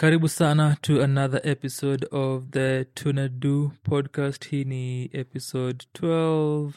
[0.00, 4.48] karibu sana to another episode of the tunado podcast.
[4.48, 6.72] Hii ni episode 12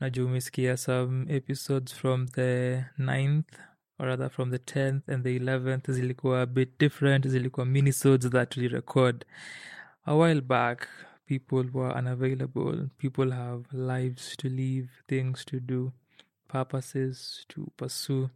[0.00, 3.44] najua umesikia some episodes from the 9th
[3.98, 7.28] or rather from the 10th and the 11th zilikuwa a bit different.
[7.28, 9.24] Zilikuwa minisodes that we record.
[10.04, 10.88] A while back
[11.26, 12.88] people were unavailable.
[12.98, 15.92] People have lives to live things to do
[16.48, 18.28] purposes to pursue.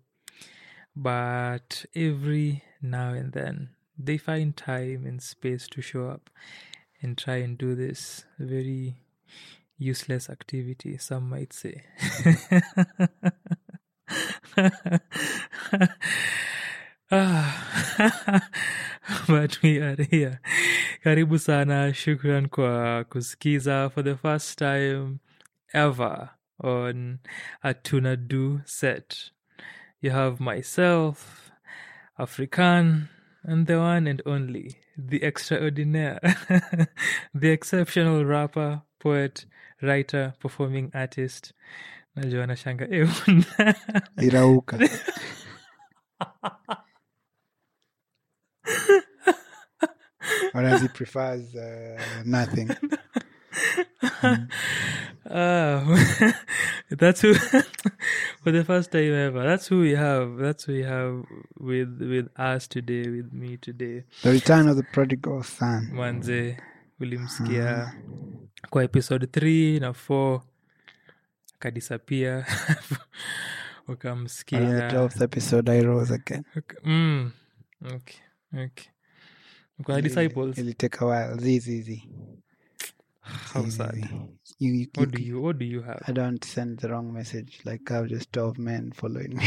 [0.96, 3.68] But every now and then
[3.98, 6.30] they find time and space to show up
[7.02, 8.96] and try and do this very
[9.79, 11.82] useless activity some might say.
[19.29, 20.40] But we are here.
[21.04, 25.21] Karibu sana shukran kwa kusikiza for the first time
[25.72, 26.30] ever
[26.63, 27.18] on
[27.63, 29.30] a tunado set.
[30.00, 31.50] You have myself
[32.19, 33.08] african
[33.44, 36.19] and the one and only the extraordinaire
[37.34, 39.44] the exceptional rapper poet
[39.82, 41.52] writer performing artist.
[42.16, 43.06] Najua nashanga eh,
[44.19, 44.78] irauka.
[50.52, 52.70] Whereas he prefers uh, nothing
[55.30, 55.80] Ah,
[56.91, 57.34] that's who
[58.42, 59.42] for the first time ever.
[59.44, 60.36] That's who we have.
[60.38, 61.24] That's who we have
[61.58, 64.05] with with us today, with me today.
[64.22, 66.56] the return of the prodigal son Manze
[67.00, 67.92] ulimsikia
[68.70, 70.41] kwa episode 3 na 4
[71.55, 72.78] akadisapia But
[73.86, 76.78] on the ukamsikia 12th episode i rose again Okay.
[76.84, 77.30] mm,
[77.86, 78.20] okay,
[78.55, 78.86] okay.
[79.84, 80.58] Kuna disciples.
[80.58, 82.08] it'll take a while zizi zi
[83.53, 83.97] How sad.
[84.58, 86.03] you, you, What do you, what do you have?
[86.06, 89.44] i don't send the wrong message like i've just 12 men following me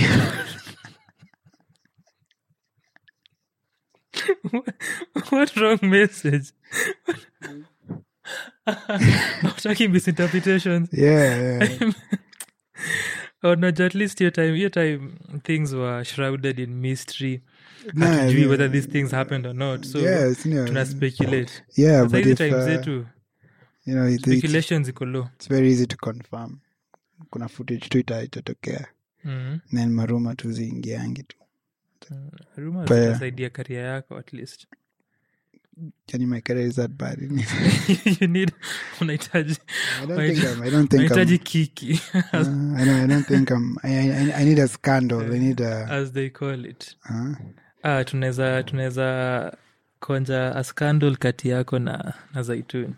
[5.29, 6.51] what wrong message?
[9.57, 10.89] Talking misinterpretations.
[10.91, 11.91] yeah, yeah.
[13.43, 17.41] or not at least your time your time things were shrouded in mystery
[17.95, 18.25] yeah.
[18.47, 22.41] whether these things happened or not so yes, you know, tuna speculate yeah but if
[22.41, 23.05] uh, zetu
[23.87, 25.01] you know it, it's, speculations it's,
[25.35, 26.59] it's very easy to confirm.
[27.31, 28.87] Kuna footage tu itatokea.
[29.25, 29.75] Mm-hmm.
[29.75, 31.37] then maruma tu ziingiangi tu.
[32.55, 34.67] But, uh, zitasaidia career yako at least.
[36.07, 37.19] Yani my career is that bad
[38.21, 38.51] you need
[39.01, 39.57] unahitaji
[40.01, 42.01] I don't think I'm, I don't think I'm, unahitaji kiki.
[42.13, 42.21] Uh,
[42.77, 45.21] I, don't, I don't think I'm, I, I, I need a scandal.
[45.21, 46.95] I need a, as they call it.
[47.09, 47.35] uh,
[47.83, 49.57] ah, tunaweza tunaweza
[49.99, 52.95] konja a scandal kati yako na na zaituni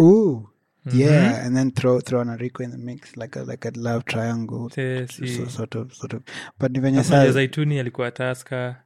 [0.00, 0.48] ooh,
[0.92, 4.04] yeah, and then throw throw an Rico in the mix like a like a love
[4.04, 6.22] triangle, Eh, si- so, sort of sort of.
[6.60, 8.76] But ni venye Alafu unajua saa zaituni alikuwa taska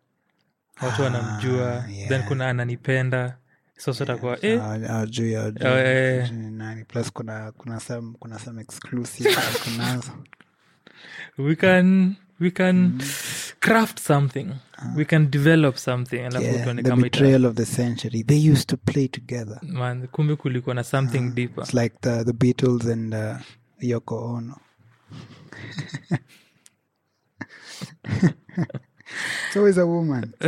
[0.83, 2.09] watu wanamjua yeah.
[2.09, 3.37] then kuna ananipenda
[4.07, 5.49] takuwa eh, ajui Oh,
[5.79, 6.25] eh.
[6.25, 10.13] ajui ni nani plus kuna kuna some kuna some exclusive kunazo
[11.39, 13.03] we can we can
[13.61, 14.47] craft something
[14.97, 18.23] we can develop something alafu yeah, tuone kama betrayal of the century.
[18.23, 19.59] They used to play together.
[19.63, 21.65] Man kumbe kulikuwa na something deeper.
[21.65, 23.37] it's like the the Beatles and uh,
[23.81, 24.57] Yoko Ono.
[29.47, 30.35] It's always a woman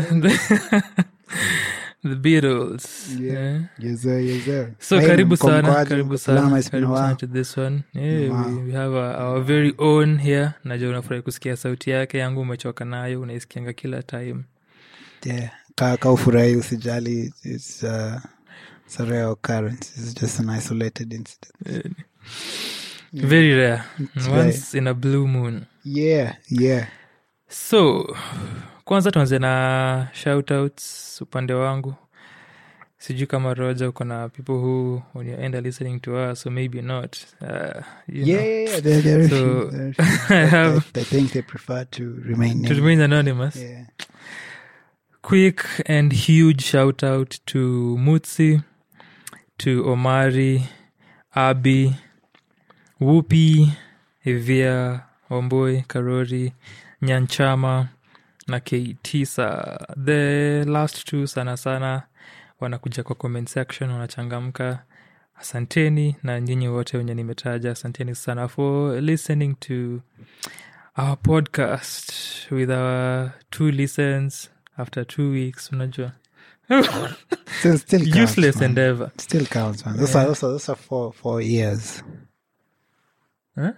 [2.03, 3.33] the Beatles Yeah.
[3.35, 3.61] Yeah.
[3.79, 4.75] yes sir, yes sir.
[4.79, 7.83] so Hey, karibu sana karibu sana karibu to this one.
[7.95, 8.49] Yeah, Wow.
[8.49, 10.55] we, we have our, our very own here.
[10.65, 14.45] Najua unafurahi kusikia sauti yake yangu umechoka nayo unaisikianga kila time.
[15.25, 18.17] Yeah ka ka ufurahi usijali it's, uh,
[18.87, 19.93] it's a rare occurrence.
[19.97, 21.97] It's just an isolated incident.
[23.13, 23.83] Very rare.
[24.17, 25.67] It's once in a blue moon.
[25.85, 26.87] Yeah yeah.
[27.49, 28.07] So
[28.91, 31.95] kwanza tuanze na shoutouts upande wangu
[32.99, 36.53] sijui kama roja uko na people who when you end are listening to us or
[36.53, 37.49] maybe not uh,
[38.09, 38.83] you yeah, know, yeah, yeah.
[38.83, 40.45] There, there are So, few, there are.
[40.45, 43.85] I have- I, I think they prefer to remain to remain anonymous yeah
[45.23, 48.63] quick and huge shout out to Mutsi,
[49.59, 50.63] to Omari,
[51.37, 51.95] Abi,
[53.01, 53.69] Whoopi,
[54.27, 56.53] Evia, Wamboi, Karori,
[57.03, 57.89] Nyanchama
[58.51, 59.79] na Keitisa.
[60.05, 62.03] The last two sana sana
[62.61, 64.83] wanakuja kwa comment section wanachangamka.
[65.41, 70.01] Asanteni na nyinyi wote wenye nimetaja, asanteni sana for listening to
[70.99, 72.13] our podcast
[72.51, 76.13] with our two listens after two weeks unajua
[77.59, 78.65] still still counts, useless man.
[78.71, 82.05] endeavor still counts man those are those are, those are four four years
[83.55, 83.73] huh?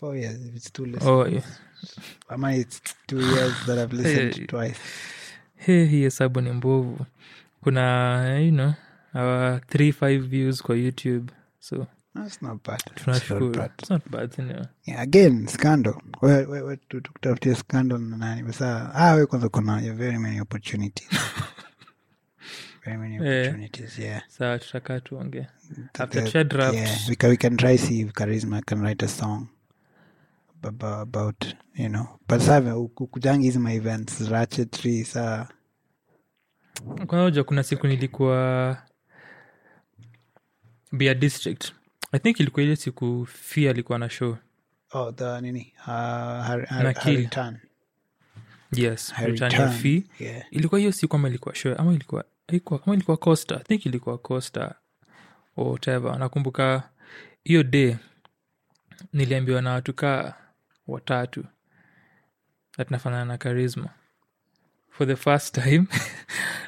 [0.00, 1.06] four years if it's two listens.
[1.06, 1.44] oh yeah.
[2.28, 4.46] I mean, it's two years that I've listened Hey.
[4.46, 4.80] twice
[5.56, 7.06] he hii hesabu ni mbovu
[7.60, 8.72] kuna you know
[9.14, 12.80] our three five views kwa youtube so That's not bad.
[13.04, 13.70] That's not bad.
[13.78, 14.66] It's not bad you know.
[14.86, 19.48] Yeah, again scandal We- we- we- tu- tukutafutia scandal na nani basa ah, we kwanza
[19.48, 21.08] kuna yeah, very many opportunities
[22.84, 23.20] very many Eh.
[23.42, 25.46] opportunities yeah sawa tutakaa tuongee
[25.98, 29.08] after tusha draft yeah we can, we can try see if charisma can write a
[29.08, 29.46] song
[30.62, 32.06] about, you know.
[32.28, 34.20] But sasa ukujangi hizi ma events
[35.04, 35.48] saa.
[37.06, 38.76] Kwanza kuna siku nilikuwa
[40.92, 41.72] bia district.
[42.12, 44.36] I think ilikuwa ile siku fia alikuwa na show.
[44.92, 45.72] Oh the nini?
[45.78, 47.58] Uh, har, har, Haritan.
[48.72, 49.12] yes
[49.52, 50.44] ya fi yeah.
[50.50, 51.74] Ilikuwa hiyo siku ama ilikuwa show?
[51.78, 53.56] Ama ilikuwa haikuwa ama ilikuwa costa?
[53.56, 54.74] I think ilikuwa costa
[55.56, 56.18] or whatever.
[56.18, 56.90] Nakumbuka
[57.44, 57.96] hiyo day
[59.12, 60.34] niliambiwa na watu kaa
[60.88, 61.44] watatu.
[62.78, 63.88] Na tunafanana na karisma
[64.90, 65.86] for the first time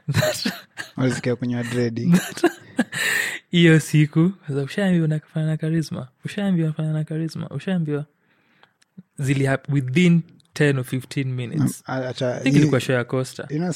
[0.97, 2.12] walisikia kunywa dredi
[3.50, 4.32] hiyo siku
[4.65, 8.05] ushaambiwa nafanana na karisma ushaambiwa nafanana na karisma ushaambiwa
[9.19, 10.23] zili within
[10.55, 11.82] 10 or 15 minutes.
[12.44, 13.47] Hii- ilikuwa show ya costa.
[13.50, 13.73] you know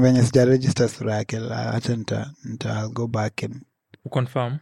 [0.00, 0.22] venye
[0.88, 3.62] sura yake hacha nita nita go back and
[4.10, 4.58] confirm.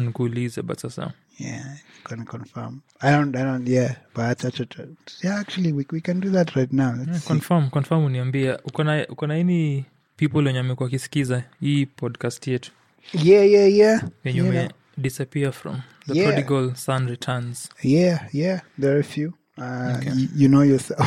[0.00, 2.80] nikuulize but sasa yeah can confirm.
[3.00, 4.86] I don't i don't yeah but acha acha
[5.24, 6.92] yeah actually we, we can do that right now.
[6.96, 7.26] Let's Yeah, see.
[7.28, 9.84] confirm confirm uniambia uko na uko na ini
[10.16, 12.72] people wenye amekuwa akisikiza hii podcast yetu?
[13.12, 14.02] Yeah yeah yeah.
[14.24, 16.32] Wenye you ume know, disappear from the Yeah.
[16.32, 17.68] prodigal son returns.
[17.82, 19.32] Yeah yeah there are a few.
[19.58, 20.12] Uh Okay.
[20.16, 21.00] you, you know yourself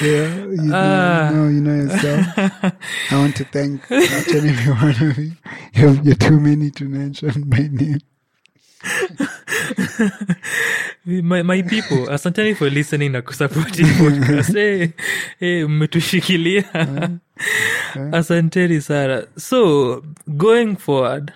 [0.00, 1.30] you, know, Ah.
[1.32, 2.26] know you know yourself.
[3.10, 5.32] I want to thank each and every one of you.
[5.74, 8.00] You're, you're too many to mention by name.
[11.06, 14.88] My, my people uh, asanteni for listening na kusupport podcast hey,
[15.38, 17.04] hey, mmetushikilia uh-huh.
[17.04, 18.14] uh-huh.
[18.14, 19.26] asanteni sana.
[19.36, 21.32] So going forward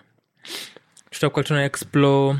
[1.10, 2.38] tutakuwa tuna explore.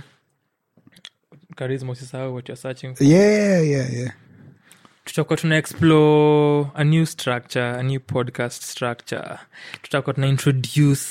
[1.56, 3.06] Charisma usisahau what you're searching for.
[3.06, 4.10] Yeah yeah yeah
[5.04, 9.38] tutakuwa tuna explore a new structure a new podcast structure.
[9.82, 11.08] Tutakuwa tuna introduce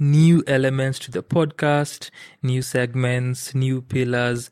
[0.00, 2.10] new elements to the podcast
[2.42, 4.50] new segments new pillars.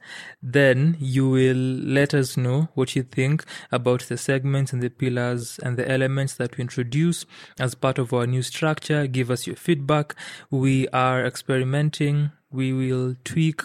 [0.52, 5.58] Then you will let us know what you think about the segments and the pillars
[5.62, 7.26] and the elements that we introduce
[7.60, 9.06] as part of our new structure.
[9.06, 10.14] Give us your feedback.
[10.50, 12.30] We are experimenting.
[12.50, 13.62] We will tweak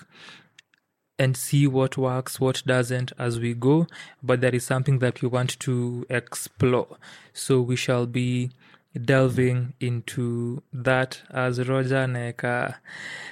[1.22, 3.88] and see what works, what doesn't as we go.
[4.24, 6.88] But that is something that we want to explore.
[7.34, 8.50] So we shall be
[9.06, 11.22] delving into that.
[11.30, 12.76] As Roger neka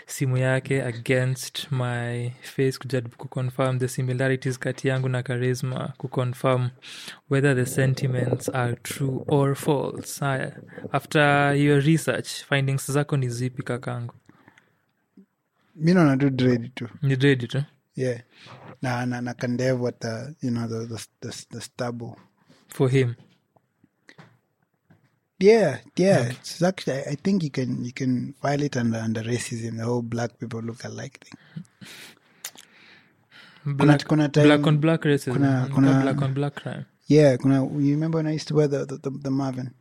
[0.07, 6.69] simu yake against my face kujaribu kuconfirm the similarities kati yangu na charisma kuconfirm
[7.29, 10.19] whether the sentiments are true or false.
[10.19, 10.51] Haya
[10.93, 14.13] after your research findings zako ni zipi kakangu?
[15.75, 16.87] Mi naona tu dredi tu.
[17.01, 17.63] Ni dredi tu
[17.99, 18.21] yeah.
[18.81, 22.15] Na na na kandevu at the you know the the, the, the stubble
[22.69, 23.15] for him.
[25.39, 26.31] Yeah yeah.
[26.31, 29.77] It's actually i think you can you can file it under under racism.
[29.77, 31.37] The whole black people look alike thing
[33.65, 35.33] black, kuna time- black on black racism.
[35.33, 36.85] kuna- kuna- black on black crime.
[37.07, 39.71] Yeah kuna you remember when i used to wear the the, the, the marvin?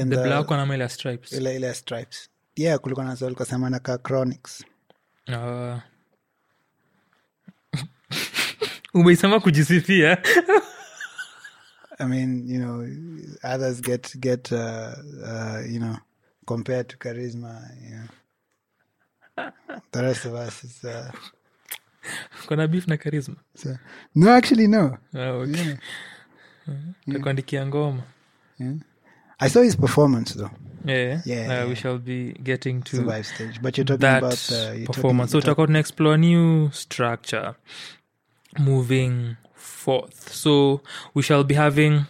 [0.00, 1.32] And the black one ama ile stripes?
[1.32, 2.28] Ile ile stripes.
[2.56, 4.64] Yeah kulikuwa na zolika sema na ka chronics
[5.28, 5.78] uh,
[8.94, 10.18] umeisema kujisifia?
[11.98, 12.86] I mean you know
[13.42, 15.96] others get get uh, uh, you know
[16.46, 18.06] compared to charisma you know.
[19.92, 23.36] The rest of us is uh, beef na charisma?
[23.54, 23.76] so,
[24.14, 24.98] no actually no.
[25.14, 25.76] Ah, okay.
[26.66, 28.02] yeah, takuandikia ngoma.
[28.58, 28.74] Yeah.
[29.40, 30.50] i saw his performance though.
[30.84, 33.60] Yeah, Yeah, uh, we shall be getting to survive stage.
[33.62, 35.32] But you're talking that about uh, you're performance.
[35.32, 37.54] talking, so tutakuwa tuna explore new structure
[38.58, 40.32] moving forth.
[40.32, 40.80] So
[41.14, 42.06] we shall be having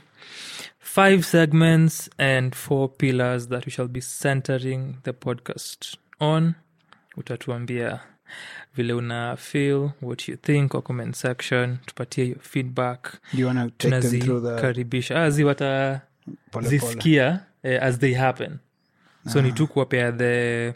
[0.79, 6.55] five segments and four pillars that we shall be centering the podcast on.
[7.17, 8.01] Utatuambia
[8.75, 13.19] vile una feel, what you think kwa comment section, tupatie your feedback.
[13.33, 17.83] do you want to take them through the tunazikaribisha azi wata pole pole zisikia eh,
[17.83, 18.59] as they happen
[19.33, 20.73] so ni tu kuwapea the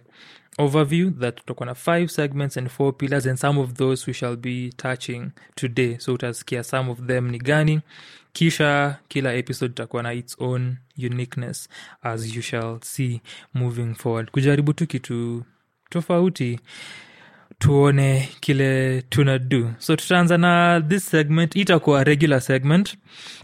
[0.59, 4.37] overview that tutakuwa na five segments and four pillars and some of those we shall
[4.37, 5.97] be touching today.
[5.99, 7.81] So utasikia some of them ni gani.
[8.33, 11.69] Kisha kila episode itakuwa na its own uniqueness
[12.03, 13.21] as you shall see
[13.55, 14.31] moving forward.
[14.31, 15.45] Kujaribu tu kitu
[15.91, 16.61] tofauti
[17.59, 19.71] tuone kile tuna do.
[19.79, 22.97] So tutaanza na this segment itakuwa regular segment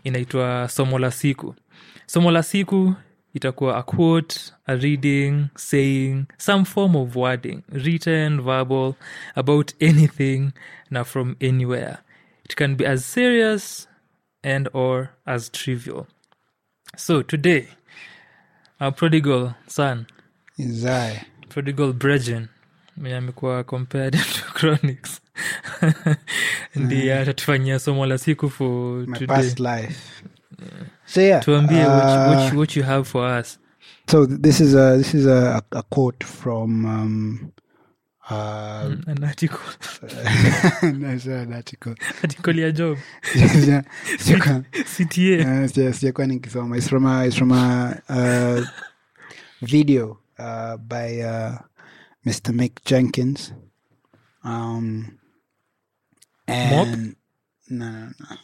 [0.04, 1.54] inaitwa somo la siku.
[2.06, 2.94] Somo la siku
[3.34, 8.94] itakuwa a quote a reading saying some form of wording written verbal
[9.34, 10.52] about anything
[10.90, 11.98] na from anywhere.
[12.44, 13.88] It can be as serious
[14.42, 16.06] and or as trivial.
[16.96, 17.68] So today
[18.80, 20.06] our prodigal son.
[20.58, 21.24] Isaiah.
[21.48, 22.48] prodigal brethren.
[22.96, 25.20] Mwenye amekuwa compared to chronics.
[26.76, 29.26] Ndiye atatufanyia somo la siku for My today.
[29.36, 30.22] past life.
[31.10, 31.40] So yeah.
[31.40, 33.58] tuambie what, uh, what, what you have for us
[34.10, 37.52] So this is a this is a, a quote from um
[38.30, 39.58] uh an article
[40.82, 41.94] no, it's an article.
[42.22, 42.98] article ya job
[43.34, 43.82] Yeah,
[44.86, 46.76] cta uh, sija- sijakuwa nikisoma.
[46.76, 48.64] It's from a it's from a uh,
[49.62, 51.58] video uh, by uh,
[52.26, 52.52] Mr.
[52.52, 53.52] Mick Jenkins.
[54.44, 55.18] Um
[56.46, 57.16] and
[57.68, 58.36] no no no.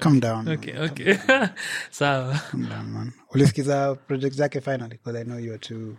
[0.00, 0.48] Come down.
[0.48, 1.16] okay okay
[1.90, 3.12] sawa Come down, man.
[3.34, 5.96] Ulisikiza project zake finally because I know you are too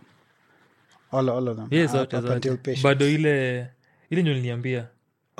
[1.12, 1.68] all all of them.
[1.70, 2.82] yes, uh, zote up until zote patience.
[2.82, 3.66] bado ile
[4.10, 4.86] ile nyo niliambia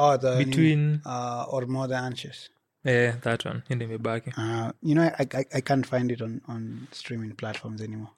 [0.00, 2.50] Oh, the between uh, or more than anxious.
[2.84, 6.40] eh, that one ndio imebaki Uh, you know, I, I I can't find it on
[6.48, 8.10] on streaming platforms anymore.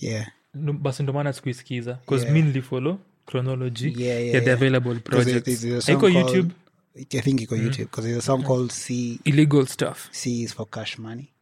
[0.00, 2.34] Yeah, ndo- basi ndo maana sikuisikiza bcause Yeah.
[2.34, 4.22] mi nilifollow chronology yeah, yeah.
[4.24, 4.58] yeah, the yeah.
[4.62, 6.50] available projects iko youtube
[6.94, 10.66] I think iko YouTube because there's a song called "C illegal stuff C is for
[10.66, 11.32] Cash Money,"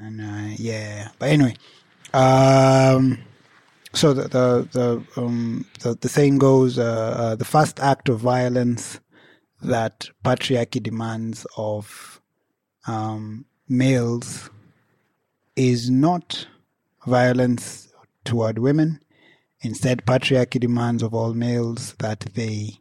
[0.00, 1.10] and uh, yeah.
[1.18, 1.56] But anyway,
[2.14, 3.18] um,
[3.92, 8.20] so the the the um the, the saying goes, uh, uh, the first act of
[8.20, 8.98] violence
[9.62, 12.20] that patriarchy demands of
[12.86, 14.50] um, males
[15.56, 16.46] is not
[17.06, 17.92] violence
[18.24, 19.00] toward women.
[19.60, 22.80] Instead, patriarchy demands of all males that they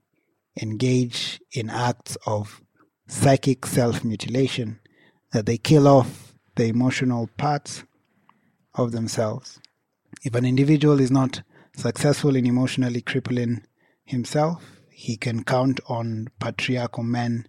[0.62, 2.62] engage in acts of
[3.08, 4.80] psychic self mutilation,
[5.32, 7.84] that they kill off the emotional parts
[8.76, 9.60] of themselves.
[10.24, 11.42] If an individual is not
[11.76, 13.64] successful in emotionally crippling
[14.06, 17.48] himself, he can count on patriarchal men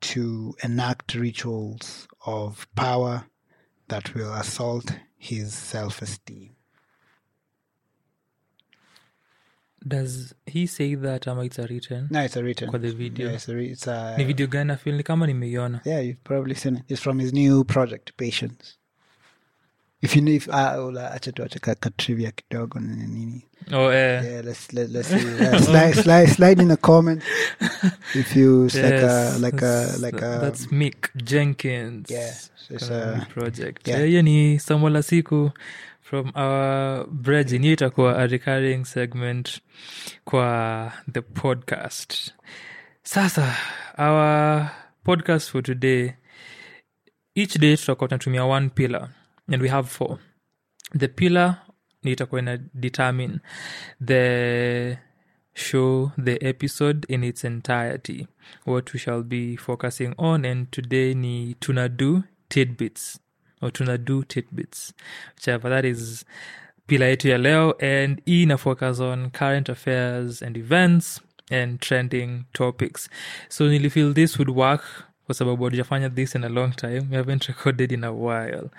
[0.00, 3.26] to enact rituals of power
[3.88, 6.56] that will assault his self esteem.
[9.88, 12.68] Does he say that ama it's a written No, it's a written.
[12.70, 15.80] kwa the video Yeah, it's a, it's a ni video gani nafil ni kama nimeiona
[15.84, 16.82] Yeah, you've probably seen it.
[16.88, 18.76] It's from his new project, Patience.
[20.02, 20.76] If you know, if uh,
[21.12, 23.46] acha tu acha ka, ka trivia kidogo nini nini.
[23.72, 24.22] oh, eh.
[24.24, 25.16] Yeah, let's let, let's see.
[25.40, 27.22] Uh, slide, slide, slide in a comment
[28.14, 32.32] if you it's like a like a like a that's mick jenkins yeah.
[32.56, 34.00] So it's a project yeah.
[34.00, 35.50] Eh, hiyo ni somo la siku
[36.10, 39.60] from our brethren hiyo itakuwa a recurring segment
[40.24, 42.34] kwa the podcast.
[43.02, 43.56] Sasa
[43.98, 44.68] our
[45.04, 46.12] podcast for today
[47.34, 49.08] each day tutakuwa tunatumia one pillar
[49.52, 50.18] and we have four.
[50.98, 51.62] The pillar
[52.02, 53.38] ni itakuwa ina determine
[54.04, 54.98] the
[55.54, 58.26] show the episode in its entirety.
[58.66, 63.20] What we shall be focusing on and today ni tuna do tidbits
[63.60, 64.94] or tunado tidbits
[65.36, 66.24] whichever uh, that is
[66.86, 72.44] pila yetu ya leo and hii ina focus on current affairs and events and trending
[72.52, 73.10] topics.
[73.48, 77.00] So nilifeel this would work kwa sababu hatujafanya this in a long time.
[77.10, 78.70] We haven't recorded in a while.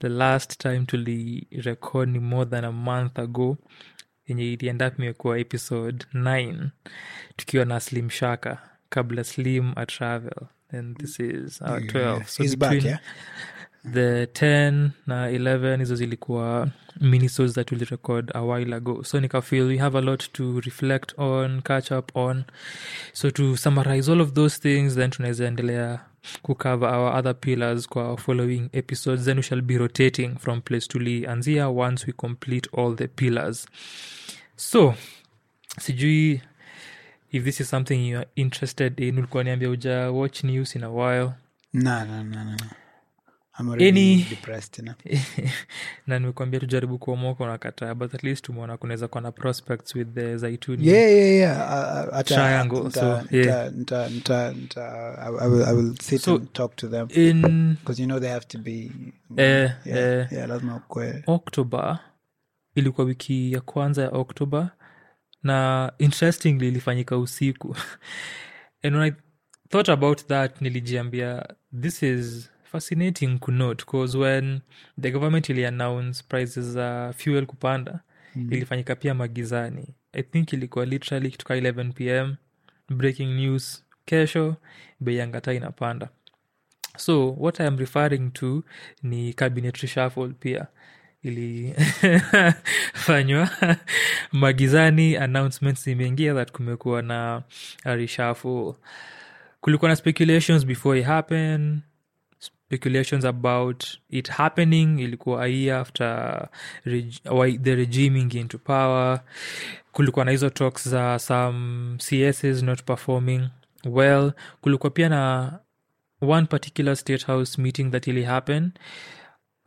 [0.00, 3.56] The last time tulirecord ni more than a month ago
[4.26, 6.68] yenye ilienda imekuwa episode 9
[7.36, 10.46] tukiwa na slim shaka kabla slim a travel.
[10.72, 12.98] And this is our 12 so he's back, yeah.
[13.84, 16.68] The 10 na 11 hizo zilikuwa
[17.00, 19.04] minisodes that will record a while ago.
[19.04, 22.44] So nikafeel we have a lot to reflect on catch up on.
[23.12, 26.00] So to summarize all of those things then tunaweza endelea
[26.42, 29.24] kucover our other pillars kwa following episodes.
[29.24, 33.66] Then we shall be rotating from place to tulianzia once we complete all the pillars.
[34.56, 34.94] So
[35.78, 36.40] sijui
[37.32, 40.90] if this is something you are interested in ulikuwa niambia uja watch news in a
[40.90, 41.30] while?
[41.72, 42.56] No, no, no, no.
[43.62, 43.72] No.
[43.88, 44.94] Any- depressed, you know.
[46.06, 50.36] na nimekuambia tujaribu kuomoka unakataa but at least tumeona kunaweza kuwa na prospects with the
[50.36, 52.08] zaituni Yeah, yeah, yeah.
[52.14, 53.72] Uh, Triangle, so, yeah.
[53.96, 58.30] I will, I will sit So- and talk to them in because you know they
[58.30, 58.90] have to be.
[59.36, 60.26] Eh, yeah, eh.
[60.32, 61.22] yeah, lazima ukwe.
[61.26, 61.98] october
[62.74, 64.70] ilikuwa wiki ya kwanza ya october
[65.42, 67.76] na interestingly ilifanyika usiku
[68.82, 69.12] and when i
[69.68, 71.48] thought about that nilijiambia
[71.80, 74.60] this is fascinating kunote bcause when
[75.00, 78.00] the government iliannounce prices za fuel kupanda
[78.36, 78.52] mm.
[78.52, 79.94] ilifanyika pia magizani.
[80.12, 82.36] I think ilikuwa literally kituka 11 pm
[82.88, 84.56] breaking news kesho
[85.00, 86.08] bei ya ngata inapanda.
[86.96, 88.62] So what i am referring to
[89.02, 90.66] ni cabinet reshuffle pia.
[91.22, 92.30] Ilifanywa
[94.32, 97.42] magizani announcements imeingia that kumekuwa na
[97.84, 98.74] reshuffle.
[99.60, 101.80] Kulikuwa na speculations before it happen
[102.40, 105.00] speculations about it happening.
[105.00, 106.48] Ilikuwa a year after
[106.86, 109.20] reg- the regime regiming into power.
[109.92, 113.48] Kulikuwa na hizo talks za some css not performing
[113.84, 114.32] well.
[114.60, 115.52] Kulikuwa pia na
[116.20, 118.72] one particular state house meeting that ili happen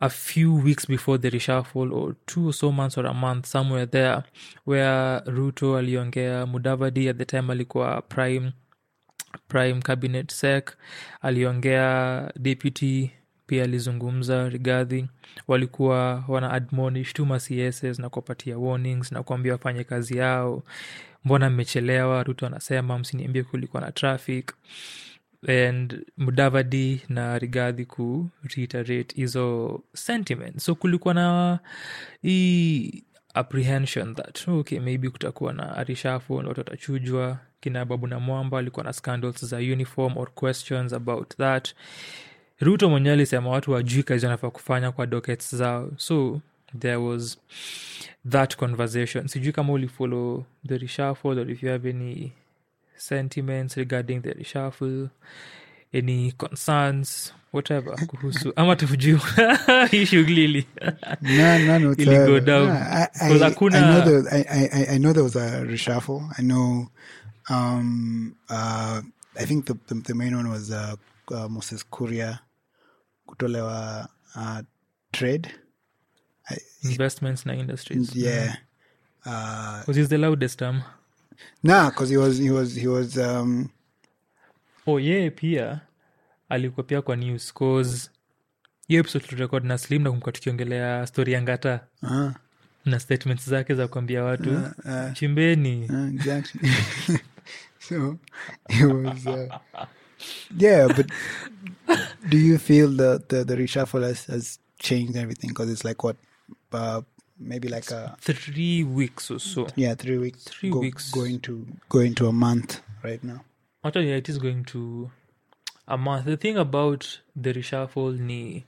[0.00, 3.86] a few weeks before the reshuffle or two or so months or a month somewhere
[3.86, 4.22] there
[4.66, 8.52] where ruto aliongea mudavadi at the time alikuwa prime
[9.48, 10.70] prime cabinet sec
[11.22, 13.10] aliongea deputy
[13.46, 15.06] pia alizungumza rigadhi.
[15.48, 20.62] Walikuwa wana admonish tu macss na kuwapatia warnings na kuambia wafanye kazi yao.
[21.24, 22.22] Mbona mmechelewa?
[22.22, 24.52] Ruto anasema msiniambie kulikuwa na traffic.
[25.48, 31.58] And mudavadi na rigadhi ku reiterate hizo sentiment so kulikuwa na
[32.22, 38.84] hii apprehension that okay maybe kutakuwa na arishafu watu watachujwa kina babu na mwamba alikuwa
[38.84, 41.74] na scandals za uniform or questions about that
[42.60, 46.40] ruto mwenyewe alisema watu wajui kazi wanafaa kufanya kwa dockets zao so
[46.78, 47.38] there was
[48.30, 52.32] that conversation sijui kama ulifollow the reshuffle or if you have any
[52.96, 55.08] sentiments regarding the reshuffle
[55.94, 59.18] any concerns whatever kuhusu ama tujuu
[59.90, 60.66] hii shughuli ili
[61.20, 62.66] None, none Ili down.
[62.68, 65.64] No, I, I, 'Cause I, hakuna- know there, I, I, I know there was a
[65.64, 66.20] reshuffle.
[66.38, 66.86] I know,
[67.50, 69.00] um, uh,
[69.40, 70.96] I think the, the, the main one was uh,
[71.30, 72.38] uh, Moses Kuria
[73.26, 74.60] kutolewa uh,
[75.12, 75.48] trade.
[76.82, 78.56] investments na industries Yeah.
[79.26, 80.82] Uh, he's the loudest term.
[81.62, 83.70] nah, because he was he was he was um,
[84.86, 85.80] oh yeye pia
[86.48, 88.10] alikuwa pia kwa news cause
[88.88, 92.30] hiyo episode tulirekod na slim na kumka tukiongelea stori ya ngata uh,
[92.84, 96.70] na statements zake za kuambia watu uh, uh, chimbeni Uh, exactly.
[97.88, 98.18] so
[98.68, 99.58] it was, uh,
[100.56, 100.88] yeah.
[100.88, 101.06] But
[102.28, 105.50] do you feel the the, the reshuffle has, has changed everything?
[105.50, 106.16] Because it's like what,
[106.72, 107.02] uh,
[107.38, 111.10] maybe like a three weeks or so yeah, three weeks, Three weeks.
[111.10, 113.40] going to going to a month right now.
[113.84, 115.10] actually it is going to
[115.86, 118.64] a month the thing about the reshuffle ni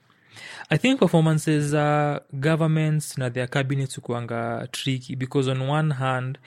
[0.70, 6.38] i think performances za governments na their cabinets ukuanga tricky because on one hand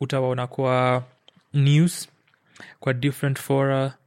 [0.00, 1.02] utawaona kwa
[1.52, 2.08] news
[2.80, 3.98] kwa different fora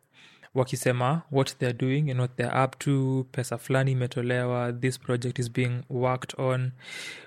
[0.53, 5.51] wakisema what theyare doing and what theyare up to pesa fulani imetolewa this project is
[5.51, 6.71] being worked on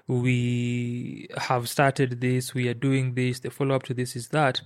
[0.08, 4.62] we have started this we are doing this the follow up to this is that.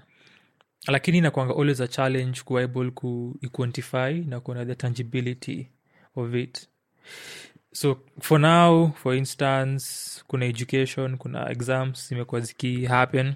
[0.88, 5.68] Lakini inakwanga always a challenge kuwa able ku quantify na kuona the tangibility
[6.16, 6.68] of it.
[7.72, 9.84] So for now for instance
[10.26, 13.34] kuna education kuna exams zimekuwa ziki happen.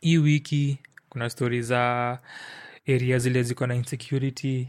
[0.00, 0.78] Hii wiki
[1.10, 2.18] kuna stori za
[2.88, 4.68] area zile ziko na insecurity.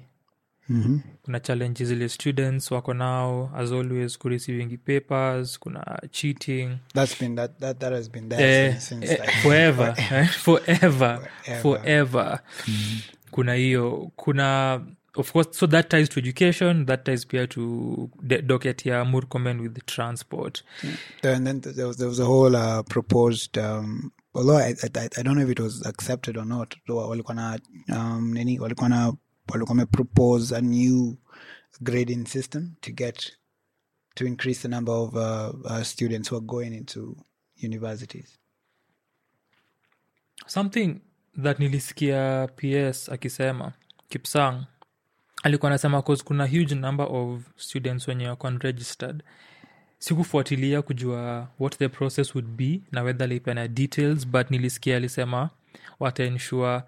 [0.70, 1.00] Mm-hmm.
[1.24, 6.78] kuna challenges zile students wako nao as always kureceiving papers kuna cheating.
[6.94, 10.28] That's been that that that has been there eh, since, since eh, like forever eh,
[10.30, 11.62] forever Forever.
[11.62, 12.40] forever.
[13.32, 14.82] Kuna hiyo kuna
[15.16, 19.60] of course so that ties to education that ties pia to the docket ya murkomen
[19.60, 20.64] with transport.
[21.24, 25.24] And then there was there was a whole uh, proposed um although I, I I
[25.24, 26.76] don't know if it was accepted or not.
[26.88, 28.60] Though walikuwa na um nini
[30.52, 31.17] a new
[31.82, 33.32] grading system to get
[34.15, 37.15] to increase the number of uh, uh, students who are going into
[37.56, 38.38] universities.
[40.48, 41.02] Something
[41.41, 43.74] that nilisikia ps akisema
[44.10, 44.65] kipsang
[45.44, 49.24] alikuwa anasema cause kuna huge number of students wenye wako unregistered
[50.02, 55.50] sikufuatilia kujua what the process would be na whether lipeana details but nilisikia alisema
[56.00, 56.82] wataensure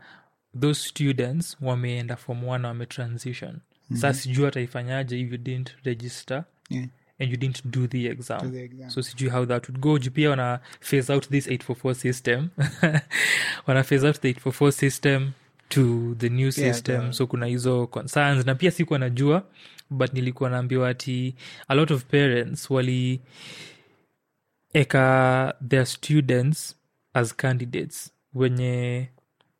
[0.59, 3.51] those students wameenda form one wametransition.
[3.51, 3.97] Mm-hmm.
[3.97, 6.87] sa sijui ataifanyaje if you didn't register yeah.
[7.19, 8.41] and you didn't do the exam.
[8.41, 8.89] Do the exam.
[8.89, 9.99] So sijui how that would go.
[9.99, 12.49] Juu pia wana phase out this 844 system.
[13.67, 15.31] Wana phase out the 844 system
[15.73, 19.43] to the new system yeah, so kuna hizo concerns na pia sikuwa najua
[19.89, 21.35] but nilikuwa naambiwa ati
[21.67, 23.23] a lot of parents walieka
[25.67, 26.75] their students
[27.13, 29.09] as candidates wenye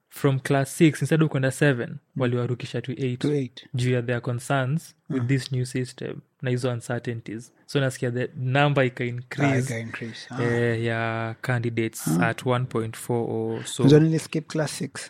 [0.10, 5.14] from class 6 instead of kwenda 7 waliwarukisha to 8 juu ya their concerns uh-huh.
[5.16, 10.28] with this new system na hizo uncertainties so nasikia the number ika increase, ah, increase.
[10.30, 10.44] Ah.
[10.44, 12.28] Eh, ya candidates ah.
[12.28, 13.84] at 1.4 or so.
[14.48, 15.10] class 6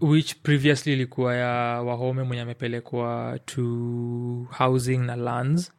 [0.00, 3.62] which previously ilikuwa ya wahome mwenye amepelekwa to
[4.50, 5.72] housing na lands.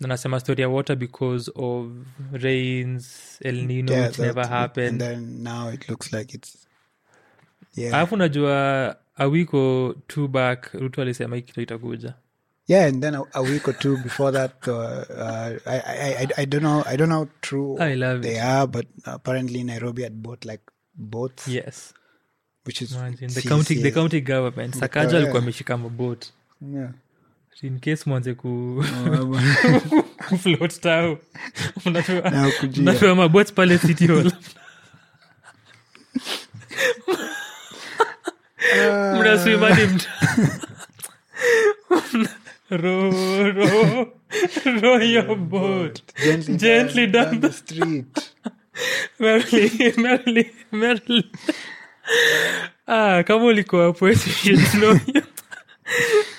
[0.00, 1.86] Na story ya water because of
[2.32, 4.44] rains el nino Yeah, which never
[4.88, 6.68] And then now it looks like it's
[7.74, 7.94] yeah.
[7.94, 12.14] alafu najua a week or two back ruto alisema ikito kitu itakuja
[12.68, 16.28] Yeah, and then a, a week or two before that, uh, uh, I, I, I,
[16.36, 18.42] I don't know, I don't know how true I love they it.
[18.42, 20.60] are, but apparently Nairobi had bought like
[20.94, 21.94] boats, yes
[22.68, 22.90] which is
[23.34, 25.22] the county, the county government sakaja yeah.
[25.22, 26.26] alikuwa ameshika mabot
[26.74, 26.90] yeah.
[27.62, 28.84] in case mwanze ku
[29.20, 29.40] Oh,
[30.28, 31.18] kufloat tao
[31.84, 32.82] Mnapewa- Na kujia.
[32.82, 34.32] mnapewa mabot pale city hall
[39.18, 39.86] mnaswimani ah.
[39.86, 40.08] mt
[42.70, 43.10] ro
[43.52, 44.12] ro
[44.82, 48.32] row your boat gently, Gently down, down the street.
[49.18, 51.30] merrily merrily merrily
[52.86, 54.08] ah kama ulikuwa hapo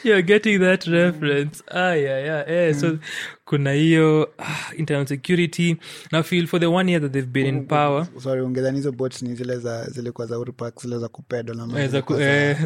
[0.03, 1.63] you're getting that reference.
[1.67, 2.49] Ah yeah yeah.
[2.49, 2.97] Eh so
[3.45, 5.77] kuna hiyo ah, internal security.
[6.11, 8.07] Na feel for the one year that they've been in power.
[8.23, 11.89] Sorry, ungedhani hizo boats ni zile za zilikuwa za urpak zile za kupedo na eh,
[11.89, 12.57] za ku- eh,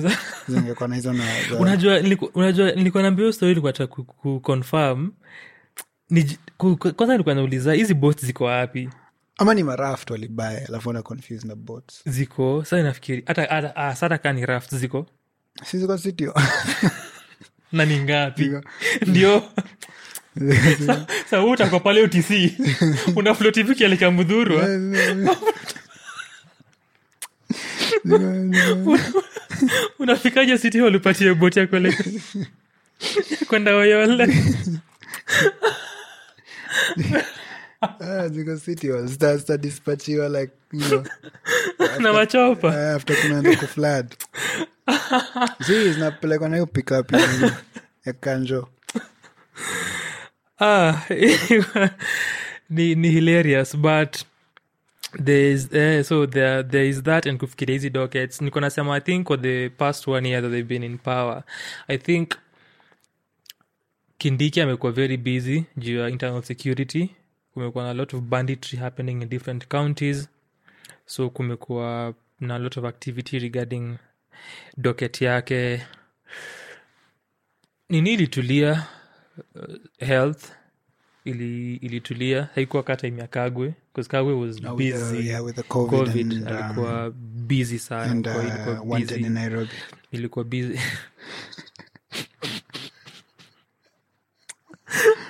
[0.48, 4.04] zingekuwa na hizo na za- unajua niliku- unajua nilikuwa naambia hiyo story nilikuwa nataka ku-
[4.04, 5.12] ku- confirm.
[6.12, 8.90] Niji- ku- ku- kwanza nilikuwa nauliza hizi bots ziko wapi
[9.44, 13.48] ama ni maraft walibae alafu wana confuse na bots ziko sa inafikiri hata
[14.18, 15.06] kaa ah, ni raft ziko?
[15.66, 16.34] Siziko sitio
[17.72, 18.52] na ni ngapi?
[19.08, 19.44] Ndio.
[21.30, 22.32] Sautakwa pale utc
[23.16, 25.36] unaflotivikialika mdhurwa ah?
[30.00, 31.68] unafikaje siti walupatie boti ya
[33.48, 34.28] kwenda oyola.
[38.00, 41.04] Ah, ziko city zita zitadispatchiwa like you know,
[42.00, 42.94] na machopa.
[42.96, 44.16] after kumeanza kuflad
[45.66, 47.12] si zinapelekwa nayo pikup
[48.06, 48.70] ya- kanjo.
[50.60, 51.02] Ah,
[52.70, 54.18] ni, ni hilarious but
[55.24, 58.42] thereis uh, so there, there is that and kufikiria hizi dockets.
[58.42, 61.44] Niko nasema i think for the past one year that they've been in power
[61.88, 62.32] i think
[64.18, 67.10] kindiki amekuwa very busy juu ya internal security
[67.54, 70.30] kumekuwa na lot of banditry happening in different counties.
[71.06, 73.98] So kumekuwa na lot of activity regarding
[74.78, 75.82] docket yake.
[77.90, 78.88] Nini ilitulia?
[79.56, 80.52] Uh, health
[81.26, 82.50] ili ilitulia.
[82.56, 83.74] Haikuwa kata imya kagwe
[84.34, 85.28] was with the- busy.
[85.28, 87.14] yeah, with the covid, covid and, um,
[87.48, 88.12] busy sana.
[88.12, 89.26] and kwa ilikuwa uh, busy.
[90.12, 90.80] ilikuwa busy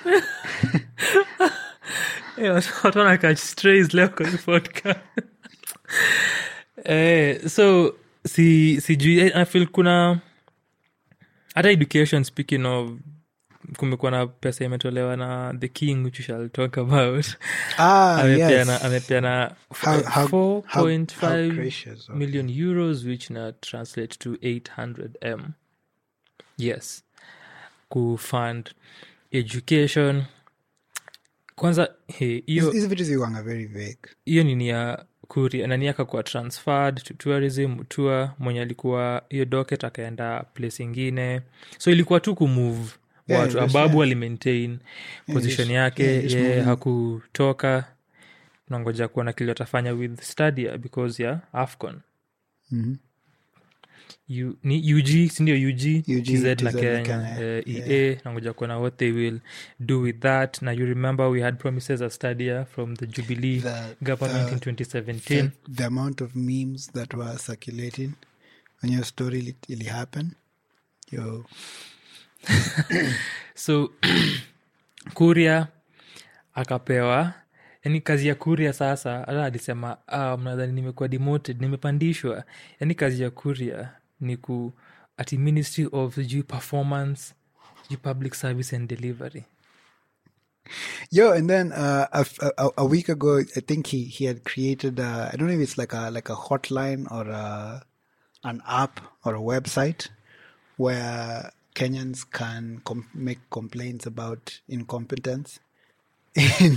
[0.06, 0.22] Eh,
[2.36, 5.00] watu- watu wana catch strays leo kwenye podcast
[6.84, 7.94] eh, so
[8.26, 10.20] si sijui eh, feel kuna
[11.54, 12.90] hata education speaking of
[13.76, 17.26] kumekuwa na pesa imetolewa na the king which we shall talk about.
[17.78, 18.84] Ah, amepeana yes.
[18.84, 25.10] amepeana How- how- how- how 4.5 gracious of million euros which na translate to 800
[25.20, 25.52] m.
[26.58, 27.04] Yes.
[27.88, 28.70] Kufund
[29.32, 30.24] education
[31.54, 31.94] kwanza
[32.46, 33.98] hiyo vitu ziwanga very vague.
[34.24, 40.42] hiyo nini ya kuria nani akakuwa transferred to tourism tour mwenye alikuwa hiyo docket akaenda
[40.54, 41.40] place ingine.
[41.78, 42.90] So ilikuwa tu kumove
[43.28, 44.02] Yeah, watu yeah, ababu yeah.
[44.06, 44.78] alimaintain
[45.32, 47.84] position yeah, yake yeah, ye yeah, hakutoka.
[48.68, 52.00] Nangoja kuona kile atafanya with stadia because ya afcon.
[52.70, 52.94] Mhm.
[54.28, 57.36] U, ni ug sindio ug, UG, tz na kenya.
[57.36, 59.40] Uh, eh, ea nangoja kuona what they will
[59.80, 60.62] do with that.
[60.62, 64.58] Na you remember we had promises of stadia from the jubilee The- government the- in
[64.74, 68.12] 2017 the, the amount of memes that were circulating
[68.82, 70.30] when your story ili, ili happen
[71.12, 71.44] yo.
[73.54, 73.90] So
[75.14, 75.68] kuria
[76.54, 77.34] akapewa
[77.84, 82.44] yani kazi ya kuria sasa hata alisema ah, mnadhani nimekuwa demoted nimepandishwa.
[82.80, 84.72] Yani kazi ya kuria ni ku
[85.18, 87.34] ati ministry of sijui performance
[87.82, 89.44] sijui public service and delivery
[91.10, 92.26] Yo, and then uh, a,
[92.58, 94.98] a- a week ago, I think he, he had created.
[94.98, 97.82] Uh, I don't know if it's like a like a hotline or a,
[98.44, 100.08] an app or a website
[100.78, 105.60] where Kenyans can com- make complaints about incompetence
[106.34, 106.76] in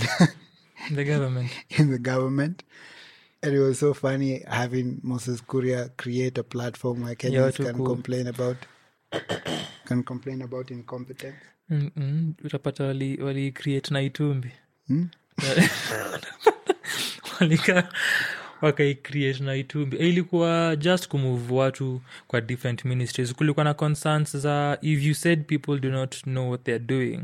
[0.91, 2.63] the government in the government.
[3.43, 7.85] And it was so funny having Moses Kuria create a platform where Kenyans can cool.
[7.85, 8.57] complain about
[9.85, 11.35] can complain about incompetence.
[11.71, 12.33] Mm-mm.
[12.43, 14.51] utapata wali, wali create na itumbi
[14.87, 15.07] Hmm?
[17.39, 17.89] walika
[18.61, 24.77] wakaicreate na itumbi Eh, ilikuwa just kumove watu kwa different ministries kulikuwa na concerns za
[24.81, 27.19] if you said people do not know what they're doing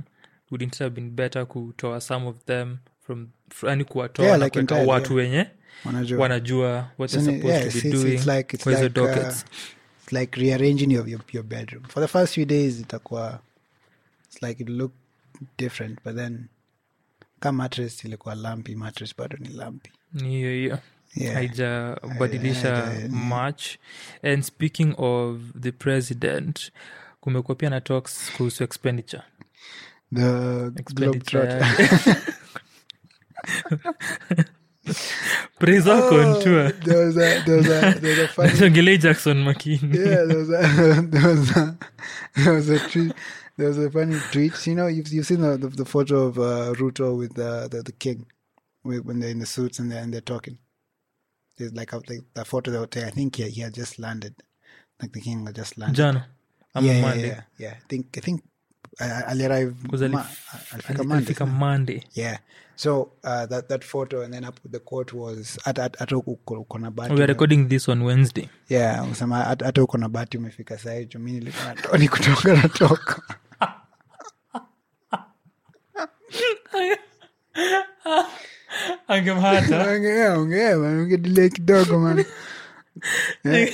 [0.51, 3.27] wouldn't have been better kutoa some of them from
[3.63, 5.47] yani kuwatoa Yeah, like kuweka watu wenye
[5.85, 6.19] Wanajua.
[6.21, 10.39] wanajua what they're Isn't it- supposed yeah, it's, it's, like it's like, uh, it's like
[10.41, 11.83] rearranging your, your your bedroom.
[11.87, 13.39] For the first few days, itakuwa
[14.27, 14.91] it's like it look
[15.57, 16.45] different, but then
[17.39, 19.91] kama mattress ilikuwa lumpy, mattress bado ni lumpy.
[20.23, 20.79] hiyo hiyo
[21.15, 21.33] Yeah.
[21.35, 23.63] haijabadilisha much
[24.23, 26.71] and speaking of the president
[27.19, 29.23] kumekuwa pia na talks kuhusu expenditure
[30.15, 31.65] The expenditure.
[35.59, 38.97] praise wako on tour There was a there was a there was a funny Jongelei
[38.99, 41.77] jackson makini yeah, there was a there was a
[42.35, 43.13] there was a tweet.
[43.57, 44.65] There was a funny tweet.
[44.67, 47.83] You know, you've you've seen the the, the photo of uh, Ruto with the, the
[47.83, 48.25] the king,
[48.81, 50.57] when they're in the suits and they're and they're talking.
[51.57, 54.33] There's like a like the photo that would I think he, he had just landed,
[54.99, 55.95] like the king had just landed.
[55.97, 56.25] jana
[56.75, 57.27] ama yeah, yeah, Monday.
[57.27, 57.73] yeah, yeah.
[57.77, 58.43] I think I think
[58.99, 59.75] uh, aliarrive.
[59.87, 61.53] 'Cause Ma- alif- alifika ali- Monday, alifika sio?
[61.59, 62.37] monday Yeah.
[62.75, 66.77] So uh, that that photo and then up the quote was at at uko uko
[66.79, 68.49] na bahati we are recording this on wednesday.
[68.69, 73.21] Yeah usema hata uko na bahati umefika sahii juu mi nilikuwa nato- ni kutoka natoka
[79.07, 79.87] angemhata.
[79.91, 82.25] Ongea ongea ungedile kidogo man
[83.45, 83.73] Eh?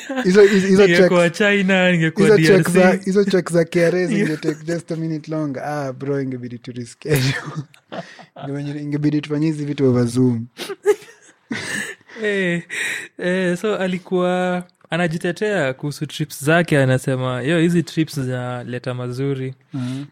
[3.06, 7.42] hizo chek za kra zingetake ah, ingebidi turiskesho
[9.22, 10.46] tufanye hizi vitu overzoom
[12.22, 12.64] hey, eh,
[13.18, 19.56] hey, eh, so alikuwa anajitetea kuhusu trips zake anasema yo hizi trips zinaleta mazuri.
[19.74, 20.06] Mm-hmm.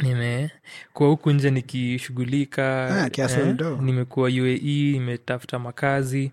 [0.00, 0.50] Nime
[1.08, 4.58] huku nje nikishughulika ah, eh, nimekuwa uae
[4.92, 6.32] nimetafuta makazi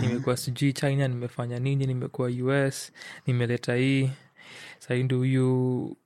[0.00, 2.92] nimekuwa sijui china nimefanya nini nimekuwa us
[3.26, 4.10] nimeleta hii.
[4.78, 5.96] Sahii ndo huyu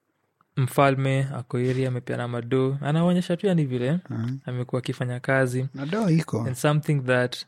[0.56, 4.36] mfalme akoiri amepeana madoo anaonyesha tu yani vile Mhm.
[4.44, 5.68] amekuwa akifanya kazi.
[5.74, 6.40] Na do iko.
[6.42, 7.46] And something that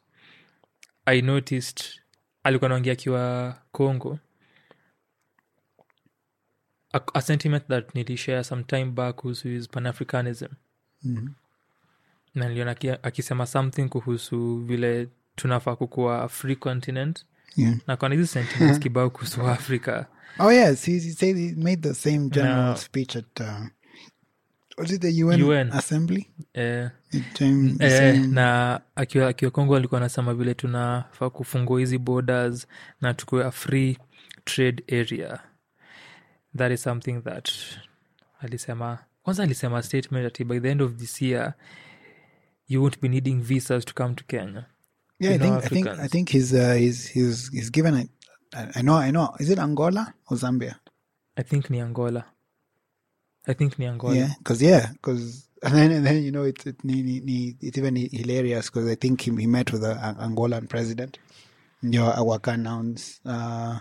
[1.07, 1.85] i noticed
[2.43, 4.19] alikuwa naongea akiwa congo.
[6.93, 10.49] A, a sentiment that nilishare some time back kuhusu his panafricanism.
[11.03, 11.29] Mhm.
[12.35, 17.25] na niliona akisema something kuhusu vile tunafaa kukuwa free continent
[17.57, 17.75] Yeah.
[17.87, 20.05] na kwana hizi sentiments kibao kuhusu africa
[20.39, 22.77] Oh yes, he, he said he made the same general No.
[22.77, 23.67] speech at uh,
[24.77, 25.73] was it the UN, UN.
[25.73, 26.31] assembly?
[26.55, 31.99] eh, It, um, eh, same- na akiwa akiwa kongo alikuwa anasema vile tunafaa kufungua hizi
[31.99, 32.67] borders
[33.01, 33.99] na tukuwe a free
[34.45, 35.39] trade area
[36.57, 37.51] that is something that
[38.41, 41.55] alisema kwanza alisema statement ati by the end of this year
[42.69, 44.65] you won't be needing visas to come to kenya
[45.21, 47.95] yeah, I you know think I think I think he's uh, he's he's he's given
[47.97, 48.09] it.
[48.55, 49.35] I, I know I know.
[49.41, 50.77] Is it Angola or Zambia?
[51.37, 52.25] i think ni angola
[53.47, 56.67] i think ni angola Yeah, because yeah, because and then and then you know it's
[56.67, 59.95] it, ni, ni, ni, it's even hilarious because I think he, he met with the
[59.95, 61.19] Angolan president.
[61.83, 63.79] Your our can announce uh,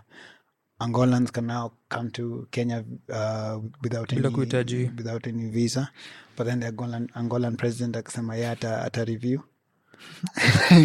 [0.82, 4.96] Angolans can now come to Kenya uh, without any kuhitaji.
[4.98, 5.92] without any visa,
[6.36, 9.44] but then the Angolan Angolan president akasema yeye ata, ata review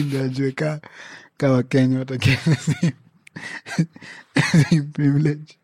[0.07, 0.81] ndio ajue ka
[1.37, 2.93] ka Wakenya watakia the same-
[4.71, 5.59] same privilege.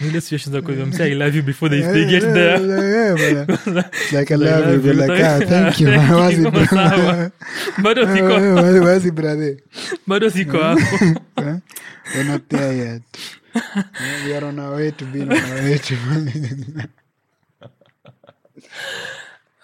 [0.00, 3.16] ile situation za msee i love you before they, they get there uh,
[4.12, 5.88] like I love you, like ah, thank- you.
[6.16, 6.50] Wazi
[7.82, 8.32] bado siko
[8.84, 9.56] wazi brother.
[10.06, 10.80] bado siko hapo
[12.14, 13.02] We're not there yet.
[14.26, 15.94] We are on our way to being on our way to.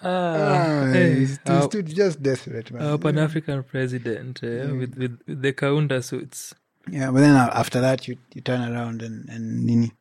[0.03, 2.81] Ah, hey, he's, he's our- just desperate, man.
[2.83, 6.53] our Pan African president eh, with, with, with the Kaunda suits.
[6.91, 9.91] Yeah, but then uh, after that, you you turn around and and nini,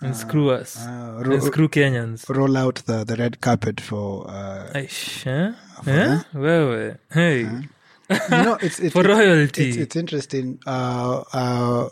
[0.00, 0.76] and screw us.
[0.76, 2.28] uh, and ro- screw kenyans.
[2.28, 5.52] roll out the, the red carpet for uh, Aish, eh?
[5.86, 6.18] Eh?
[6.34, 7.40] wewe hey.
[7.42, 9.68] You know it's it's, for it's, royalty.
[9.68, 11.88] it's, it's interesting uh, uh,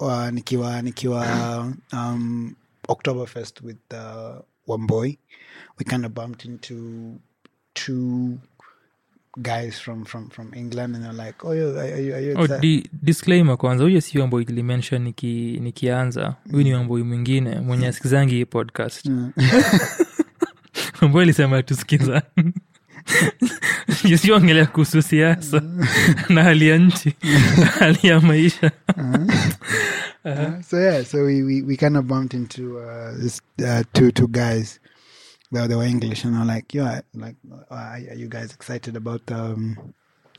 [0.00, 1.26] uh, nikiwa nikiwa
[1.92, 2.56] um,
[2.88, 5.18] Oktoberfest with uh, Wamboi
[5.80, 6.74] we kind of bumped into
[7.74, 8.38] two
[9.42, 12.42] guys from from from England and they're like oh yo, are you, are you Oh,
[12.44, 16.34] excited?" di, disclaimer kwanza huyo si wamboi ilimention niki, nikianza.
[16.50, 19.06] Huyu ni wamboi mwingine mwenye asikizangi hii podcast.
[19.06, 19.32] Mm.
[21.02, 22.22] wamboi alisema tusikiza
[24.22, 25.62] siongelea kuhusu siasa.
[26.28, 27.16] Na hali ya nchi.
[27.78, 28.70] Hali ya maisha.
[30.24, 34.10] Uh, so yeah, so we, we, we kind of bumped into uh, this uh, two
[34.10, 34.80] two guys.
[35.52, 37.36] They, they were English, and I'm like, yeah, like,
[37.70, 39.94] are, you guys excited about um,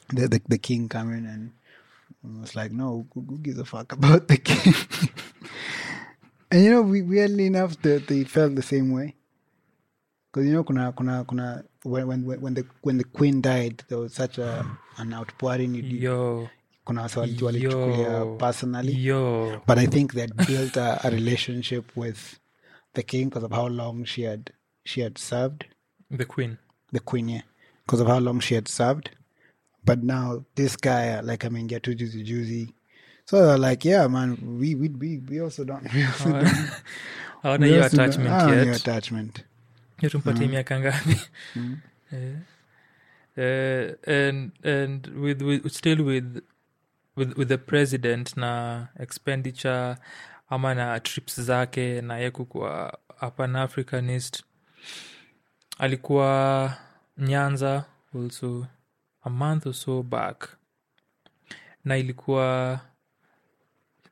[0.10, 1.26] the, the the king coming?
[1.26, 1.52] And
[2.24, 4.74] I was like, no, who, who gives a fuck about the king?
[6.52, 9.16] and you know, we, weirdly enough, they, they felt the same way.
[10.32, 13.98] Because you know, kuna kuna kuna when when when the when the queen died, there
[14.00, 14.66] was such a
[14.98, 15.76] an outpouring.
[15.76, 16.50] You- yo
[16.88, 18.94] Kuna wase walichukulia yo personally.
[18.94, 22.40] yo But I think they built a, a relationship with
[22.94, 24.52] the king because of how long she had
[24.86, 25.66] she had served
[26.10, 26.58] the queen
[26.92, 27.42] the queen, yeah,
[27.86, 29.12] because of how long she had served.
[29.86, 32.74] But now this guy, uh, like I mean, get to juicy juicy.
[33.26, 35.84] So they're like, yeah, man, we we we, we also don't.
[35.94, 36.48] We also don't
[37.44, 39.44] hawana hiyo also don't- attachment ah, yet attachment.
[40.10, 41.20] tumpatie miaka ngapi
[42.14, 42.36] Eh.
[43.38, 46.42] Eh, and and with, with still with
[47.16, 49.98] with with the president na expenditure
[50.50, 52.98] ama na trips zake na ye kukuwa
[53.38, 54.44] pan africanist
[55.78, 56.74] alikuwa
[57.18, 58.68] nyanza also
[59.24, 60.50] a month or so back.
[61.86, 62.80] Na ilikuwa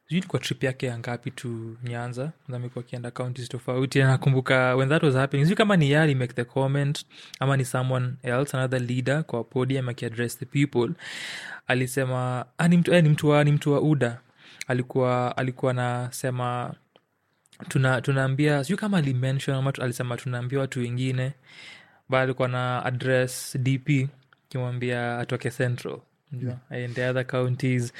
[0.08, 2.32] ilikuwa trip yake ya ngapi tu nyanza.
[2.54, 4.00] Amekuwa akienda counties tofauti.
[4.00, 7.06] Nakumbuka when that was happening sijui kama ni yali make the comment
[7.40, 10.90] ama ni someone else another leader kwa podium akiaddress the people.
[11.68, 14.22] Alisema ah, ni mtu, eh, ni mtu wa uda.
[14.68, 16.74] Alikuwa alikuwa anasema
[17.68, 21.34] tuna tunaambia sijui kama alimention ama alisema tunaambia watu wengine
[22.10, 24.08] ba alikuwa na address dp
[24.50, 26.00] kimwambia atoke central
[26.44, 26.58] yeah.
[26.70, 27.94] aende other counties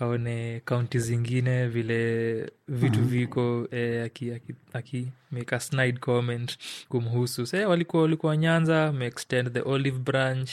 [0.00, 7.46] aone kaunti zingine vile vitu viko eh, aki, aki, aki make a snide comment kumhusu
[7.46, 10.50] se walikuwa walikuwa nyanza ameextend the olive branch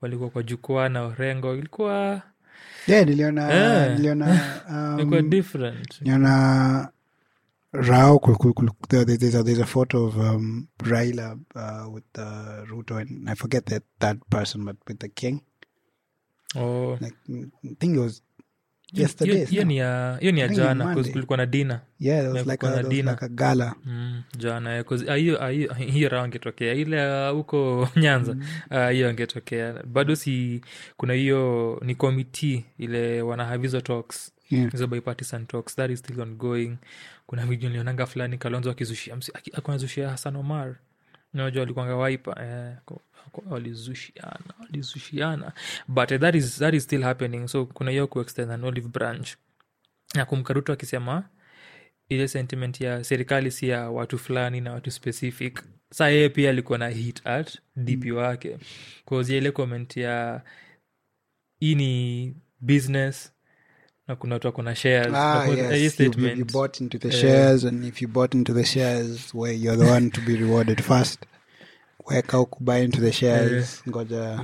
[0.00, 2.22] walikuwa kwa jukwaa na orengo ilikuwa
[2.86, 3.96] Yeah, niliona yeah.
[3.96, 4.40] niliona
[5.00, 6.88] um, different niliona
[7.74, 8.18] Rao.
[8.88, 13.66] There's a there's a photo of um, Raila uh, with uh, Ruto and I forget
[13.66, 15.40] that that person, but with the king.
[16.56, 16.96] oh.
[17.00, 18.22] Like I think it was
[18.92, 19.34] Hiyo- yesterday.
[19.34, 22.66] hiyo- hiyo ni ya hiyo ni ya jana kulikuwa na dina Yeah, there was like
[22.66, 23.74] a, there was like a gala.
[23.84, 24.84] mm, jana
[25.16, 28.36] hiyo ah, hiyo- angetokea ile huko nyanza
[28.70, 30.60] ah, hiyo angetokea bado si
[30.96, 34.70] kuna hiyo ni komiti ile wanahavizo talks Yeah.
[34.72, 36.76] hizo bipartisan talks that is still ongoing
[37.26, 40.76] kuna video nilionanga fulani kalonzo akizushia hasan omar.
[41.32, 42.76] Najua walikuanga waipa eh,
[43.46, 45.52] walizushiana walizushiana.
[45.88, 47.48] But eh, that, is, that is still happening.
[47.48, 49.28] So kuna hiyo kuextend an olive branch.
[50.14, 51.28] Na kumkaruto akisema
[52.08, 55.62] ile sentiment ya serikali si ya watu fulani na watu specific.
[55.90, 58.58] Saa yeye pia alikuwa na hit at dp wake.
[59.06, 60.42] Kazia ile comment ya
[61.60, 63.33] hii ni business
[64.08, 66.00] na kuna watu wakona shares Na Ah, kwa- eh, hii yes.
[66.00, 67.14] You, you, you bought into the Eh.
[67.20, 70.82] shares, and if you bought into the shares, where you're the one to be rewarded
[70.82, 71.20] first.
[72.06, 73.82] Weka huku into the shares.
[73.88, 74.42] Ngoja.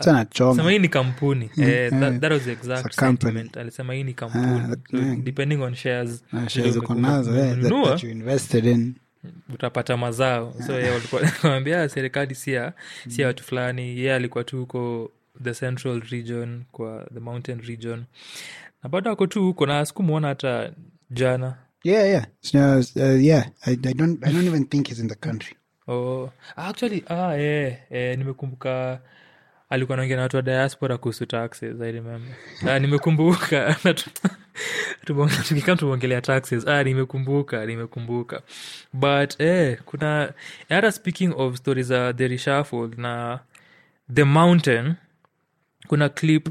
[0.00, 0.70] Sana choma.
[0.70, 2.00] hii ni kampuni eh, mm.
[2.00, 3.32] that, that was the exact It's a company.
[3.32, 5.22] sentiment alisema hii ni kampuni Ah, so, mm.
[5.24, 8.94] depending on shares Ah, shares uko nazo, eh, that, that you invested in.
[9.54, 11.22] utapata mazao so yeye walikuwa
[11.88, 12.72] serikali sia
[13.08, 15.10] sia watu fulani yeye alikuwa tu huko
[15.44, 18.04] the central region kwa the mountain region
[18.82, 20.72] na bado ako tu huko na sikumwona hata
[21.10, 22.26] jana Yeah, yeah.
[22.40, 22.58] So,
[22.96, 23.44] uh, yeah.
[23.64, 24.18] I, I don't.
[24.26, 25.56] I don't even think he's in the country.
[25.88, 29.00] oh, actually ah, eh, eh, nimekumbuka
[29.70, 32.34] alikuwa naongea na watu wa diaspora kuhusu taxes i remember
[32.68, 33.76] ah, nimekumbuka
[35.48, 38.42] tukikam tumeongelea taxes ah, nimekumbuka nimekumbuka
[38.92, 40.32] but eh, kuna
[40.68, 43.38] hata speaking of stories za the reshuffle na
[44.14, 44.94] the mountain
[45.86, 46.48] kuna clip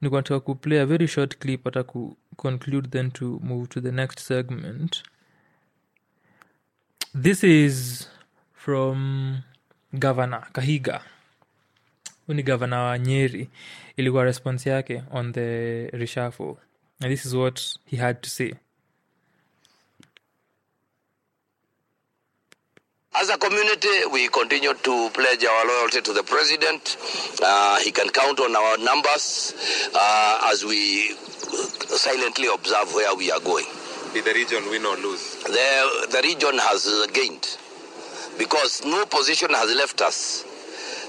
[0.00, 3.92] nikuwa nataka kuplay a very short clip hata ku conclude then to move to the
[3.92, 5.02] next segment.
[7.22, 8.08] This is
[8.52, 9.38] from
[9.92, 11.00] governor kahiga.
[12.26, 13.50] Huyu ni gavana wa nyeri.
[13.96, 16.56] Ilikuwa response yake on the reshuffle.
[17.00, 18.54] And this is what he had to say
[23.18, 26.98] As a community, we continue to pledge our loyalty to the president.
[27.42, 29.54] Uh, he can count on our numbers
[29.94, 31.14] uh, as we
[31.96, 33.64] silently observe where we are going.
[34.12, 35.36] Did the region win or lose?
[35.44, 37.56] The, the region has gained
[38.36, 40.44] because no position has left us.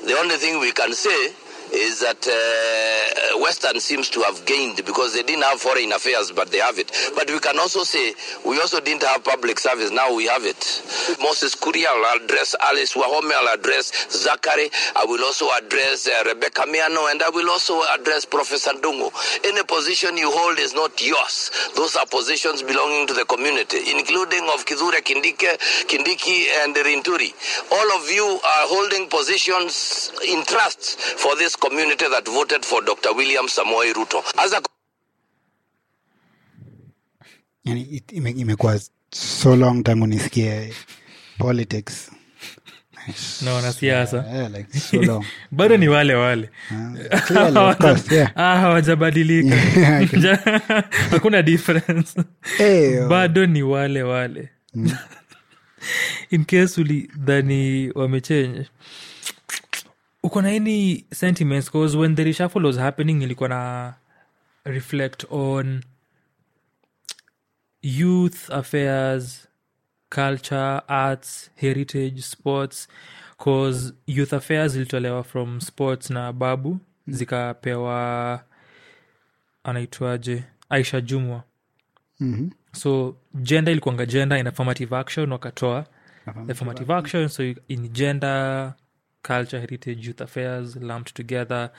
[0.05, 1.33] The only thing we can say
[1.73, 6.51] is that uh, Western seems to have gained because they didn't have foreign affairs, but
[6.51, 6.91] they have it.
[7.15, 8.13] But we can also say
[8.45, 9.91] we also didn't have public service.
[9.91, 10.57] Now we have it.
[11.21, 13.31] Moses Kuria will address Alice Wahome.
[13.33, 14.69] I'll address Zachary.
[14.95, 19.11] I will also address uh, Rebecca Miano, and I will also address Professor Ndung'u.
[19.45, 21.51] Any position you hold is not yours.
[21.75, 25.57] Those are positions belonging to the community, including of Kithure Kindike,
[25.87, 27.33] Kindiki, and Rinturi.
[27.71, 33.13] All of you are holding positions in trust for this community that voted for Dr.
[33.15, 34.23] William Samoei Ruto.
[34.37, 34.61] As a
[37.65, 38.79] yani it- ime- imekuwa
[39.11, 40.73] so long tangu nisikie
[41.37, 42.11] politics.
[43.41, 44.25] Na wanasiasa.
[44.33, 46.49] Yeah, like so bado ni wale wale.
[48.11, 48.33] Yeah.
[48.35, 49.55] Hawajabadilika.
[51.11, 52.19] Hakuna difference.
[52.59, 53.07] Oh.
[53.07, 54.49] bado ni wale wale.
[56.31, 58.65] In case ulidhani wamechange
[60.27, 61.69] uko na any sentiments?
[61.71, 63.93] Cause when the reshuffle was happening ilikuwa na
[64.65, 65.83] reflect on
[67.81, 69.47] youth affairs
[70.09, 72.87] culture arts heritage sports.
[73.37, 78.43] Cause youth affairs ilitolewa from sports na babu zikapewa
[79.63, 81.43] anaitwaje aisha jumwa.
[82.19, 82.49] Mhm.
[82.71, 85.85] so gender ilikuanga gender in affirmative action wakatoa
[86.49, 87.27] affirmative action.
[87.29, 88.73] So in gender
[89.27, 91.71] culture heritage youth affairs lumped together.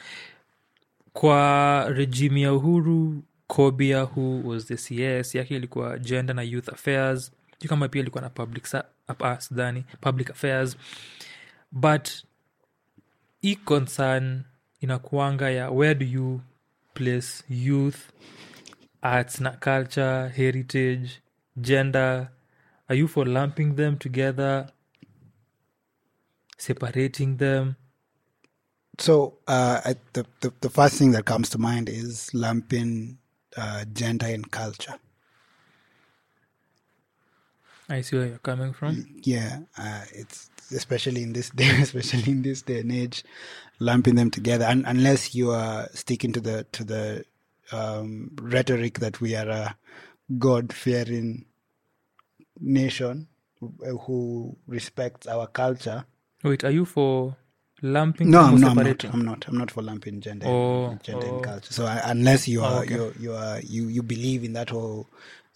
[1.13, 7.33] Kwa regime ya uhuru kobia who was the cs yake ilikuwa gender na youth affairs.
[7.53, 8.67] Sijui kama pia ilikuwa na public
[9.39, 10.77] sidhani public affairs.
[11.73, 12.09] But
[13.41, 14.43] hii concern
[14.81, 16.41] inakuanga ya where do you
[16.95, 17.97] place youth
[19.03, 21.09] arts na culture heritage
[21.57, 22.29] gender?
[22.89, 24.69] Are you for lumping them together
[26.59, 27.77] separating them
[28.99, 33.19] So uh, I, the, the the first thing that comes to mind is lumping
[33.57, 34.97] uh, gender and culture.
[37.89, 42.43] i see where you're coming from Yeah, uh, it's especially in this day, especially in
[42.43, 43.25] this day and age,
[43.81, 44.67] lumping them together.
[44.67, 47.25] Un- unless you are sticking to the to the
[47.73, 49.77] um, rhetoric that we are a
[50.39, 51.47] God fearing
[52.61, 53.29] nation
[53.61, 56.07] who- who respects our culture.
[56.45, 57.36] Wait are you for
[57.82, 59.05] lumping No, I'm, no, I'm not.
[59.05, 59.47] I'm not.
[59.49, 61.34] I'm not for lumping gender, Oh, and, gender oh.
[61.36, 61.72] and culture.
[61.72, 62.95] So I, unless you Oh, are, okay.
[62.95, 65.09] you you are, you you believe in that whole,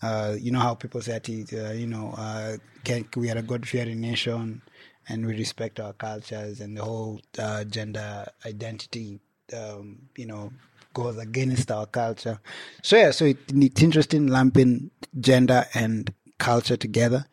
[0.03, 3.43] uh, you know how people say it, uh, you know, uh, can, we are a
[3.43, 4.63] God fearing nation,
[5.09, 9.21] and we respect our cultures, and the whole uh, gender identity,
[9.57, 10.53] um, you know,
[10.95, 12.41] goes against our culture.
[12.83, 17.27] So yeah, so it, it's interesting lumping gender and culture together.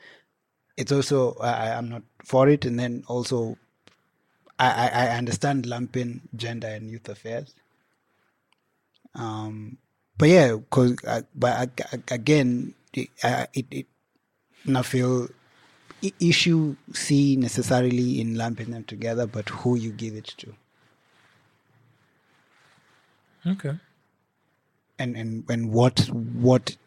[0.80, 3.57] It's also I, I'm not for it, and then also
[4.59, 7.55] I, I, I understand lumping gender and youth affairs.
[9.15, 9.80] Um,
[10.17, 13.88] but yeah, cause uh, but ag- again, it, uh, it, it
[14.75, 15.30] I feel
[16.03, 20.55] i- issue see necessarily in lumping them together, but who you give it to,
[23.47, 23.73] okay
[24.99, 26.77] and and and what what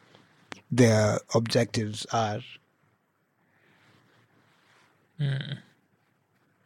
[0.73, 2.41] their objectives are.
[5.23, 5.57] mm.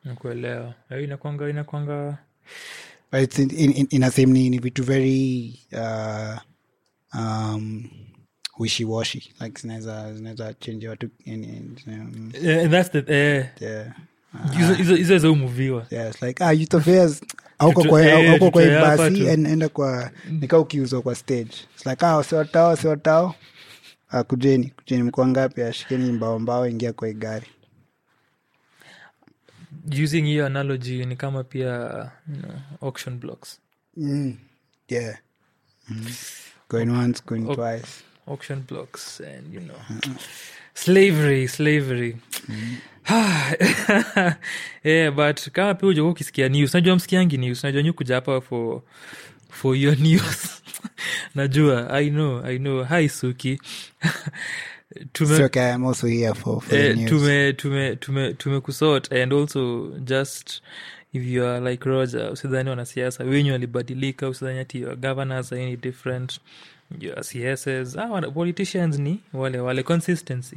[0.04, 2.18] nikuelewa inakwanga inakwanga
[3.38, 6.38] in, in, inasem ni, vitu very uh,
[7.14, 7.90] um,
[8.58, 11.38] wishiwashi like zinaweza zinaweza chenje watu eh,
[13.08, 13.86] eh, eh,
[14.34, 14.74] mm.
[14.76, 14.94] hizo
[17.58, 17.70] ah,
[18.50, 21.52] kwa basi enda kwa nikaa ukiuzwa kwa stage.
[21.86, 22.24] Like ah,
[22.76, 23.34] siwatao
[24.08, 27.46] ah, kujeni kujeni mko ngapi ashikeni ah, mbaombao ingia kwa igari
[30.02, 31.66] using hiyo analogy ni kama pia
[32.28, 32.56] you know,
[32.88, 33.60] auction blocks.
[33.96, 34.36] Mm.
[34.88, 35.18] yeah.
[35.88, 36.06] Mm.
[36.68, 37.88] going once going o- twice.
[38.26, 39.76] auction blocks and you know
[40.74, 42.16] slavery slavery.
[44.84, 48.82] Yeah but kama pia ujakuwa ukisikia news najua msikiangi news najua nyu kuja hapa for
[49.50, 50.62] for your news.
[51.34, 52.84] Najua i know i know.
[52.84, 53.60] Hi suki
[55.12, 59.90] tume It's okay I'm also here for, for news tume tume tume tumekusort and also
[60.04, 60.62] just
[61.12, 65.76] if you are like roger usidhani wanasiasa wenyu walibadilika usidhani ati your governors are any
[65.76, 66.40] different
[67.00, 70.56] your css ah, politicians ni wale wale consistency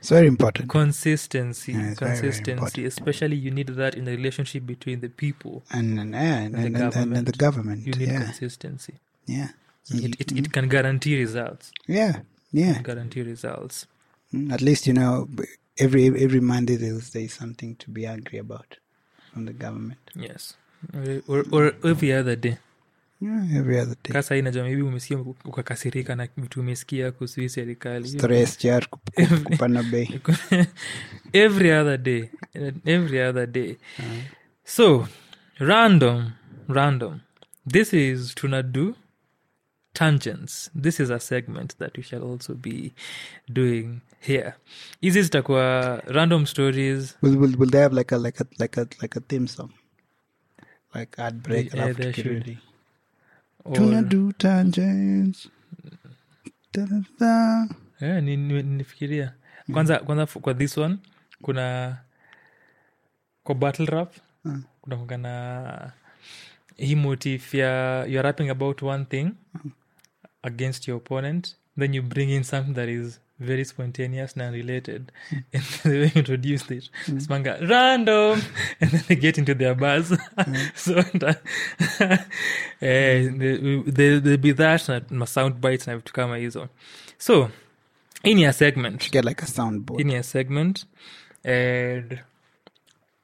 [0.00, 0.68] It's very important.
[0.70, 2.86] consistency Yeah, it's very, very consistency important.
[2.86, 6.58] especially you need that in the relationship between the people And and, and, And the
[6.58, 7.26] and, and, and government.
[7.32, 7.86] the government.
[7.86, 8.22] you need yeah.
[8.24, 8.92] consistency
[9.26, 9.48] yeah.
[9.90, 12.20] it, it, it can guarantee results Yeah.
[12.52, 12.82] Yeah.
[12.82, 13.86] guarantee results.
[14.32, 15.28] Mm, At least you know
[15.76, 18.76] every every Monday there's there's something to be angry about
[19.32, 19.98] from the government.
[20.16, 20.54] yes.
[21.28, 22.56] Or, or, every other day.
[23.20, 24.12] Yeah, every other day.
[24.12, 28.10] kasa inajua maybe umesikia ukakasirika na vitu umesikia kuhusu hii serikali.
[28.60, 29.10] Jar kup-
[29.58, 30.20] kup- bei.
[31.32, 32.28] every other day.
[32.84, 33.76] Every other day.
[34.64, 35.08] So
[35.58, 36.32] random
[36.68, 37.20] random.
[37.70, 38.94] This is tunado
[39.98, 42.92] tangents this is a segment that we shall also be
[43.48, 44.52] doing here
[45.00, 48.86] hizi zitakuwa random stories Will, will will they have like a like a like a
[49.02, 49.70] like a theme song?
[50.94, 52.58] Like ad break Yeah, they should.
[53.64, 55.48] or, Tunado tangents.
[56.72, 57.66] Da-da-da.
[58.00, 59.34] yeah, ni- ni- nifikiria
[59.72, 60.96] kwanza kwanza kwa this one
[61.42, 61.96] kuna
[63.42, 64.62] kwa battle rap Mm.
[64.80, 65.92] kuna kuanga na
[66.76, 69.30] hii motif ya you're rapping about one thing
[70.44, 75.12] against your opponent then you bring in something that is very spontaneous and unrelated.
[75.30, 75.36] Hmm.
[75.54, 77.18] And the way you introduce it hmm.
[77.18, 78.42] smanga random!
[78.80, 80.54] And then they get into their bars hmm.
[80.74, 81.40] so that,
[82.00, 82.16] uh,
[82.84, 86.68] eh, the, the, the be that ma sound bites na vitu kama hizo
[87.18, 87.50] so
[88.24, 89.10] ni a segment.
[89.12, 90.04] Get like a soundboard.
[90.04, 90.84] ni a segment
[91.44, 92.18] and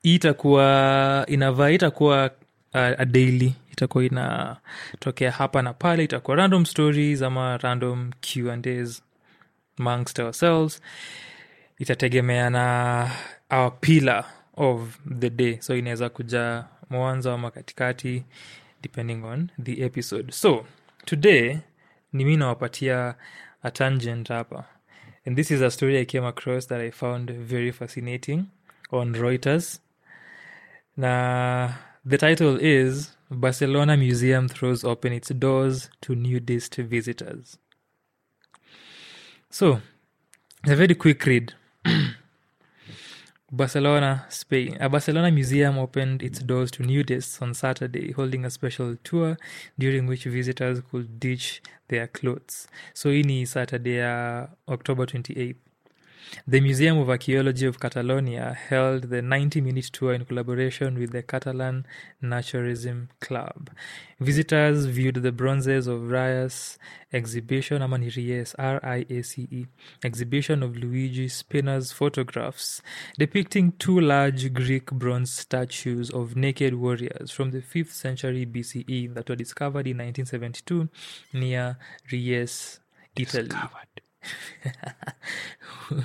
[0.02, 2.30] itakuwa inavaa itakuwa
[2.74, 3.54] uh, daily.
[3.72, 6.04] Itakuwa inatokea hapa na pale.
[6.04, 9.02] Itakuwa random stories ama random Q&As
[9.78, 10.82] amongst ourselves.
[11.78, 13.10] Itategemea na
[13.50, 14.24] our pillar
[14.56, 15.58] of the day.
[15.60, 18.24] So inaweza kuja mwanzo ama katikati
[18.82, 20.32] depending on the episode.
[20.32, 20.64] So
[21.04, 21.58] today
[22.12, 23.14] ni mi nawapatia
[23.62, 24.64] a tangent hapa.
[25.26, 28.44] And this is a story i came across that i found very fascinating
[28.90, 29.80] on reuters.
[30.96, 37.58] Na the title is barcelona museum throws open its doors to nudist visitors
[39.50, 39.80] so
[40.66, 41.54] a very quick read
[43.56, 44.76] Barcelona, Spain.
[44.80, 49.36] A Barcelona museum opened its doors to nudists on Saturday, holding a special tour
[49.78, 52.66] during which visitors could ditch their clothes.
[52.94, 55.63] So, ini Saturday, uh, October 28th.
[56.46, 61.22] The Museum of Archaeology of Catalonia held the 90 minute tour in collaboration with the
[61.22, 61.86] Catalan
[62.22, 63.70] Naturism Club.
[64.20, 66.78] Visitors viewed the bronzes of Rias
[67.12, 69.66] exhibition, Amani Ries, R I A C E,
[70.02, 72.82] exhibition of Luigi Spina's photographs
[73.18, 79.28] depicting two large Greek bronze statues of naked warriors from the 5th century BCE that
[79.28, 80.88] were discovered in 1972
[81.32, 81.78] near
[82.10, 82.80] Ries,
[83.16, 83.50] Italy.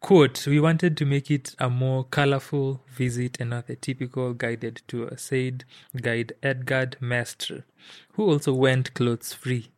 [0.00, 4.80] Quote, we wanted to make it a more colorful visit and not a typical guided
[4.88, 5.64] tour, said
[6.00, 7.64] guide Edgard Mestre,
[8.14, 9.68] who also went clothes free.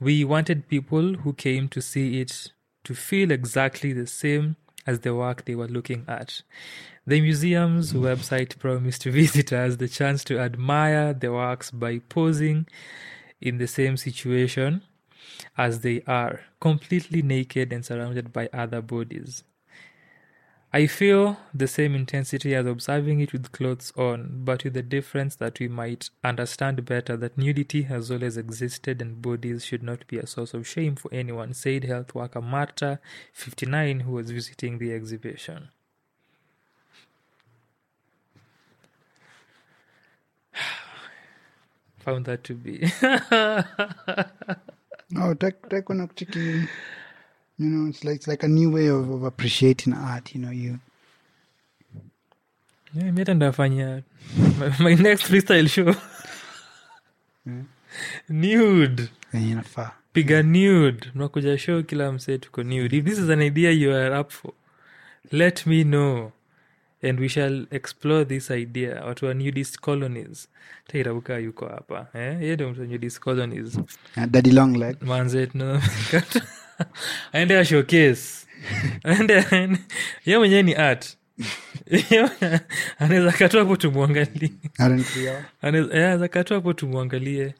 [0.00, 2.52] We wanted people who came to see it
[2.84, 4.56] to feel exactly the same
[4.86, 6.42] as the work they were looking at.
[7.06, 12.66] The museum's website promised visitors the chance to admire the works by posing
[13.40, 14.82] in the same situation
[15.56, 19.44] as they are, completely naked and surrounded by other bodies.
[20.70, 25.34] I feel the same intensity as observing it with clothes on, but with the difference
[25.36, 30.18] that we might understand better that nudity has always existed and bodies should not be
[30.18, 33.00] a source of shame for anyone, said health worker Marta,
[33.32, 35.70] 59, who was visiting the exhibition.
[42.00, 42.92] Found that to be.
[45.10, 46.68] No, take take one up chicken.
[47.58, 50.34] You know, it's like it's like a new way of, of appreciating art.
[50.34, 50.78] You know, you
[52.94, 54.02] Yeah, mi hata ndafanya
[54.58, 55.94] my, my next freestyle show.
[58.28, 59.08] Nude.
[59.32, 59.90] Venye inafaa.
[60.12, 61.10] piga nude.
[61.14, 62.96] Mnakuja show kila msee tuko nude.
[62.96, 64.52] If this is an idea you are up for.
[65.32, 66.32] Let me know
[67.02, 70.48] and we shall explore this idea watu wa nudist colonies.
[70.86, 72.58] Tairauka yuko hapa eh?
[72.70, 73.80] mtu wa nudist colonies.
[74.30, 74.96] Daddy long leg.
[75.02, 75.82] manze tuna-
[77.32, 78.46] aende a showcase.
[79.04, 79.44] Aende
[80.26, 81.16] ye mwenyewe ni art.
[82.98, 84.52] Anaweza katua hapo tumwangalie.
[85.62, 87.54] Anaweza katua hapo tumwangalie.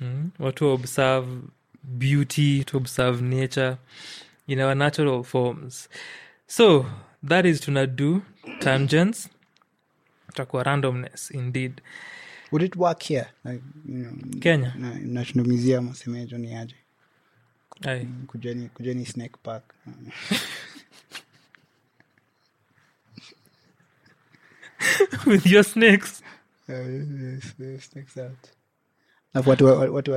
[0.00, 0.30] Mm.
[0.38, 1.26] watu wa observe
[1.82, 3.76] beauty to observe nature
[4.46, 5.88] in our natural forms.
[6.46, 6.86] So
[7.22, 8.22] that is tunado
[8.60, 9.28] tangents.
[10.26, 11.80] Tutakuwa randomness indeed.
[12.50, 13.26] Would it work here?
[13.44, 14.74] Like, you know, kenya.
[15.02, 16.74] national museum semejo ni aje?
[18.26, 19.74] Kujeni, kujeni snake park.
[25.26, 26.22] With your snakes.
[26.66, 28.50] Snakes out.
[29.46, 30.14] What what, what you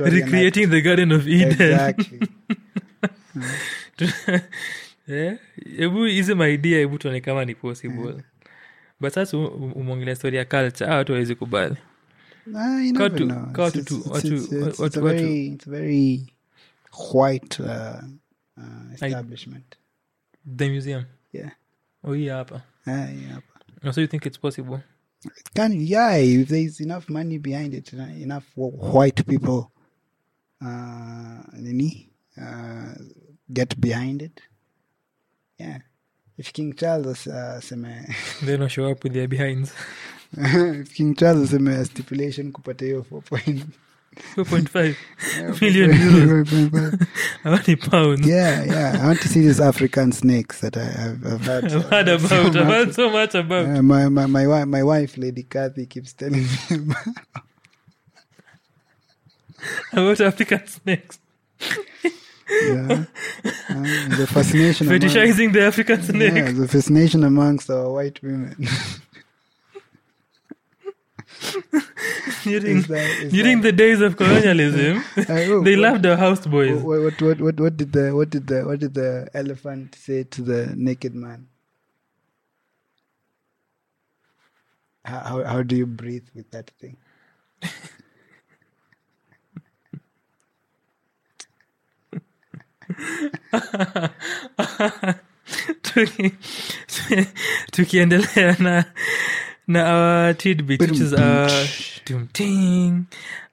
[0.00, 1.52] recreating the garden of eden.
[1.52, 2.20] Exactly.
[5.76, 8.22] hebu hizi maidia hebu tuone kama ni possible.
[9.00, 10.90] But sasa umeongelea story ya culture.
[10.90, 11.76] Ah, watu wawezi kubali.
[12.54, 12.80] Ah,
[13.62, 16.26] watu- watu- a very- it's very
[17.14, 18.04] white uh,
[18.56, 19.76] uh, establishment.
[20.56, 21.04] the museum.
[21.32, 21.50] Yeah.
[22.04, 22.62] oh hii hapa.
[22.86, 23.40] Ah, yeah.
[23.94, 24.78] So you think it's possible?
[25.24, 29.64] It can yeah, if there's enough money behind it, enough white people
[30.60, 32.92] uh nini, uh
[33.48, 34.40] get behind it.
[35.60, 35.78] Yeah.
[36.38, 39.74] If King Charles uh seme then show up with their behinds
[40.32, 43.22] if King Charles aseme a stipulation kupata hiyo 4
[44.36, 47.08] 4.5 million euros.
[47.44, 48.98] How many pounds yeah, yeah.
[49.02, 51.64] I want to see these African snakes that I, I've, I've heard.
[51.72, 55.16] I've heard about I've heard so much about Uh, my, my my wife my wife
[55.16, 56.94] Lady Kathy keeps telling me
[59.92, 61.18] about African snakes
[62.50, 63.04] yeah.
[64.18, 66.34] The fascination among- fetishizing the African snake.
[66.34, 68.56] yeah, the fascination amongst our white women.
[72.44, 76.16] During Is that- is during the days of colonialism Uh, oh, they what- loved our
[76.16, 79.94] houseboys what, what what what what did the what did the what did the elephant
[79.94, 81.46] say to the naked man?
[85.04, 86.96] How how, how do you breathe with that thing
[95.82, 96.34] Tuki-
[97.72, 98.84] tukiendelea na
[99.66, 101.66] na uh, our tidbit which is uh, our
[102.04, 103.06] tumting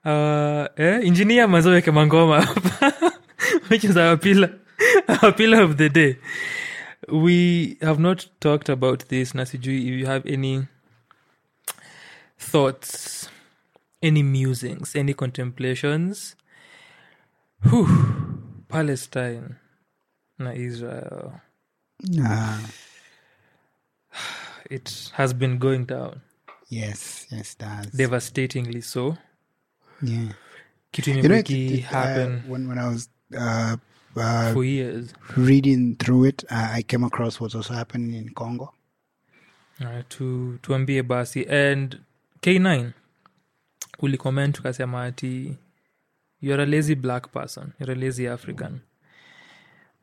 [0.04, 2.92] our uh, eh, engineer mazoweke mangoma hapa.
[3.68, 4.58] Which is our pillar
[5.22, 6.18] our pillar of the day.
[7.08, 10.66] We have not talked about this na sijui if you have any
[12.38, 13.28] thoughts
[14.02, 16.36] any musings any contemplations.
[17.62, 17.88] Whew,
[18.68, 19.56] palestine
[20.38, 21.32] na israel.
[22.24, 22.60] Ah
[24.70, 26.20] it has been going down.
[26.68, 29.16] Yes yes does devastatingly so.
[30.02, 30.32] Yeah.
[30.92, 33.76] Kitu you know it, it, uh, when when I was uh,
[34.16, 35.12] uh, for years.
[35.36, 38.72] reading through it, uh, I came across what was happening in Congo.
[39.80, 41.46] uh, tu, tuambie basi.
[41.50, 41.98] And
[42.42, 42.92] k9
[43.98, 45.56] ulicomment ukasema ati
[46.40, 47.72] you're a lazy black person.
[47.80, 48.80] You're a lazy african.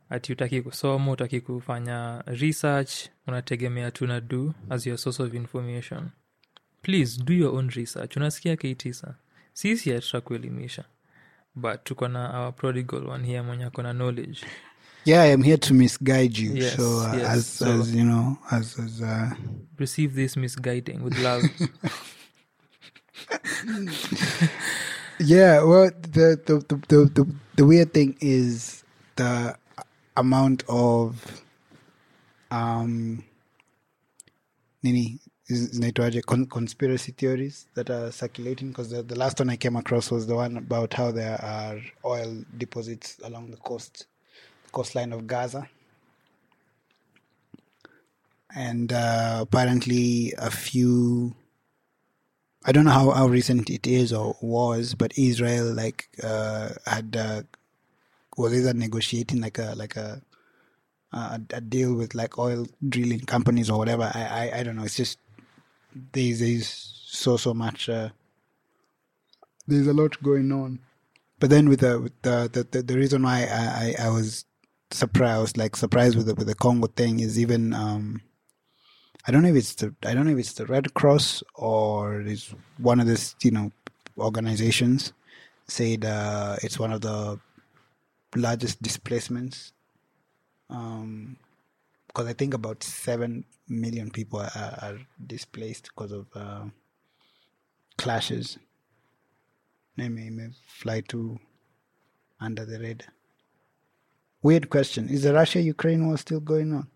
[0.10, 2.94] Ati utaki kusoma utaki kufanya research
[3.28, 6.10] unategemea tuna do as your source of information.
[6.82, 8.18] Please do your own research.
[8.18, 9.16] Unasikia kitisa
[9.54, 10.84] sisi hatutakuelimisha
[11.56, 14.46] but tuko na our prodigal one here mwenye ako na knowledge.
[15.06, 16.56] Yeah, I'm here to misguide you.
[16.56, 19.30] Yes, so, uh, yes, as so- as you know, as as uh,
[19.78, 21.44] receive this misguiding with love
[25.20, 25.64] yeah.
[25.64, 28.84] Well, the the, the the the the weird thing is
[29.18, 29.58] the
[30.18, 31.44] amount of
[32.52, 33.24] um,
[34.84, 39.58] nini is- zinaitwaje con- conspiracy theories that are circulating because the, the last one I
[39.58, 44.08] came across was the one about how there are oil deposits along the coast
[44.72, 45.70] coastline of Gaza.
[48.56, 51.36] And uh, apparently, a few
[52.66, 57.16] I don't know how, how recent it is or was, but Israel like uh, had
[57.16, 57.44] uh,
[58.38, 60.22] was either negotiating like a like a
[61.14, 64.12] a, a deal with like oil drilling companies or whatever.
[64.14, 64.84] I I, I don't know.
[64.84, 65.20] It's just
[66.14, 66.68] there's there's
[67.06, 67.88] so so much.
[67.88, 68.10] Uh,
[69.68, 70.80] there's a lot going on,
[71.40, 74.46] but then with the with the the, the, the reason why I, I I was
[74.92, 78.22] surprised like surprised with the with the Congo thing is even um
[79.28, 82.22] I don't know if it's the I don't know if it's the Red Cross or
[82.22, 83.72] it's one of this you know
[84.18, 85.14] organizations
[85.68, 87.40] said uh, it's one of the
[88.36, 89.72] largest displacements
[90.70, 91.38] um
[92.08, 94.98] because I think about seven million people are, are
[95.28, 96.64] displaced because of uh,
[97.98, 98.58] clashes.
[99.98, 101.38] They may, may fly to
[102.40, 103.10] under the radar.
[104.42, 106.88] Weird question: Is the Russia-Ukraine war still going on?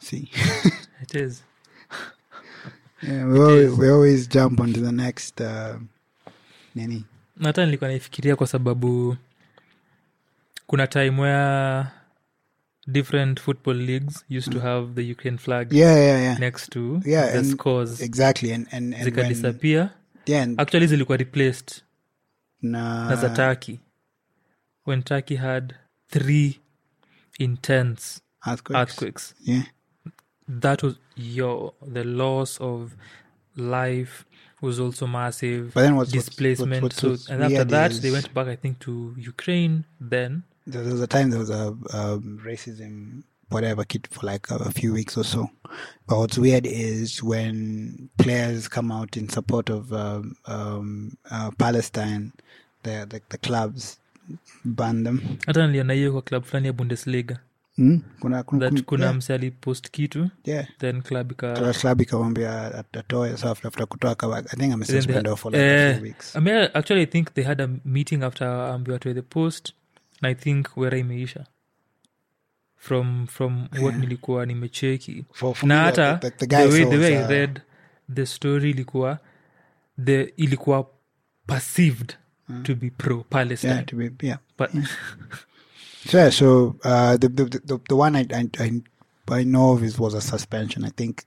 [0.00, 0.30] See.
[1.02, 1.42] it is
[3.02, 5.76] Yeah, we always, we always jump onto the next uh,
[6.74, 7.04] nini.
[7.42, 9.16] hata nilikuwa naifikiria kwa sababu
[10.66, 11.84] kuna time where
[12.86, 16.38] different football leagues used to have the ukraine flag Yeah, yeah, yeah.
[16.38, 19.90] next to Yeah, the and- scores Exactly, and and, and when, zikadisappear
[20.26, 21.82] yeah, and actually zilikuwa replaced
[22.62, 23.78] na, na za turkey
[24.86, 25.74] when turkey had
[26.08, 26.60] three
[27.38, 28.80] intense earthquakes.
[28.80, 29.64] earthquakes Yeah,
[30.48, 32.92] that was your the loss of
[33.56, 34.24] life
[34.60, 35.72] was also massive.
[35.74, 38.78] But then what's- what's- displacement what's- so and after that they went back i think
[38.80, 40.42] to ukraine then.
[40.66, 44.70] There was a time there was a um, racism whatever kid for like a, a
[44.70, 45.48] few weeks or so.
[46.06, 52.32] But what's weird is when players come out in support of um, um, uh, palestine
[52.82, 53.98] the, the the clubs
[54.64, 55.20] ban them.
[55.46, 57.38] Hata niliona hiyo kwa club fulani ya bundesliga
[57.78, 58.00] mm?
[58.20, 60.66] kuna, kuna, that kuna yeah, mse alipost kitu yeah.
[60.78, 61.32] then club
[61.80, 66.36] club ikamwambia atoe after after kutoa i think then had- for like a weeks.
[66.36, 69.72] I mean, actually i think they had a meeting after ambiwa to the post
[70.22, 71.46] na i think wera imeisha.
[72.76, 75.24] From from what nilikuwa nimecheki.
[75.32, 77.60] For, for na hata the, the, the the way, the way was, I uh, read
[78.14, 79.18] the story ilikuwa
[80.04, 80.86] the ilikuwa
[81.46, 82.14] perceived
[82.62, 84.38] to be pro palestine yeah to be yeah.
[84.58, 84.78] But So,
[86.12, 88.80] yeah, so uh, the, the the the one I I
[89.28, 90.84] I, know of is was a suspension.
[90.84, 91.24] I think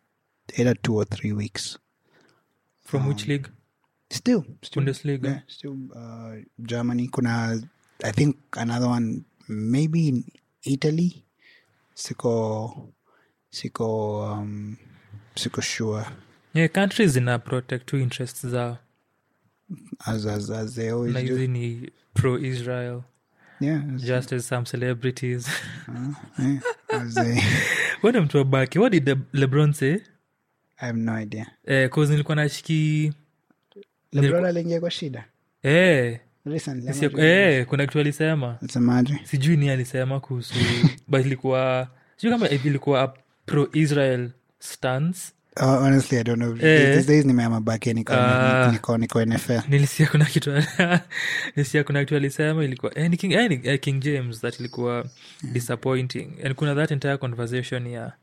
[0.58, 1.78] either two or three weeks.
[2.82, 3.50] from which league
[4.10, 7.08] Still, still bundesliga yeah, still uh, Germany.
[7.08, 7.62] Kuna
[8.04, 10.26] I think another one maybe in
[10.66, 11.24] Italy.
[11.96, 12.90] Siko
[13.52, 13.88] siko
[14.32, 14.78] um
[15.36, 16.06] siko sure
[16.54, 18.78] yeah countries zina protect two interests zao
[20.08, 21.48] as as as they always na do.
[21.48, 23.04] ni pro israel
[23.62, 25.48] Yeah, just as some celebrities.
[26.90, 27.18] As
[28.22, 29.94] mtu wabaki what did lebron say?
[30.78, 31.48] I have no idea.
[31.66, 33.14] eh, cause nilikuwa nashiki
[34.12, 35.26] LeBron aliingia kwa shida?
[35.64, 37.26] Eh, recently.
[37.26, 38.58] eh, kuna kitu alisema.
[39.24, 40.54] Sijui ni alisema kuhusu
[41.08, 41.88] but ilikuwa
[42.18, 45.20] sijui kama ilikuwa pro israel stance
[45.60, 46.54] Uh, honestly, I don't know.
[46.56, 46.96] Eh.
[46.96, 48.72] These days nimeama baki niko Ah.
[48.72, 49.62] niko niko NFL.
[49.70, 50.52] nilisia kuna kitu
[51.56, 55.06] nilisia kuna kitu alisema ilikuwa eh, ni king, eh, ni, eh, king james that ilikuwa
[55.52, 58.14] disappointing and kuna that entire conversation ya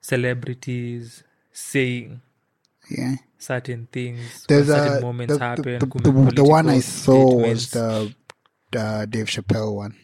[0.00, 2.18] celebrities saying
[2.90, 3.14] Yeah.
[3.38, 7.70] certain things There's certain a moments the, happen the, the, the one I saw was
[7.70, 8.14] the,
[8.72, 9.94] the Dave Chappelle one.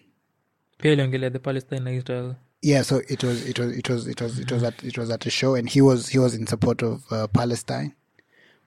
[0.79, 2.35] pia iliongelea the palestine na israel
[2.65, 5.11] Yeah, so it was it was it was it was it was at it was
[5.11, 7.95] at a show, and he was he was in support of uh, Palestine,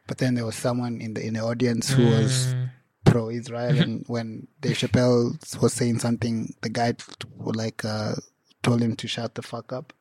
[0.06, 2.70] but then there was someone in the in the audience who was Mm.
[3.06, 5.34] pro-Israel, and when Dave Chappelle
[5.64, 7.06] was saying something, the guy t-
[7.39, 8.14] like uh,
[8.62, 9.93] told him to shut the fuck up.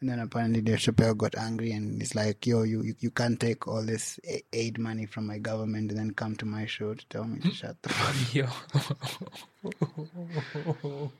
[0.00, 3.40] And then apparently Dave Chappelle got angry and he's like, "Yo, you you, you can't
[3.40, 6.92] take all this a- aid money from my government and then come to my show
[6.92, 8.46] to tell me to shut the fuck." Yo.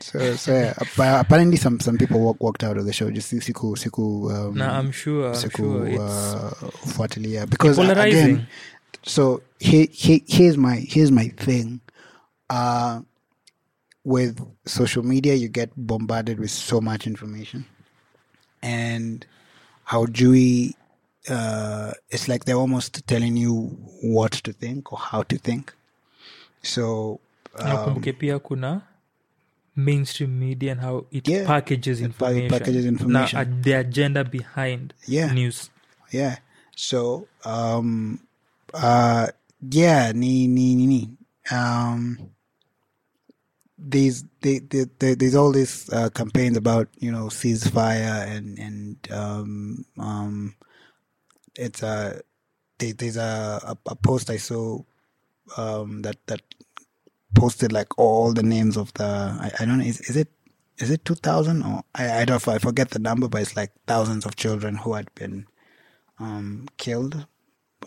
[0.00, 3.10] So, so yeah, appa- apparently some some people walk, walked out of the show.
[3.10, 6.54] Just siku siku um, nah, i'm sure i'm sure it's uh,
[6.94, 8.46] fuatilia because uh, polarizing again,
[9.02, 11.80] so he, he, here's my here's my thing
[12.50, 13.00] uh
[14.04, 17.64] with social media you get bombarded with so much information
[18.64, 19.26] and
[19.84, 20.74] how Dewey
[21.28, 23.52] uh it's like they're almost telling you
[24.02, 25.72] what to think or how to think
[26.62, 27.20] so
[27.60, 28.82] um, pia kuna
[29.76, 33.38] mainstream media and how it Yeah, packages it information, packages information.
[33.38, 35.32] Now, the agenda behind Yeah.
[35.32, 35.70] news
[36.10, 36.36] yeah
[36.76, 38.20] so um
[38.72, 39.26] uh
[39.70, 41.10] yeah ni ni ni, ni.
[41.52, 42.18] um
[43.78, 44.10] they,
[45.14, 50.54] there's all these uh, campaigns about you know ceasefire and and um um
[51.56, 52.20] it's a
[52.78, 54.80] there's a, a post I saw
[55.56, 56.42] um that that
[57.34, 60.28] posted like all the names of the I, I don't know is is it
[60.78, 64.26] is it 2000 or I, I don't I forget the number but it's like thousands
[64.26, 65.46] of children who had been
[66.18, 67.26] um, killed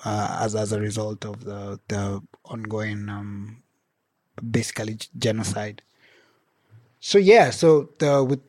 [0.05, 3.63] uh, as as a result of the the ongoing um,
[4.41, 5.81] basically genocide.
[6.99, 8.39] So yeah, so the with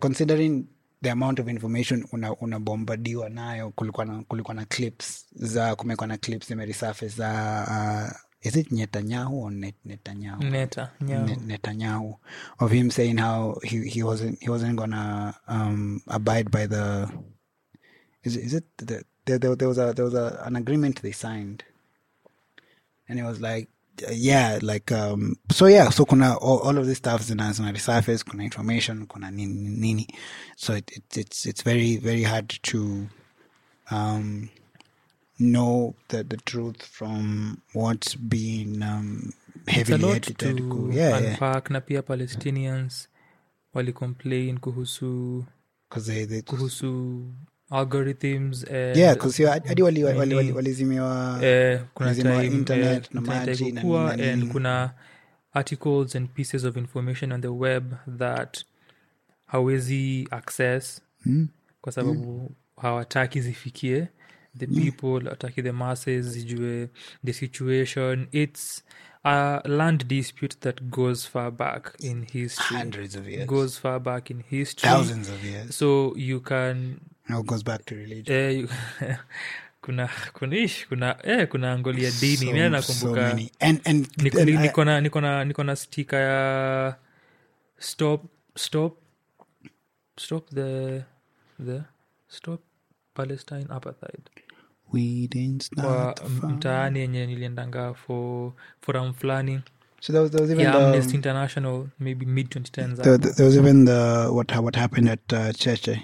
[0.00, 0.66] considering
[1.02, 6.16] the amount of information una unabombadiwa nayo, kulikuwa na kulikuwa na clips za kumekuwa na
[6.18, 7.30] clips zimeresurface za
[8.12, 10.42] uh, is it Netanyahu or Net, Netanyahu?
[10.44, 11.26] neta nyao.
[11.26, 12.18] Ne- Netanyahu
[12.58, 17.08] of him saying how he, he wasn't he wasn't gonna um, abide by the
[18.24, 21.02] is it, is it the, there, there, there was a there was a, an agreement
[21.02, 21.64] they signed
[23.08, 23.68] and it was like
[24.10, 28.24] yeah like um so yeah so kuna all, all of this stuff zina zina resurface
[28.24, 30.06] kuna information kuna nini nini.
[30.56, 33.08] So it, it it's it's very very hard to
[33.90, 34.48] um
[35.38, 39.32] know the the truth from what's being um
[39.68, 40.56] heavily lot edited.
[40.56, 41.30] to yeah yeah.
[41.32, 41.70] unpack.
[41.70, 43.08] Na pia palestinians
[43.74, 45.44] walicomplain kuhusu
[45.88, 47.24] because they, they kuhusu
[47.72, 53.20] algorithms and yeah because hadi wali wali wali walizimiwa eh, kuna time internet eh, na
[53.20, 54.90] maji na nini and kuna
[55.52, 58.64] articles and pieces of information on the web that
[59.46, 61.02] hawezi access
[61.80, 64.08] kwa sababu hawataki zifikie.
[64.58, 66.88] The people ataki the masses zijue
[67.24, 68.26] the situation.
[68.32, 68.82] It's
[69.24, 72.76] a land dispute that goes far back in history.
[72.78, 73.46] Hundreds of years.
[73.46, 74.90] goes far back in history.
[74.90, 75.74] Thousands of years.
[75.76, 78.36] so you can Now it goes back to religion.
[78.36, 78.66] eh,
[79.82, 83.50] kuna kuna ish, kuna eh, kuna angolia dini So- Mimi so many.
[83.60, 86.94] And, and, niko and niko na- niko na niko na stika ya
[87.78, 88.24] stop
[88.56, 88.98] stop
[90.18, 91.02] stop the
[91.64, 91.82] the
[92.28, 92.60] stop
[93.14, 94.30] palestine apartheid
[94.92, 96.14] we didn't kwa
[96.48, 99.60] mtaani yenye niliendanga for forum fulani
[100.00, 103.44] So there was, there was even yeah, the, amnesty international maybe mid 2010s there, there
[103.46, 106.02] was even the what what happened at uh, Cheche.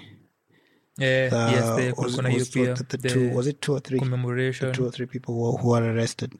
[0.99, 3.73] Eh, The, yes the, was, kulikuwa was pia the, the the two was it two
[3.75, 3.99] or three?
[3.99, 6.33] commemoration Two or three people who, who were arrested.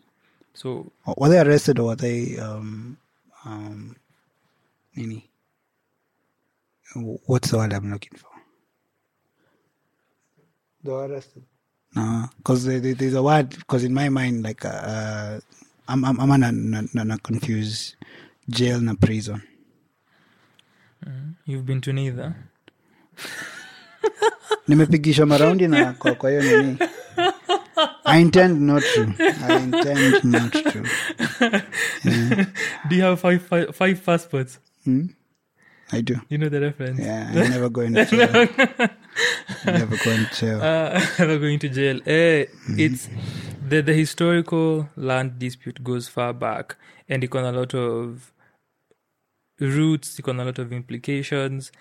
[0.55, 2.97] so Were they arrested or were they um
[3.45, 3.95] um
[4.95, 5.29] nini?
[7.27, 8.29] What's the word I'm looking for?
[10.83, 11.43] They were arrested.
[11.95, 13.49] No, because there's a word.
[13.51, 15.39] Because in my mind, like uh,
[15.87, 17.95] I'm I'm I'm na, na, na, na confuse
[18.49, 19.43] jail na prison.
[21.45, 22.35] you've been to neither
[24.67, 26.77] Nimepigisha maraundi na kwa kwa hiyo nini.
[28.05, 29.01] I intend not to.
[29.49, 30.81] I intend not to.
[32.89, 35.07] do you have five, five, five passports Hmm?
[35.91, 36.15] I do.
[36.29, 38.47] you know the reference Yeah, I never go in jail.
[39.65, 40.61] never go in jail.
[40.61, 41.99] uh, ever going to jail.
[42.05, 42.45] Eh,
[42.77, 43.09] It's
[43.69, 46.75] the the historical land dispute goes far back,
[47.09, 48.31] and it got a lot of
[49.59, 50.19] roots.
[50.19, 51.71] It got a lot of implications,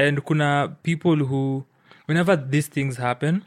[0.00, 1.64] and kuna people who,
[2.06, 3.42] whenever these things happen,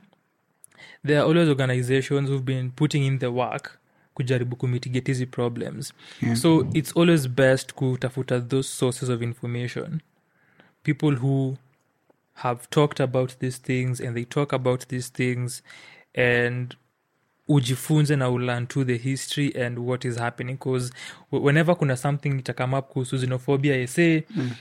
[1.04, 3.80] there are always organizations who've been putting in the work
[4.14, 5.93] kujaribu kumitigate hizi problems.
[6.36, 10.01] So it's always best kutafuta those sources of information.
[10.84, 11.58] People who
[12.34, 15.64] have talked about these things and they talk about these things
[16.16, 16.76] and
[17.47, 20.54] ujifunze na ulearn to the history and what is happening.
[20.54, 20.91] Because
[21.32, 24.51] whenever kuna something itakame up kuhusu xenophobia ese mm.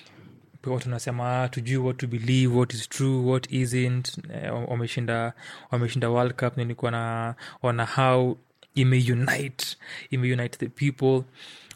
[0.67, 4.19] Watu nasema tujui what to believe what is true what isn't.
[4.35, 5.33] Eh, wameshinda
[5.71, 8.39] wameshinda world cup nilikuwa na ona how
[8.75, 9.77] imeunite
[10.11, 11.23] imeunite the people.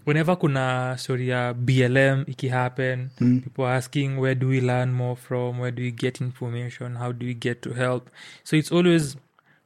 [0.06, 3.40] Whenever kuna story ya blm ikihappen mm.
[3.40, 5.60] people are asking where do we learn more from?
[5.60, 6.96] Where do we get information?
[6.96, 8.08] How do we get to help?
[8.44, 9.16] So it's always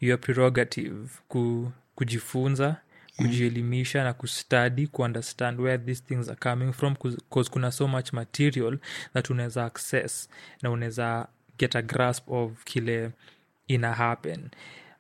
[0.01, 2.77] your prerogative ku, kujifunza
[3.23, 8.79] kujielimisha na kustudy kuunderstand where these things are coming from because kuna so much material
[9.15, 10.29] that unaweza access
[10.63, 13.11] na unaweza get a grasp of kile
[13.67, 14.49] ina happen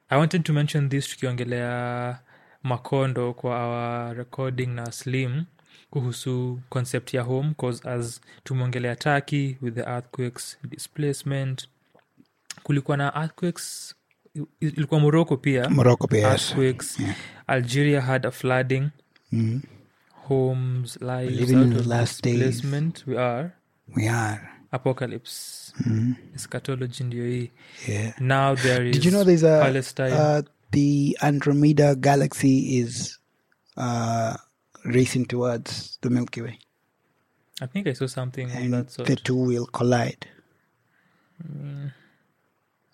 [0.08, 2.18] i wanted to mention this tukiongelea
[2.62, 5.44] makondo kwa our recording na slim
[5.90, 11.68] kuhusu concept ya home cause as tumeongelea taki with the earthquakes displacement
[12.62, 13.94] kulikuwa na earthquakes
[14.60, 16.24] ilikuwa moroko pia Morocco, yes.
[16.24, 17.14] earthquakes Yeah.
[17.50, 18.90] Algeria had a flooding
[19.32, 19.60] Mhm.
[20.28, 22.64] homes lives living in the of last days.
[23.06, 23.50] we are
[23.96, 24.40] We are.
[24.70, 25.72] apocalypse
[26.34, 27.50] eschatology ndio hii
[27.88, 28.20] Yeah.
[28.20, 33.18] now there is Did you know there's a palestine uh, the Andromeda galaxy is
[33.76, 34.34] uh,
[34.84, 36.58] racing towards the Milky Way,
[37.60, 40.26] i think i saw something of and that sort the two will collide.
[41.44, 41.90] Mm.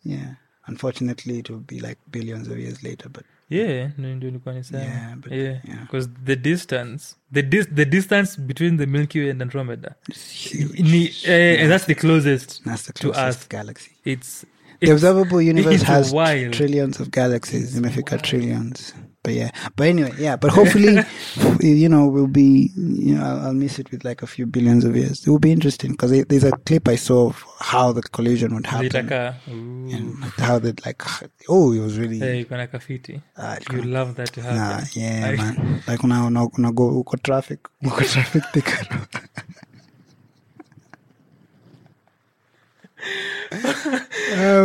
[0.04, 0.34] Yeah.
[0.66, 4.82] Unfortunately, it will be like billions of years later, but yeah ndio ndio nilikuwa nisema
[4.82, 5.80] Yeah, yeah yeah.
[5.80, 10.82] because the distance the dis- the distance between the milky way and andromeda it's huge.
[10.82, 13.48] ni, eh, and that's the closest That's the to closest us.
[13.48, 13.90] galaxy.
[14.04, 14.46] it's
[14.80, 16.52] The observable universe has wild.
[16.52, 17.76] trillions of galaxies.
[17.76, 18.94] Imefika trillions.
[19.26, 20.36] But yeah, but anyway, yeah.
[20.36, 20.98] But hopefully,
[21.60, 22.70] you know, we'll be.
[22.76, 25.26] You know, I'll, I'll miss it with like a few billions of years.
[25.26, 28.66] It will be interesting because there's a clip I saw of how the collision would
[28.66, 29.90] happen zitakaa Ooh.
[29.96, 31.02] and how that like.
[31.48, 32.22] Oh, it was really.
[32.22, 35.82] Eh, iko na kafiti Ah, you love that to happen Nah, yeah, I- man.
[35.88, 38.44] Like una go uko traffic, uko traffic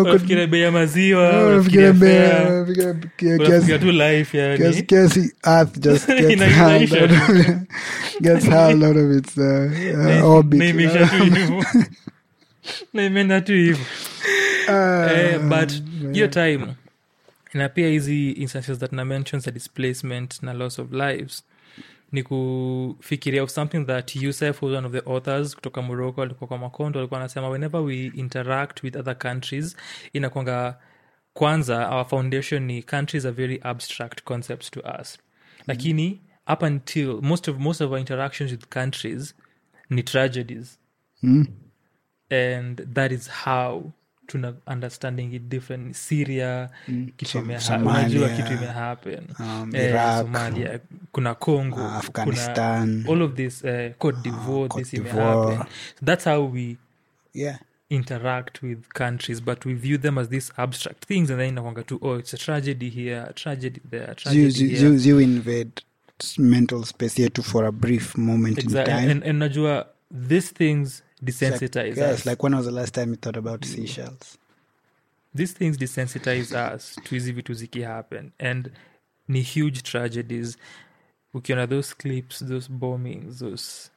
[0.01, 2.15] unafikiria bei ya maziwa ah, unafikiria bei,
[3.79, 4.57] tu life yani.
[4.83, 7.47] kiasi earth just gets Ina- out of it,
[8.21, 9.71] gets hurled out of its uh,
[10.23, 10.75] uh, orbit.
[10.93, 11.25] na tu know?
[11.25, 11.65] hivo.
[13.41, 13.79] Tu hivo.
[14.67, 15.71] Ah, eh, but
[16.13, 16.67] hiyo time
[17.53, 21.43] na pia hizi instances that na mentions a displacement na loss of lives
[22.11, 26.57] ni kufikiria of something that yusef was one of the authors kutoka morocco alikuwa kwa
[26.57, 29.77] Macondo alikuwa anasema whenever we interact with other countries
[30.13, 30.79] inakwanga
[31.33, 35.17] kwanza our foundation ni countries are very abstract concepts to us.
[35.67, 36.21] Lakini
[36.53, 39.35] up until most of most of our interactions with countries
[39.89, 40.77] ni tragedies.
[41.23, 41.45] Mm.
[42.31, 43.91] and that is how
[44.31, 45.95] tuna understanding it different.
[45.95, 46.69] Syria
[47.17, 50.79] kitu unajua kitu imehappen um, Eh, Iraq, somalia
[51.11, 56.25] kuna congo uh, kuna all of this uh, cote divoir uh, this imehappen so that's
[56.25, 56.77] how we
[57.33, 57.59] yeah.
[57.89, 61.99] interact with countries but we view them as these abstract things and then inakwanga tu
[62.01, 64.89] oh it's a tragedy here a tragedy there a tragedy you, here.
[64.89, 65.71] you, you invade
[66.37, 68.93] mental space yetu for a brief moment in exactly.
[68.93, 69.11] time.
[69.11, 69.85] And, and najua
[70.27, 72.25] these things It's like- yes us.
[72.25, 74.37] like when was the last time you thought about seashells?
[75.33, 78.31] These things desensitize us to hizi vitu zikihappen.
[78.39, 78.71] And
[79.27, 80.57] ni huge tragedies.
[81.33, 83.89] Ukiona those clips those bombings those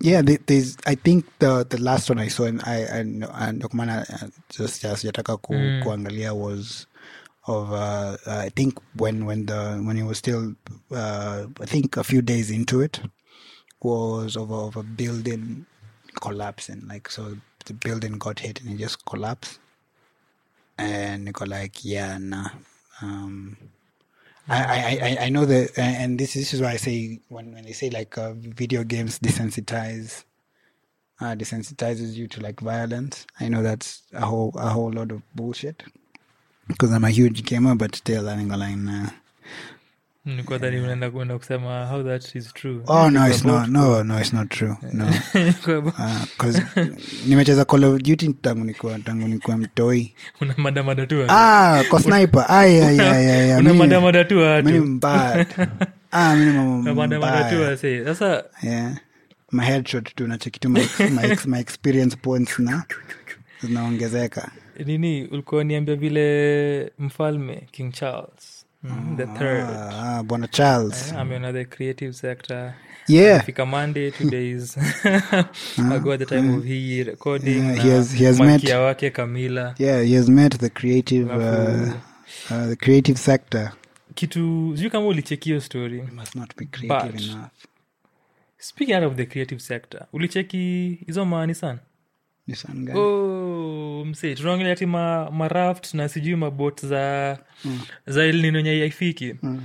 [0.00, 4.04] yeah there's i think the the last one i saw and i and and kumana
[4.10, 5.82] uh, just just yataka ku, Mm.
[5.82, 6.86] kuangalia was
[7.46, 10.54] of uh, uh, i think when when the when it was still
[10.90, 13.00] uh, i think a few days into it
[13.80, 15.64] was of of a building
[16.20, 17.36] collapsing like so
[17.66, 19.58] the building got hit and it just collapsed
[20.78, 22.48] and it got like yeah nah
[23.02, 23.56] um
[24.46, 27.72] I, I, I, know that, and this, this is why I say when, when they
[27.72, 30.24] say like uh, video games desensitize,
[31.20, 33.26] uh, desensitizes you to like violence.
[33.40, 35.82] I know that's a whole a whole lot of bullshit
[36.68, 39.10] because I'm a huge gamer, but still, I'm going like, nah.
[40.24, 43.68] Nilikuwa dhani unaenda kuenda kusema how that is true Oh no, it's not.
[43.68, 44.76] No, no, it's not true.
[44.92, 45.06] No,
[46.36, 46.62] because
[47.26, 50.14] nimecheza Call of Duty tangu nikuwa tangu nikuwa mtoi.
[50.40, 52.44] una madamada tu Ah, kwa sniper.
[52.48, 53.60] Ay, ay, ay, ay, ay.
[53.60, 55.46] una madamada tu mimi mbad.
[56.10, 57.76] Ah, mimi mama madamada tu mbaya.
[58.04, 58.96] sasa yeah
[59.52, 62.84] my headshot tu nacheki my, my, my experience points na
[63.62, 64.50] zinaongezeka
[64.86, 68.53] nini ulikuwa niambia vile mfalme king charles
[68.84, 69.64] mm, the third.
[69.70, 71.12] ah, ah, bwana charles.
[71.12, 72.74] Ameona the creative sector.
[73.08, 73.44] Yeah.
[73.44, 74.76] Fika monday two days
[75.78, 79.74] ago at the time of hii recording Yeah, he has- he has met- wake camilla
[79.78, 81.92] yeah he has met the creative uh,
[82.50, 83.72] uh, the creative sector.
[84.14, 86.02] Kitu sijui kama ulichekio story.
[86.14, 87.50] Must not be creative But- enough.
[88.58, 91.78] speaking out of the creative sector ulicheki hizo maani sana
[92.46, 92.98] ni son gani?
[93.00, 97.38] oh, mse tunaongelea ti ma, maraft na sijui mabot za
[98.06, 99.62] za elninonye haifiki mm.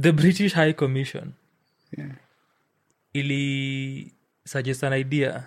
[0.00, 1.32] the british high commission
[1.98, 2.10] Yeah.
[3.12, 4.12] ili
[4.44, 5.44] suggest an idea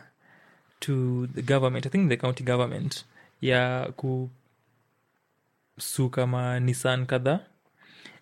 [0.80, 3.06] to the government i think the county government
[3.42, 3.92] ya
[5.78, 7.40] kusuka ma nissan kadhaa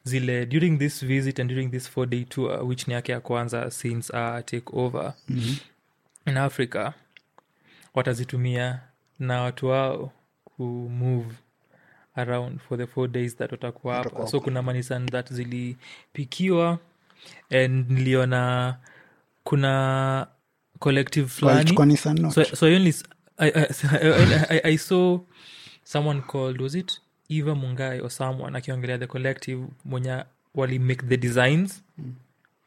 [0.03, 3.72] zile during this visit and during this four day tour which ni yake ya kwanza
[3.72, 5.55] since uh, take over Mhm.
[6.26, 6.91] in africa
[7.94, 8.80] watazitumia
[9.20, 10.12] na watu wao
[10.44, 11.36] kumove
[12.16, 14.28] around for the four days that watakuwa hapa.
[14.28, 16.80] So kuna manisan that zilipikiwa
[17.52, 18.76] and niliona
[19.44, 20.28] kuna
[20.80, 21.76] collective fulani
[22.32, 22.94] so, so I only
[23.38, 25.20] I, I, I, I, I saw
[25.84, 30.24] someone called was it eva mungai or someone akiongelea the collective mwenye
[30.56, 31.84] wali make the designs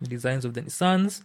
[0.01, 1.23] designs of the nissans.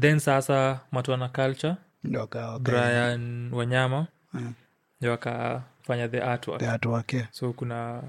[0.00, 1.76] Then sasa matwana culture
[2.12, 4.06] Waka- waka- brian wanyama.
[4.32, 4.52] Mm.
[5.00, 6.60] ndio wakafanya the artwork.
[6.60, 7.26] The artwork, yeah.
[7.30, 8.02] so kuna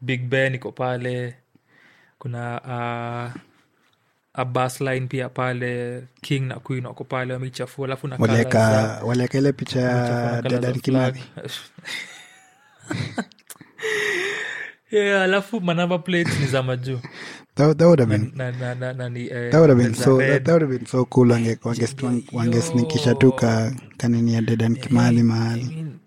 [0.00, 1.36] big ben iko pale.
[2.18, 3.40] Kuna uh,
[4.34, 6.02] a bus line pia pale.
[6.20, 7.86] King na queen wako pale wameichafua.
[7.86, 11.22] Alafu na colours za- walieka walieka ile picha ya Kimathi.
[14.90, 17.00] Yeah alafu manava plate ni za majuu
[17.54, 19.94] that, that would have been na, na, na, na ni, eh, that would have been
[19.94, 24.40] so that, that would have been so cool wange wange- wangesnikisha tu ka kanini ya
[24.42, 25.64] Dedan Kimathi I mahali.
[25.64, 25.98] Mean,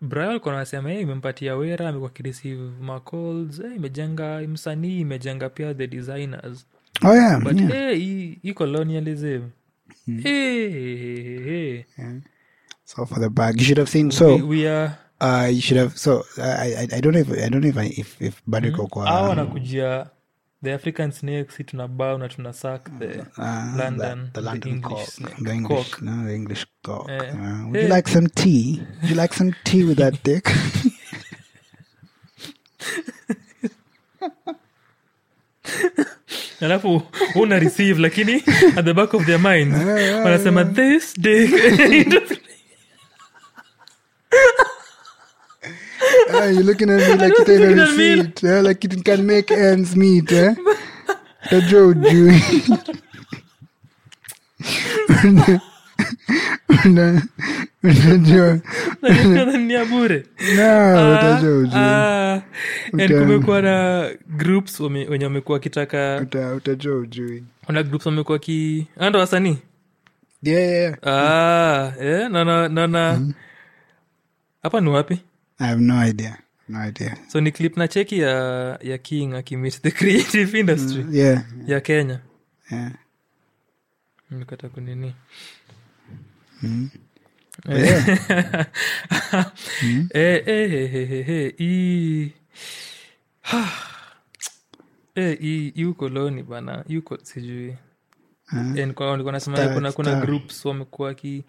[0.00, 5.86] Brian alikuwa anasema hey, imempatia wera amekuwa kireceive macalls hey, imejenga msanii imejenga pia the
[5.86, 6.66] designers.
[7.04, 7.72] Oh yeah, but yeah.
[7.72, 9.40] hey, hii- hii colonialism.
[10.06, 12.20] Hey, hey, hey.
[12.84, 15.78] so for the bag you should have seen so we, we are uh you should
[15.82, 18.42] have so I I, I don't know if I don't know if I, if if
[18.46, 18.80] bado mm.
[18.80, 20.06] au kwa wanakujia
[20.62, 24.72] the african snake si tuna bow na tuna sak the uh, London, the, the London
[24.72, 26.02] English cork, snake, the English, cork.
[26.02, 27.08] no, the English cock.
[27.08, 27.82] uh, Uh, would hey.
[27.82, 28.82] you like some tea?
[29.02, 30.48] Would you like some tea with that dick?
[36.60, 37.02] alafu
[37.34, 38.34] una receive lakini
[38.76, 39.76] at the back of their minds
[40.24, 41.50] wanasema this dick
[46.30, 49.50] Uh, you're looking at me like you ain't on your feet, like you can make
[49.50, 50.32] ends meet.
[50.32, 50.54] Eh?
[51.50, 52.30] tajoju
[59.32, 59.84] unajoania
[63.08, 66.26] kumekuwa na groups wenye wamekuwa wakitaka
[67.82, 69.58] groups wamekuwa ki ah, anda wasanii
[70.42, 70.96] yeah, yeah, yeah.
[71.06, 73.32] ah, yeah, naona mm-hmm.
[74.62, 74.86] hapa mm.
[74.86, 75.18] ni wapi
[75.58, 76.38] I have no idea.
[76.68, 77.16] No idea.
[77.28, 81.44] so ni clip na cheki ya ya king akimit the creative industry Yeah.
[81.66, 82.20] ya kenya
[82.70, 82.92] Yeah.
[84.30, 85.14] nikata kunini
[86.62, 86.88] Mm.
[90.14, 92.30] Eh, eh, eh, eh, eh, eh,
[95.14, 97.76] Eh, hii hii ukoloni bana hii uko sijui
[98.52, 101.44] Uh, eh, nilikuwa nasema kuna, kuna groups wamekuwa ki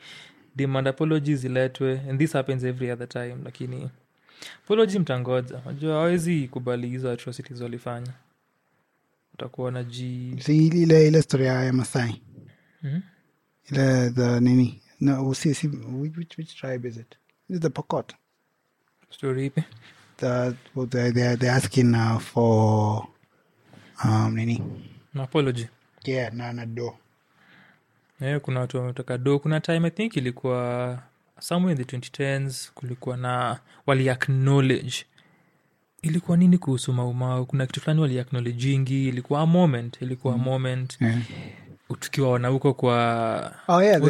[0.58, 3.90] demand apology ziletwe and this happens every other time lakini
[4.66, 8.14] apology mtangoja najua hawezi kubali hizo atrocities walifanya
[9.34, 12.22] utakuwa na ji ile ile story ya Masai.
[12.84, 13.02] Mhm.
[13.72, 14.82] Ile the nini?
[15.00, 17.16] No, see, see which, which which tribe is it?
[17.50, 18.14] Is it the Pokot?
[19.10, 19.64] story ipi
[20.18, 23.08] The well, they they asking uh, for
[24.04, 24.64] um nini?
[25.14, 25.68] An apology
[26.06, 26.94] Yeah, na na do
[28.22, 29.40] yeah, kuna watu wametaka do.
[29.40, 31.00] Kuna time i think ilikuwa
[31.40, 34.94] somewhere in the 2010s kulikuwa na waliacknowledge
[36.02, 40.42] ilikuwa nini kuhusu maumau kuna kitu fulani waliacknowledgingi ilikuwa moment ilikuwa mm.
[40.42, 41.02] a moment.
[41.02, 41.20] Yeah.
[42.00, 44.02] Tukiwa wanahuko kwa oh, yeah,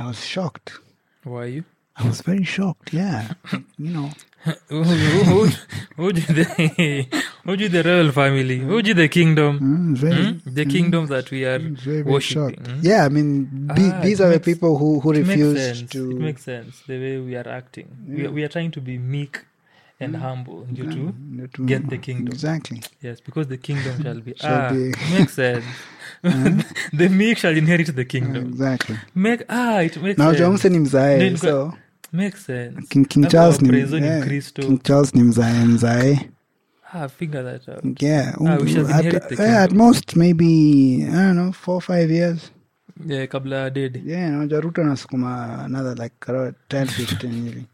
[0.00, 0.68] I was shocked.
[1.24, 1.64] why you
[1.96, 2.88] I was very shocked.
[2.94, 3.20] Yeah,
[3.84, 4.10] you know.
[5.98, 7.06] Uji the
[7.46, 10.54] Uji the royal family Uji the kingdom Mm, very, Hmm?
[10.60, 12.66] the kingdom that we are very, very worshipping shocked.
[12.66, 12.80] hmm?
[12.90, 15.60] Yeah, I mean, the- Ah, these are makes- the people who who it makes refused
[15.78, 15.90] sense.
[15.92, 16.02] to.
[16.16, 18.96] it makes sense the way we are acting we, are, we are trying to be
[19.14, 19.34] meek
[20.02, 21.02] and humble due to
[21.54, 22.32] to get the kingdom.
[22.32, 22.80] Exactly.
[23.06, 25.66] yes because the kingdom shall be Shall ah be- makes sense
[26.92, 28.96] the meek shall inherit the kingdom Exactly.
[29.14, 31.72] make ah it makes Na sense Johnson ni mzae, so
[32.12, 34.26] makes sense King, King Charles ni, yeah.
[34.54, 36.30] King Charles ni mzae mzae.
[36.92, 41.04] ah figure that out Yeah, Ah, we shall at, inherit the yeah, at most maybe
[41.08, 42.50] I don't know four or five years.
[43.06, 47.66] yeah kabla dede Yeah, naja Ruto anasukuma another like around 10 15 hivi.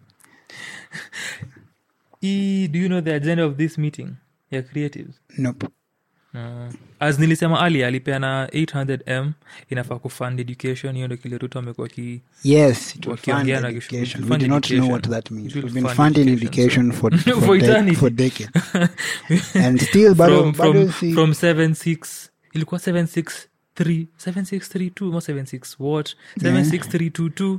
[2.22, 4.16] E, do you know the agenda of this meeting
[4.50, 5.66] ya creatives Nope.
[6.36, 6.68] Ah.
[7.00, 9.30] as nilisema ali alipeana 800m
[9.70, 12.26] inafaa kufund education hiyo ndo kile ruto amekuwa kifrom
[21.42, 26.16] 76 ilikuwa 763 763 what?
[26.38, 27.58] 76322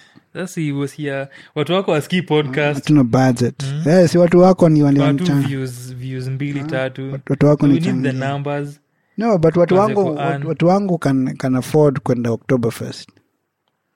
[0.33, 3.63] sasa he was here watu wako waski podcast budget.
[3.87, 5.47] Eh, si watu wako ni wali watu wanichanga.
[5.47, 8.79] views views mbili tatu Watu wako So we ni need the numbers
[9.17, 13.09] No, but watu wangu ku watu, watu wangu can, can afford kwenda Oktoberfest.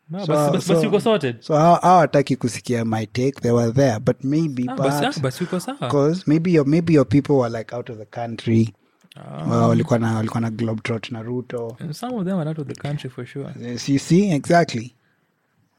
[0.09, 1.79] No, So- basi- basi- so- basi uko sorted So
[2.37, 3.31] kusikia my take.
[3.41, 6.93] They were there, but maybe Ah, perhaps ah, basi uko sawa because maybe your maybe
[6.93, 8.73] your people were like out of the country.
[9.15, 11.77] Ah, Wa- walikuwa na walikuwa na globetrot na Ruto.
[11.79, 14.94] and some of them are out of the country for sure Yes, you see exactly.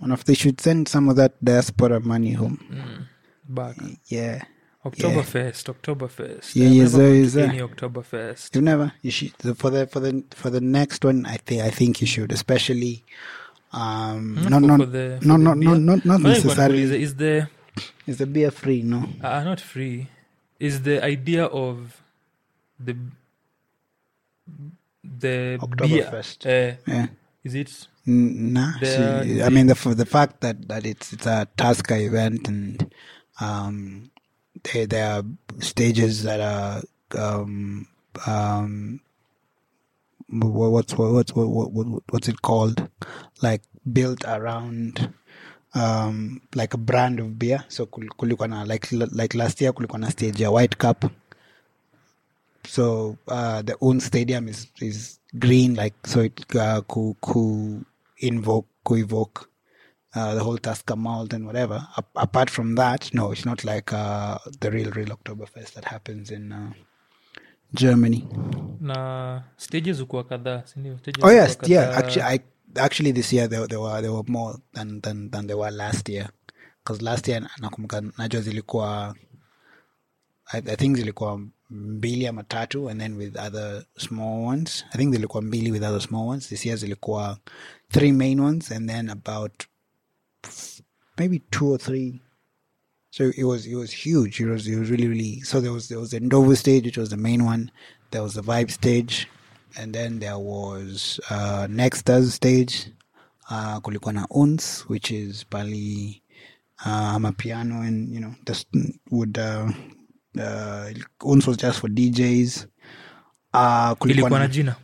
[0.00, 2.58] And if they should send some of that diaspora money home.
[3.48, 3.76] back
[4.06, 4.42] Yeah.
[4.84, 7.44] Oktoberfest Oktoberfest Yeah, I've yes, never sir, been yes, to sir.
[7.46, 8.92] any Oktoberfest You never.
[9.02, 11.26] You should for the for the for the next one.
[11.26, 13.02] I think I think you should, especially.
[13.72, 16.84] Um, Not no, for- no, for the- no, no, no, not not necessarily.
[16.84, 17.48] nikuulize, is the
[18.06, 18.82] Is the beer free?
[18.82, 19.00] No.
[19.22, 20.06] uh, not free
[20.60, 22.00] is the idea of
[22.78, 22.94] the
[25.02, 26.46] the beer Oktoberfest.
[26.46, 27.06] uh, Yeah.
[27.46, 27.70] Is it?
[28.06, 28.72] Nah.
[28.80, 32.92] The- I mean, the f- the fact that that it's it's a Tusker event and
[33.40, 34.10] um,
[34.64, 35.22] there there are
[35.60, 36.82] stages that are
[37.14, 37.86] um
[38.26, 39.00] um
[40.28, 42.88] what's what, what's what, what, what what's it called?
[43.42, 43.62] Like
[43.92, 45.12] built around
[45.74, 47.64] um like a brand of beer.
[47.68, 51.04] So kul- kulikuwa na like like last year kulikuwa na stage ya white cap
[52.66, 57.80] so uh the own stadium is is green like so it uh, ku, ku
[58.18, 59.48] invoke ku evoke
[60.14, 61.86] uh, the whole Tusker malt and whatever.
[61.96, 66.30] A- apart from that, no, it's not like uh, the real, real Oktoberfest that happens
[66.30, 66.72] in uh,
[67.74, 68.26] Germany.
[68.80, 71.98] na stages ukuwa kadhaa sindio Stages Oh yes, yeah.
[71.98, 72.38] Actually, I
[72.76, 76.08] actually this year there, there were there were more than than than there were last
[76.08, 76.28] year.
[76.84, 79.14] Because last year nakumbuka najua zilikuwa
[80.52, 81.40] I, I think zilikuwa
[81.70, 84.84] mbili ama tatu and then with other small ones.
[84.94, 86.48] I think zilikuwa mbili with other small ones.
[86.48, 87.38] This year zilikuwa
[87.92, 89.64] three main ones and then about
[91.18, 92.20] maybe two or three.
[93.10, 94.40] So it was it was huge.
[94.40, 96.98] It was it was really really so there was there was the Ndovu stage which
[96.98, 97.70] was the main one.
[98.10, 99.26] There was the vibe stage
[99.78, 102.92] and then there was uh Nexters stage.
[103.50, 106.22] Uh kulikuwa na uns which is pali
[106.84, 108.66] uh I'm a piano and you know this
[109.10, 109.68] would uh
[110.38, 112.66] uh uns was just for DJs
[113.54, 114.76] uh kulikuwa na na jina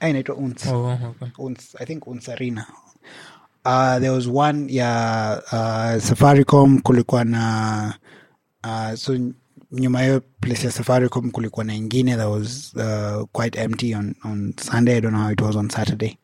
[0.00, 1.28] eh, inaitwa uns oh, okay.
[1.38, 2.66] Uns, I think Unsarina.
[3.64, 7.94] Uh, there was one ya uh, Safaricom kulikuwa na
[8.64, 9.18] uh, so
[9.72, 14.54] nyuma hiyo place ya Safaricom kulikuwa na ingine that was uh, quite empty on, on
[14.60, 14.96] Sunday.
[14.96, 16.18] I don't know how it was on Saturday.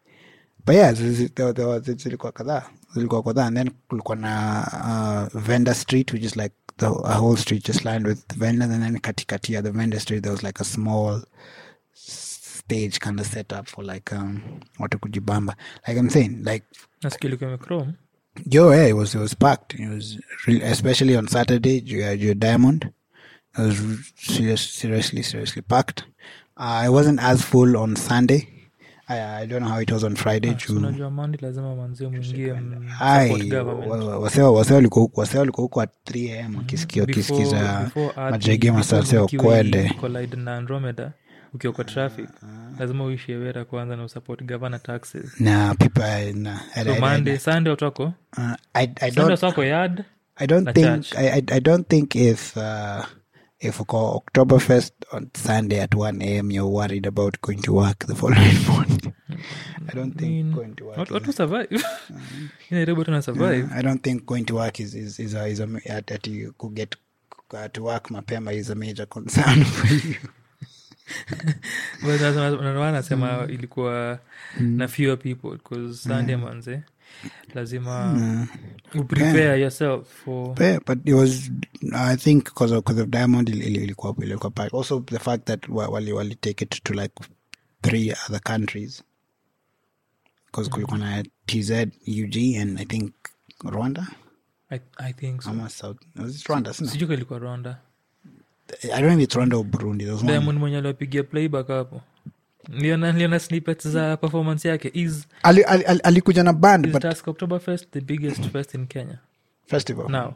[0.66, 2.62] But yeah, zizi- there, there was, zilikuwa kadhaa
[2.94, 7.36] zilikuwa kadhaa and then kulikuwa na uh, vendor street which is like the a whole
[7.36, 10.60] street just lined with vendors and then katikati ya the vendor street there was like
[10.62, 11.22] a small
[11.94, 14.40] stage kind of set up for like um
[14.78, 15.56] watu kujibamba
[15.88, 16.64] like i'm saying like
[17.02, 17.92] nasikia ilikuwa imechrome
[18.50, 19.74] yo yeah, it was it was packed.
[19.80, 22.84] It was really, especially on saturday ya- juu ya diamond.
[23.54, 23.76] It was
[24.16, 26.04] serious, seriously seriously packed.
[26.56, 28.48] Uh, it wasn't as full on sunday
[29.08, 29.72] I, I don't know
[34.54, 37.90] wase walikuwa huko am wakisikia wakisikiza
[38.30, 39.90] majege masase wakwende
[42.42, 42.80] ah, ah.
[42.80, 45.40] lazima uishi ewera kwanza na usupport governor taxes.
[45.40, 49.42] Na people eh, na so monday sunday utako uh, i i don't
[50.36, 53.04] i don't think I, I i don't think if uh,
[53.60, 56.50] if we call Oktoberfest on Sunday at 1 a.m.
[56.50, 59.14] you're worried about going to work the following morning.
[59.88, 60.98] I don't think mean, going to work.
[60.98, 61.68] is watu survive
[62.70, 65.68] nairobi to survive I don't think going to work is is is a, is a
[65.86, 66.96] at, that you could get
[67.54, 70.16] uh, to work mapema is a major concern for you.
[72.02, 73.50] But nasema- mm.
[73.50, 74.18] ilikuwa
[74.60, 76.82] na fewer people because sunday manze
[77.54, 78.48] lazima
[78.94, 81.50] you prepare yourself for yeah, but it was
[81.92, 84.74] I think because of because of Diamond il- il- ilikuwa ilikuwa packed.
[84.74, 87.14] Also the fact that wa- wali wali take it to like
[87.82, 89.02] three other countries
[90.46, 91.70] because kulikuwa na TZ,
[92.06, 93.12] UG, and I think
[93.64, 94.06] Rwanda.
[94.70, 95.98] I, i think so Ama South.
[96.16, 96.70] Was it Rwanda?
[96.70, 96.92] isn't it?
[96.92, 97.78] sijui kalikuwa rwanda
[98.82, 100.04] I don't know if it's Rwanda or Burundi.
[100.04, 102.00] Diamond mwenye aliwapigia playback hapo
[102.68, 107.02] niliona niliona snippets za performance yake is, Ali, ali, ali, alikuja na band, is but
[107.02, 109.18] Tusk Oktoberfest the biggest fest in kenya
[109.66, 110.08] festival.
[110.10, 110.34] now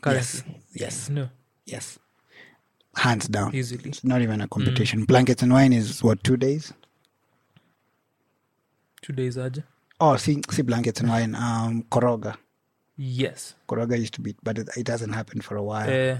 [0.00, 0.44] currently Yes.
[0.74, 1.10] Yes.
[1.10, 1.28] no
[1.66, 1.98] Yes.
[2.94, 3.54] Hands down.
[3.54, 5.04] easily It's not even a competition.
[5.06, 6.72] Blankets and wine is what two days?
[9.02, 9.62] two days aje
[10.00, 11.34] Oh, see, see, blankets and wine.
[11.34, 12.36] Um, Koroga.
[12.96, 15.88] yes Koroga used to be, but it, it hasn't happened for a while.
[15.90, 16.18] uh,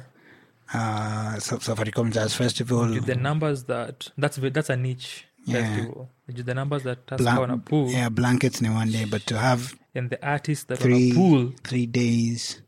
[0.76, 3.01] uh, Sa- Safaricom Jazz Festival.
[3.01, 5.76] the numbers that that's that's a niche Yeah.
[5.76, 6.08] festival
[6.44, 7.56] the numbers that Tusk Blan- on a
[7.92, 11.86] yeah, blankets in one day, but to have and the artists that three pool three
[11.86, 12.62] days,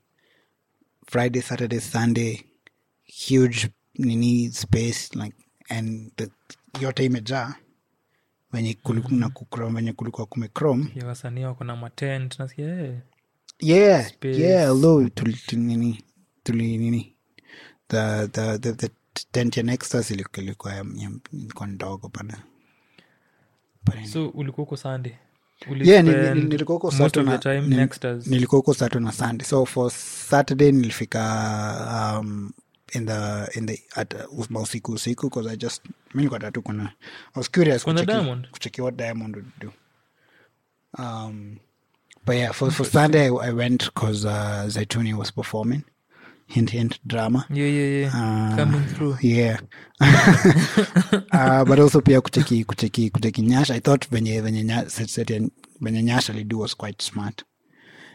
[1.06, 2.42] Friday, Saturday, Sunday,
[3.04, 5.34] huge nini space like
[5.68, 6.30] and the
[6.80, 7.54] yote imejaa.
[8.52, 12.98] Wenye kulikuwa na kukrom wenye kulikuwa kumekrom wasanii wako na matent nasikia eh,
[13.60, 14.38] yeah Space.
[14.38, 15.02] yeah although
[17.88, 18.90] the the the, the
[19.32, 20.44] tent ya nexus ilikuwa
[21.32, 22.42] ilikuwa ndogo Pana-
[24.06, 25.12] so ulikuwa uko sunday?
[25.88, 26.04] Yeah
[26.50, 27.30] nilikuwa huko most Saturday na-
[29.12, 29.46] sunday.
[29.46, 32.52] So for saturday nilifika um
[32.92, 36.84] in the in the at uh, usiku usiku because i just mi nilikuwa tatu kuna
[36.84, 36.92] i
[37.34, 37.84] was curious
[38.50, 39.72] kucheki what diamond would do.
[40.98, 41.56] Um
[42.26, 45.80] but yeah for for sunday i, I went because uh zaituni was performing
[46.50, 47.46] hint hint drama.
[47.50, 48.10] Yeah yeah yeah.
[48.14, 49.16] Uh, coming through.
[49.22, 49.58] yeah.
[51.32, 53.70] Uh, but also pia kucheki kucheki kucheki nyash.
[53.70, 55.48] I thought venye venye nya- set, set ya-
[55.80, 57.44] venye nyash alido was quite smart.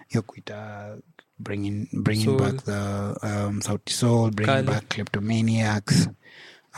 [0.10, 0.98] Hiyo kuita
[1.40, 2.40] bringing bringing Soul.
[2.40, 4.68] back the um, sauti sol bringing Kali.
[4.68, 6.08] back kleptomaniax.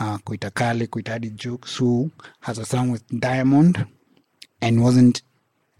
[0.00, 2.10] Uh, kuita kali kuita hadi jux who
[2.40, 3.84] has a song with diamond
[4.60, 5.22] and wasn't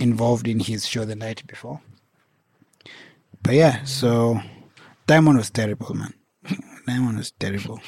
[0.00, 1.80] involved in his show the night before.
[3.42, 4.40] But yeah so
[5.08, 6.12] diamond was terrible man.
[6.86, 7.80] Diamond was terrible.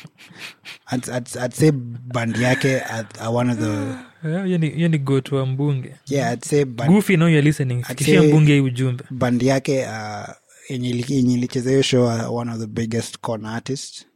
[0.93, 5.35] I'd, I'd, I'd say band yake at, uh, one of the Yeah, hiyo ni- gotu
[5.37, 5.95] wa mbunge.
[6.07, 7.83] Yeah i'd say band, goofy now you're listening.
[7.85, 9.05] Fikishia mbunge hii ujumbe.
[9.11, 10.29] band yake uh,
[10.69, 14.07] yenye yenye ilicheza hiyo show uh, one of the biggest con artists.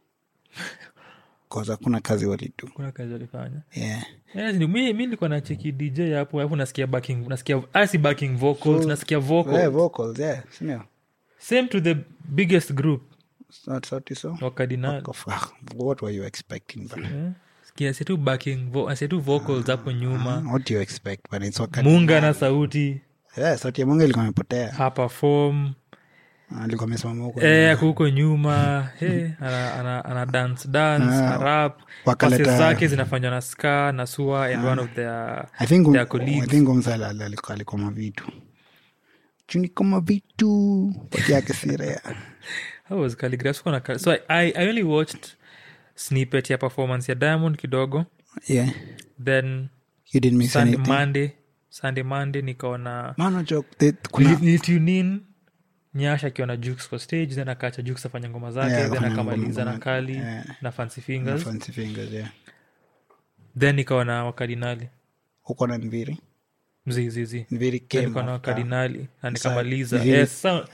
[1.49, 2.69] Cause hakuna kazi walidu.
[2.73, 3.61] Kuna kazi walifanya.
[3.75, 4.03] Yeah.
[4.35, 9.19] Yes, mi nilikuwa na cheki dj hapo alafu nasikia backing nasikia asi backing vocals nasikia
[9.19, 10.43] vocals, yeah vocals yeah
[11.49, 11.95] same to the
[12.29, 13.01] biggest group
[13.67, 14.37] Not Sauti Sol?
[14.41, 16.87] wakardinali Of- ah, What were you expecting?
[16.87, 17.31] But, Eh,
[18.05, 21.21] tu backing vo- asi vocals hapo nyuma what do you expect?
[21.31, 21.89] But it's Wakati.
[21.89, 23.01] munga na sauti
[23.37, 24.71] Yeah, Sauti ya Mungu ilikuwa imepotea.
[24.71, 25.73] hapafom
[26.61, 27.41] Alikuwa amesimama huko.
[27.41, 33.41] eh, huko nyuma hey, ana, ana, ana dance dance Ah, arap wakaleta- zake zinafanywa na
[33.41, 36.07] ska na sua and one of their I think their
[36.43, 38.23] I think umsala alikuwa alikuwa mavitu.
[39.47, 40.93] Chuni kama vitu.
[41.09, 41.53] Pati yake.
[42.89, 45.37] How was calligraph Sikuwa na cal- so I, I, I only watched
[45.95, 48.05] snippet ya performance ya diamond kidogo
[48.47, 48.69] Yeah.
[49.23, 49.69] then
[50.13, 50.91] You didn't miss sunday anything.
[50.93, 51.31] monday
[51.69, 53.15] sunday monday nikaona
[55.93, 59.65] nyasha akiona na jukes kwa stage then akaacha juks afanya ngoma zake Yeah, then akamaliza
[59.65, 60.45] na kali yeah.
[60.61, 62.29] na fancy na fancy fingers, yeah.
[63.59, 64.89] then nikaona wakadinali
[65.47, 66.17] Uko na Nviri
[68.01, 70.03] zilikuwa kardinali na nikamaliza.
[70.03, 70.65] yes, so,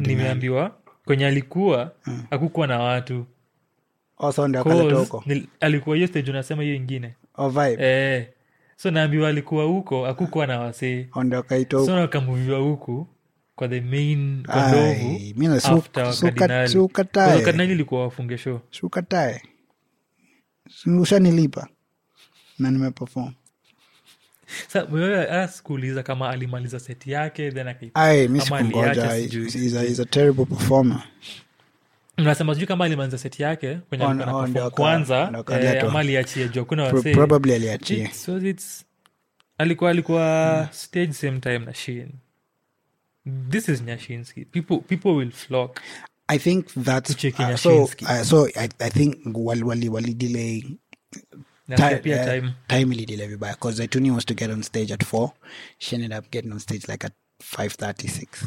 [0.00, 0.74] nimeambiwa
[1.04, 2.22] kwenye alikuwa mm.
[2.30, 3.26] akukuwa na watu.
[5.26, 7.14] Nil, alikuwa hiyo stage unasema hiyo ingine.
[7.36, 8.26] Oh, eh.
[8.76, 11.06] so naambiwa alikuwa huko akukuwa na wasee.
[11.86, 11.96] So
[12.58, 13.06] huku
[13.56, 14.42] kwa the main
[17.22, 18.38] kondovuadinali ilikuwa wafunge
[18.70, 19.42] shukatae
[21.00, 21.68] ushanilipa
[22.58, 23.32] na nimepefom
[24.72, 24.86] sa
[25.30, 27.68] ah, sikuuliza kama alimaliza seti yake then
[32.16, 32.66] nasema sijui.
[32.66, 34.06] kama alimaliza seti yake kwenye
[34.70, 36.48] kwanza eh, ama aliachie
[39.58, 42.08] alikuwa alikuwa stage same time na shin
[43.50, 45.80] this is nyashinsky people, people will flock
[46.28, 47.40] i think that's uh,
[48.02, 49.88] uh, so I, i think wali, wali,
[51.76, 52.54] time, uh, time.
[52.68, 55.32] time ili delay vibaya because Zaituni was to get on stage at four.
[55.78, 58.46] She ended up getting on stage like at five thirty six.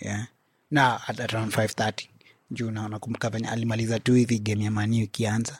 [0.00, 0.24] Yeah,
[0.70, 2.08] now at, at around five thirty.
[2.50, 5.58] Juu na nakumbuka venye alimaliza tu hivi game ya maniu ikianza.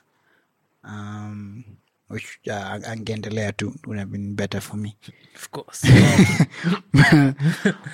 [0.85, 1.65] Um,
[2.11, 3.75] which uh, angeendelea tu.
[3.87, 4.97] Would have been better for me.
[5.37, 5.85] Of course.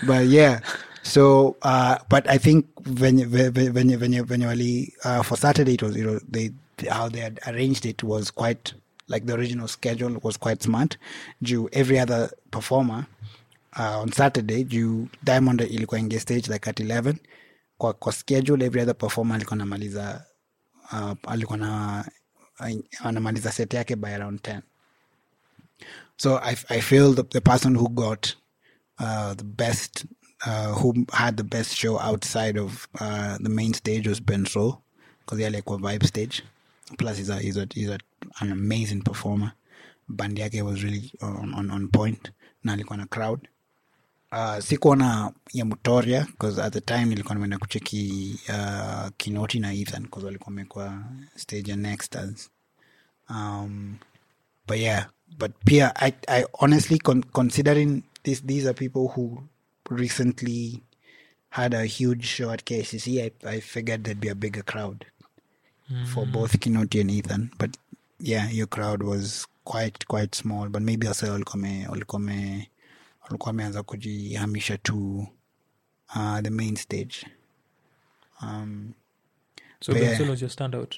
[0.07, 0.61] But yeah.
[1.03, 2.67] So uh but i think
[2.99, 6.19] when you when you when when when wali uh for saturday it was you know
[6.29, 6.51] they
[6.83, 8.75] how they had arranged it was quite
[9.09, 10.97] like the original schedule was quite smart.
[11.43, 13.07] Due every other performer
[13.79, 17.15] uh, on saturday due diamond ilikuwa inge stage like at 11
[17.79, 20.25] kwa, kwa schedule every other performer alikuwa namaliza
[20.93, 22.05] uh, alikuwa na
[23.05, 24.61] anamaliza set yake by around 10
[26.17, 28.37] so I, I feel the, the person who got
[28.99, 30.07] uh, the best,
[30.47, 34.81] uh, who had the best show outside of uh, the main stage was Bensoul,
[35.21, 36.43] because he had like a vibe stage.
[36.99, 37.99] Plus, he's a he's a he's a,
[38.41, 39.53] an amazing performer.
[40.09, 42.31] Band yake was really on, on, on point.
[42.65, 43.49] Na alikuwa na crowd.
[44.33, 45.65] Uh, sikuona ya
[46.27, 51.05] because at the time nilikuwa nimeenda kucheki uh, Kinoti na Ethan because walikuwa wamekuwa
[51.37, 52.51] stage ya Nexters.
[53.31, 53.99] Um,
[54.67, 59.45] but yeah, but Pia, I, I honestly con- considering this, these are people who
[59.91, 60.83] recently
[61.51, 63.23] had a huge show at KCC.
[63.25, 65.07] I, I figured there'd be a bigger crowd
[66.13, 67.51] for both Kinoti and Ethan.
[67.59, 67.77] But
[68.21, 70.69] yeah, your crowd was quite quite small.
[70.69, 72.71] But maybe also walikuwa wame- walikuwa wame-
[73.23, 74.95] walikuwa wameanza kujihamisha to
[76.17, 77.27] uh, the main stage.
[78.43, 78.93] Um,
[79.81, 80.29] so Benson.
[80.31, 80.97] Was your standout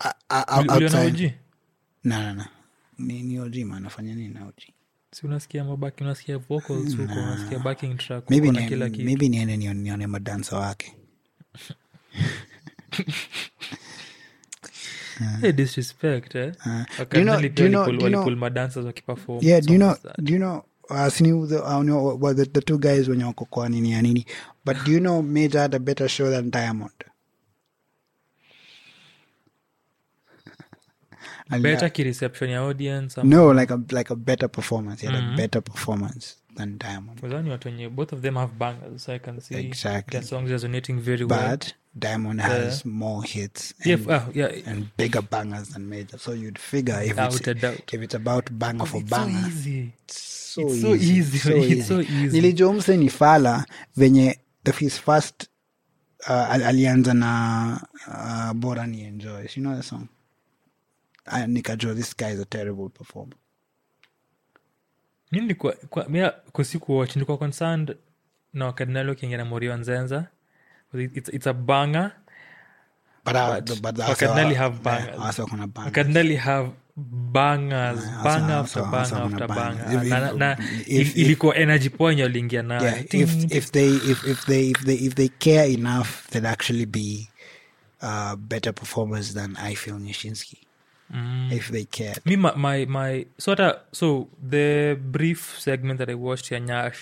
[0.00, 1.34] I, I, Uli- outside,
[2.04, 2.44] no, no, no.
[2.98, 4.62] Ni, ni OG man, anafanya nini na OG?
[5.12, 9.56] si unasikia mabaki unasikia vocals huko unasikia backing track maybe ni, kila kitu maybe niende
[9.56, 10.96] nione madansa wake
[15.40, 16.52] hey, disrespect eh?
[17.10, 19.96] Do you know- do you know- do you know- madancers wakiperform yeah do you know
[20.22, 23.44] do you know uh, sini the, uh, know, well, the, the two guys wenye wako
[23.44, 24.26] kwa nini ya nini?
[24.64, 26.90] But do you know Major had a better show than Diamond?
[31.50, 35.00] And better yeah, kireception ya audience no like a like a better performance.
[35.00, 37.22] He had a better performance than Diamond.
[37.44, 40.10] Ni watu wenye both of them have bangers so i can see Exactly.
[40.12, 41.50] their songs resonating very well.
[41.50, 44.50] But Diamond has more hits yeah, and, f- ah, yeah.
[44.66, 46.18] and bigger bangers than Major.
[46.18, 49.92] So you'd figure if Without it's, if it's about banger for it's so banger easy.
[50.06, 52.36] so It's so easy, so it's so easy.
[52.40, 53.66] nilijua mse ni fala
[53.96, 54.38] venye
[54.78, 55.48] his first
[56.28, 59.42] uh, alianza na uh, bora ni enjoy.
[59.56, 60.08] You know the song?
[61.26, 63.36] I, nikajua this guy is a terrible performer
[65.32, 67.96] mi nilikuwa kwa- mi kusikuwatch nilikuwa concerned
[68.52, 70.26] na wakardinali wakiingia na morio nzenza
[71.14, 72.10] it's, it's a banger.
[73.24, 75.16] But, uh, But but Wakadinali have bangers.
[75.18, 75.38] bangers.
[75.84, 80.02] Wakardinali have bangers Yeah, bang after awesome, after na.
[80.02, 83.88] If- na, na, if- il- if- ilikuwa energy point waliingia nayo yeah if if they
[83.96, 87.28] if, if they if they if they care enough they'd actually be
[88.02, 90.58] uh better performers than i feel nishinsky
[91.52, 96.14] if they cared me my, my my sort of so the brief segment that i
[96.14, 96.98] watched ya nyash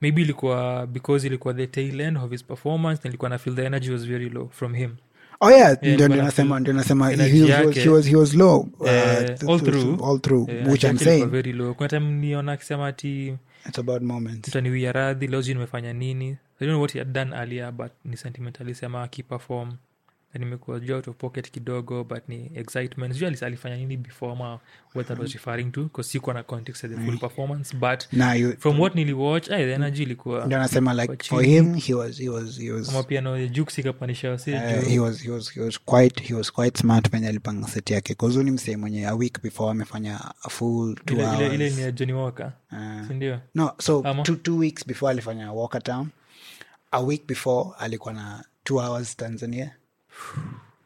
[0.00, 3.90] maybe ilikuwa because ilikuwa the tail end of his performance nilikuwa na feel the energy
[3.90, 4.90] was very low from him.
[5.40, 7.80] Oh yeah ndio ndio nasema ndio nasema he, was, yake.
[7.80, 10.04] he was he was low uh, uh, all th- through.
[10.04, 11.26] all through yeah, which i'm saying.
[11.26, 11.74] very low.
[11.74, 13.36] Kuna time niona akisema ati
[13.68, 14.48] it's about moments.
[14.48, 16.28] Utaniwia radhi leo nimefanya nini.
[16.30, 16.36] I
[16.66, 19.76] don't know what he had done earlier but ni sentiment alisema akiperform na
[20.38, 23.12] nimekuwa juu out of pocket kidogo but ni excitement.
[23.14, 24.58] Sijui alifanya nini before ma
[24.94, 28.32] what that was referring to because sikuwa na context of the full performance but nah,
[28.34, 32.18] you from what niliwatch ay, the energy ilikuwa ndio nasema like for him he was
[32.18, 35.60] he was he was kama piano juk ikapanisha wasi Uh, he was he was he
[35.60, 38.14] was quite he was quite smart penye alipanga set yake.
[38.14, 41.80] Cause ni msee mwenye a week before amefanya a full two ile, ile, ile ni
[41.82, 44.22] ya johnny walker Uh, sindio no so Ama?
[44.22, 46.08] two, two weeks before alifanya walker town
[46.90, 49.70] a week before alikuwa na two hours tanzania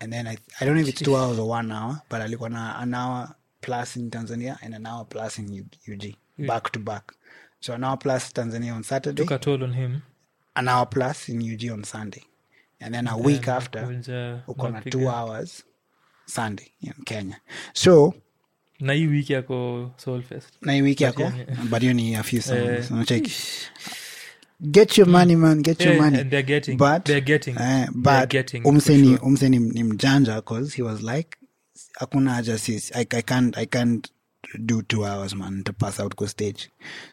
[0.01, 2.49] and then I, i don't know if it's two hours or one hour but alikuwa
[2.51, 3.29] na an hour
[3.61, 6.05] plus in tanzania and an hour plus in ug
[6.39, 7.13] back to back.
[7.61, 9.23] So an hour plus tanzania on saturday.
[9.23, 10.03] Took a toll on him.
[10.57, 12.23] An hour plus in ug on sunday.
[12.81, 15.63] And then a week after Kunja uko na two hours
[16.27, 17.37] sunday in kenya.
[17.73, 18.15] So
[18.81, 21.33] na hii wiki yako soulfest na hii wiki yako
[21.71, 22.85] but hiyo ni a few songs.
[22.87, 22.93] Eh.
[22.93, 23.33] unacheki
[24.71, 26.19] get your money man get your money.
[26.21, 29.19] and they're getting- but they're getting- eh, they're getting, umse ni sure.
[29.27, 31.37] umse ni, mjanja cause he was like
[31.93, 32.93] hakuna haja sis.
[32.97, 34.09] I, i can't i can't
[34.59, 36.69] do two hours man to pass out kwa stage.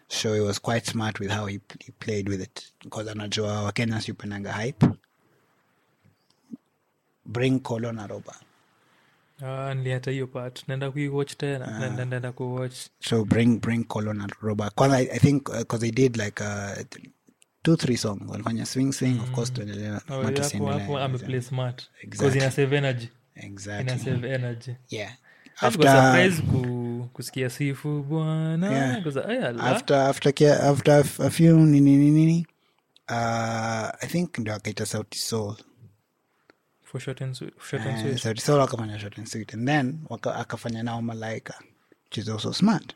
[0.08, 2.74] So he was quite smart with how he, he played with it.
[2.84, 4.86] Because anajua wakenya siupendanga hype.
[7.26, 8.36] Bring kolo na roba.
[9.42, 10.64] Ah, niliata hiyo part.
[10.68, 11.66] Naenda kuiwatch tena.
[11.80, 12.76] Naenda- naenda kuwatch.
[13.00, 14.70] So bring bring Kolo na Roba.
[14.70, 16.84] Kwanza I, I think because they did like uh,
[17.64, 19.52] two three songs walifanya swing swing of course
[20.10, 20.80] Oh, tusiendelee.
[20.80, 22.38] hapo ameplay smart Exactly.
[22.42, 23.10] ina save energy
[23.82, 25.14] ina save energy yeah
[25.62, 29.04] after after ku, kusikia sifu bwana Yeah.
[29.04, 30.34] Kuza, "Ay, Allah." after after
[30.64, 30.94] after
[31.26, 32.48] a- few nini nini
[33.10, 35.56] uh, I think ndo akaita Sauti Soul
[36.94, 38.18] Eh.
[38.18, 40.00] Sauti Soul akafanya short and sweet and then
[40.36, 41.54] akafanya nao Malaika
[42.06, 42.96] which is also smart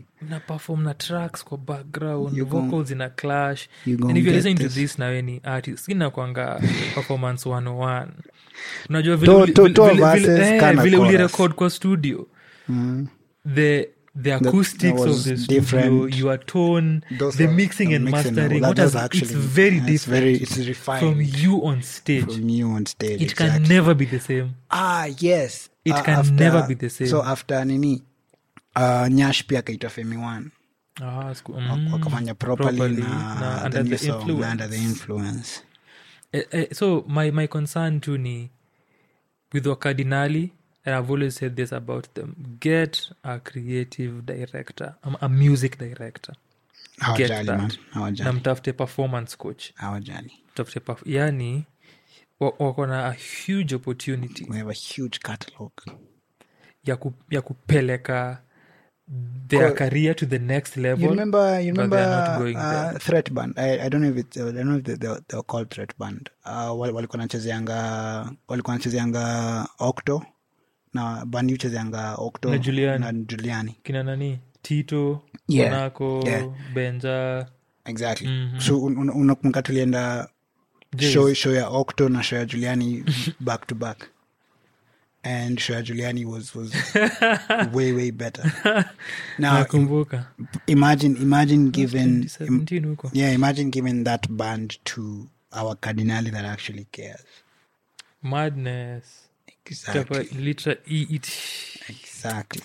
[0.29, 3.67] na perform na tracks kwa background You gon- vocals ina clash.
[3.87, 4.99] gon and if you're listening to this.
[4.99, 6.61] na weni artist inakwanga
[6.95, 8.07] performance 101
[8.89, 10.13] unajua vile To- uli- to- vile- to vile-
[10.81, 12.27] vile- eh, ulirecord kwa studio.
[13.55, 13.89] The
[14.23, 16.15] the acoustics of the studio different.
[16.19, 20.23] your tone Those the mixing and mixing, mastering what has, it's actually- very it's different
[20.23, 20.99] very- it's refined.
[20.99, 22.25] from you on stage.
[22.25, 24.49] From you on stage it can never be the same.
[24.69, 25.69] Ah yes.
[25.85, 27.09] It Uh, can never be the same.
[27.09, 28.01] so after nini
[28.75, 30.51] uh, nyash pia akaitwa femi one.
[31.01, 34.51] Ah, mm, wakafanya properly, properly, na, na under new the song, na influence.
[34.51, 35.63] under the influence.
[36.33, 38.49] Eh, eh, so my, my concern tu ni
[39.53, 40.51] with wakardinali
[40.85, 42.35] and i've always said this about them.
[42.59, 46.35] Get a creative director um, a music director.
[46.99, 47.57] Hawajali that.
[47.57, 47.67] man.
[47.67, 49.73] Na hawajali mtafute performance coach.
[49.75, 50.31] Hawajali.
[50.55, 51.65] Perf- yani
[52.39, 53.11] wa- wako na a
[53.45, 55.71] huge opportunity we have a huge catalog.
[56.83, 58.41] ya, ku, ya kupeleka
[59.47, 61.59] their Co- career to the next level You remember?
[61.61, 61.97] You remember
[62.57, 62.99] uh.
[62.99, 63.53] Threat Band?
[63.59, 65.69] I, I don't know if it's, I don't know if they, they, they were called
[65.69, 66.29] Threat Band.
[66.45, 70.25] Uh, walikuwa nachezeanga walikuwa nachezeanga Octo
[70.93, 73.05] na bandi uchezeanga Octo Na Juliani.
[73.05, 73.75] na Juliani.
[73.83, 76.47] kina nani tito Yeah, Monaco, yeah.
[76.73, 77.47] benja
[77.85, 78.27] Exactly.
[78.27, 78.59] Mhm.
[78.59, 80.27] So un- un- unakumbuka tulienda
[80.99, 83.03] show, show ya Octo na show ya Juliani
[83.39, 84.07] back to back.
[85.23, 86.73] And show ya Juliani was was
[87.73, 88.43] way way better.
[89.37, 90.25] Now im- nakumbuka
[90.67, 96.85] imagine imagine given 2017 huko Yeah, imagine giving that band to our cardinali that actually
[96.91, 97.25] cares.
[98.23, 99.03] madness
[99.65, 100.01] Exactly.
[100.01, 101.27] Itakuwa literal- i- it
[101.89, 102.63] Exactly.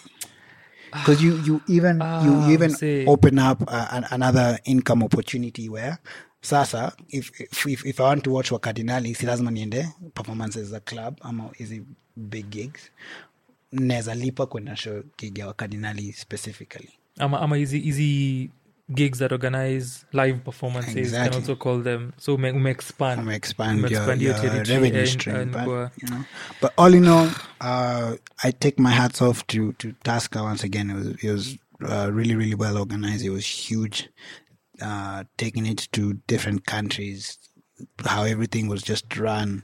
[0.93, 2.74] Because you, you even Ah, you even
[3.07, 5.99] open up uh, another income opportunity where
[6.48, 10.81] sasa if, if, if, if I want to watch wakadinali si lazima niende performances za
[10.81, 11.82] club ama hizi
[12.16, 12.81] big gigs
[13.73, 18.51] naweza lipa kwenda show gig ya wakadinali specifically ama ama hizi hizi
[18.89, 23.78] gigs that organize live performances can also call them so ume, ume expand I'm expand
[23.78, 26.24] Ume your, expand your your territory revenue and- stream, and but, you know.
[26.60, 27.28] But all in all,
[27.60, 30.90] uh, I take my hats off to to Tusker once again.
[30.90, 33.24] It was it was uh, really really well organized.
[33.24, 34.09] It was huge.
[34.82, 37.39] Uh, taking it to different countries,
[38.05, 39.62] how everything was just run.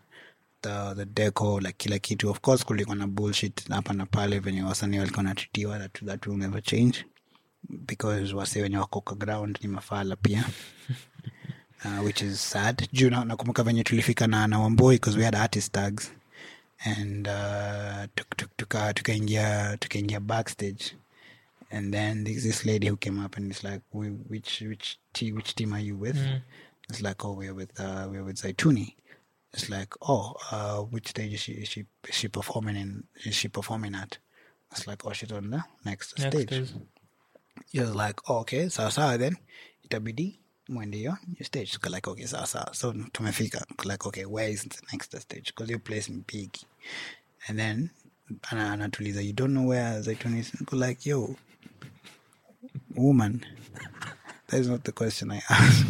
[0.63, 2.31] The the deco like kila kitu.
[2.31, 5.79] Of course, kulikuwa na bullshit hapa na pale venye wasanii walikuwa natritiwa.
[5.79, 7.05] That that will never change
[7.87, 10.45] because wase wenye wako kwa ground ni mafala pia
[11.85, 15.37] uh, which is sad juu na- nakumbuka venye tulifika na, na wamboi because we had
[15.39, 16.13] artist tags
[16.85, 20.85] and uh, tuk- tuk- tuka- tukaingia tukaingia backstage
[21.73, 25.33] and then there's this lady who came up and it's like "We- which which te-
[25.33, 26.17] which team are you with?
[26.91, 28.95] It's like oh we're with uh, we're with zaituni.
[29.55, 33.35] It's like oh uh, which stage is she is she is she performing in is
[33.35, 34.19] she performing at?
[34.71, 36.73] It's like oh she's on the next, Next stage.
[37.75, 39.37] was like oh, okay sawa sawa then.
[39.85, 40.39] Itabidi
[40.69, 43.65] mwende hiyo your stage Tuko like okay sawa sawa so tumefika.
[43.85, 45.47] Like okay where is the next stage?
[45.55, 46.51] Because your place ni big.
[47.49, 47.91] And then
[48.51, 50.53] ana- anatuliza you don't know where zaituni is?
[50.73, 51.37] Like yo
[52.97, 53.45] woman
[54.49, 55.87] that is not the question i asked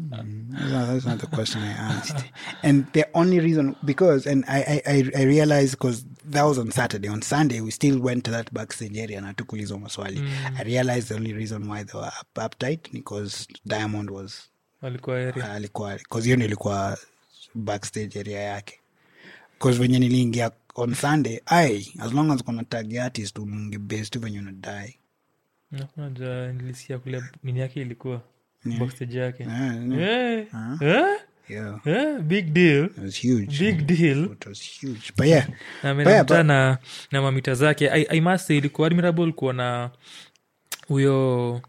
[0.00, 2.24] Mm, that's not- that's not the question I asked.
[2.62, 7.08] And the only reason, because, and I, I, I- realized because that was on Saturday.
[7.08, 10.22] On Sunday, we still went to that backstage area na tukulizo maswali.
[10.58, 14.48] I realized the only reason why they were up, uptight because Diamond was
[15.44, 16.98] alikuwa because hiyo ndio ilikuwa
[17.54, 18.80] backstage area yake
[19.58, 20.50] because venye niliingia
[20.80, 24.96] on sunday ai as long as kuna tag artist umunge base venye unadai.
[25.96, 28.20] Na nilisikia kule nini yake ilikuwa
[28.78, 29.42] backstage yake.
[29.42, 30.46] Yeah,
[30.80, 31.18] yeah.
[31.86, 32.84] Yeah big deal.
[32.84, 33.58] It was huge.
[33.58, 34.24] Big deal.
[34.32, 35.12] It was huge.
[35.16, 35.48] But yeah.
[35.82, 36.78] Na yeah, but- na,
[37.12, 37.90] na mamita zake.
[37.90, 39.90] I, I must say ilikuwa admirable kuona
[40.88, 41.60] huyo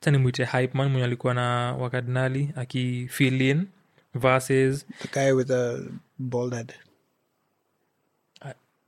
[0.00, 3.66] chani mwite hypeman mwenye alikuwa na wakardinali akifilin
[4.14, 4.86] verses.
[5.02, 5.78] The guy with a
[6.18, 6.72] bald head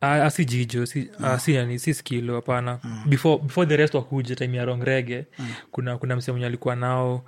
[0.05, 2.79] Ah, ah, si jijo si, ah, si, yani, si skilo hapana.
[3.07, 5.25] Before, before the rest wakuje time ya rongrege
[5.71, 7.25] kuna, kuna mse mwenye alikuwa nao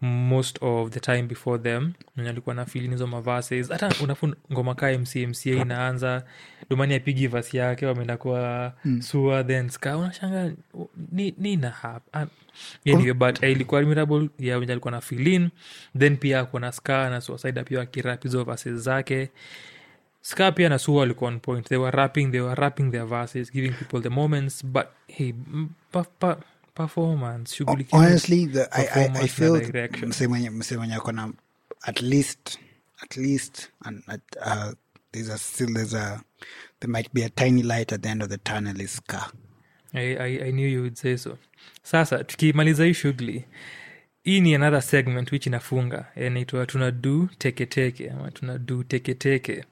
[0.00, 4.74] most of the time before them mwenye alikuwa na filin hizo mavases hata unafu ngoma
[4.74, 6.24] kaa mcmca inaanza
[6.70, 10.52] domani apigi vasi yake wameenda kwa sua then ska unashanga
[11.12, 12.26] ni, ni na hap ah,
[12.86, 15.48] anyway, but eh, ilikuwa admirable ya wenye alikuwa na filin
[15.98, 19.30] then pia kuna ska na suicide pia akirap hizo vases zake
[20.54, 21.68] pia na Asua look on point.
[21.68, 25.34] They were rapping they were rapping their verses giving people the moments but hey
[25.92, 26.36] pa, pa,
[26.74, 30.08] performance honestly the, I, I, I feel na direction.
[30.08, 31.32] mse mwenye mse mwenye ako na
[31.82, 32.58] at least
[33.02, 34.72] at least and at, uh,
[35.12, 36.20] there's a still there's a
[36.80, 39.30] there might be a tiny light at the end of the tunnel is car
[39.94, 41.38] I, I, I knew you would say so.
[41.82, 43.44] Sasa tukimaliza hii shughuli
[44.26, 46.06] hii ni another segment which inafunga.
[46.16, 49.64] Inaitwa tuna do teketeke ama tuna do teketeke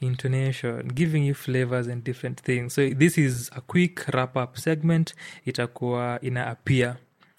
[0.00, 2.74] intonation giving you flavors and different things.
[2.74, 5.14] So this is a quick wrap up segment.
[5.46, 6.96] Itakuwa ina appear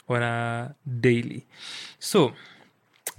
[0.09, 1.45] on a daily.
[1.99, 2.31] So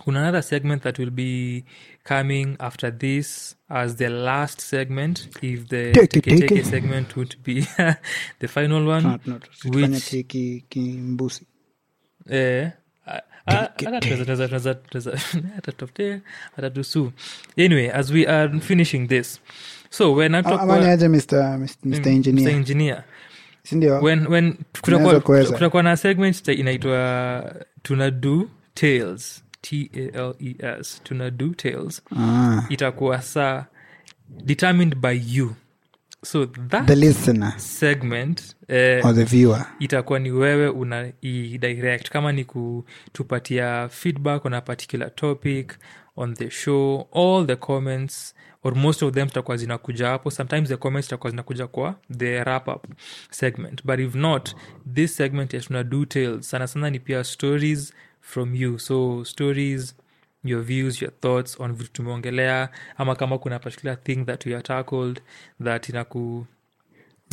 [0.04, 1.64] kuna another segment that will be
[2.04, 6.48] coming after this as the last segment if the Teke, teke teke.
[6.48, 6.64] teke.
[6.64, 7.60] segment would be
[8.40, 9.48] the final one not not.
[9.64, 10.10] Which
[10.68, 11.46] kimbusi
[12.30, 12.70] eh,
[13.46, 15.18] ah, ah, hata tunaweza- tunaweza- tunaweza- tunaweza-
[15.54, 16.20] hata tutafute,
[16.56, 17.12] hata tusu
[17.58, 19.40] anyway as we are finishing this
[19.90, 20.82] so when I talk about-
[21.84, 21.98] Mr.
[22.00, 22.08] Mr.
[22.08, 22.48] Engineer.
[22.48, 22.56] Mr.
[22.56, 23.04] engineer
[23.62, 24.54] sindio when when
[25.52, 33.64] kutakuwa na segment inaitwa tunadu tales t-a-l-e-s tunadu tales ah, itakuwa saa
[34.44, 35.54] determined by you
[36.26, 39.66] so that the listener segment eh, or the viewer.
[39.78, 42.08] itakuwa ni wewe una direct.
[42.10, 45.78] Kama ni kutupatia feedback on a particular topic
[46.16, 48.34] on the show all the comments
[48.64, 50.30] or most of them zitakuwa zinakuja hapo.
[50.30, 52.84] Sometimes the comments zitakuwa zinakuja kwa the wrap up
[53.30, 53.84] segment.
[53.84, 54.54] But if not
[54.94, 56.50] this segment ya tuna details.
[56.50, 58.78] Sana sana ni pia stories from you.
[58.78, 59.96] So stories
[60.48, 64.62] your views your thoughts on vitu tumeongelea ama kama kuna particular thing that we are
[64.62, 65.20] tackled
[65.64, 66.46] that inaku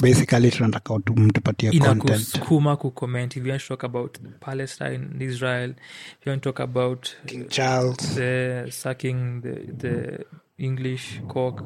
[0.02, 3.36] basically tunataka tu- mtupatie inakusukuma kucomment.
[3.38, 5.70] If you want to talk about palestine israel
[6.22, 8.16] if you want to talk about King Charles.
[8.16, 10.26] the sucking the, the
[10.58, 11.62] english cock.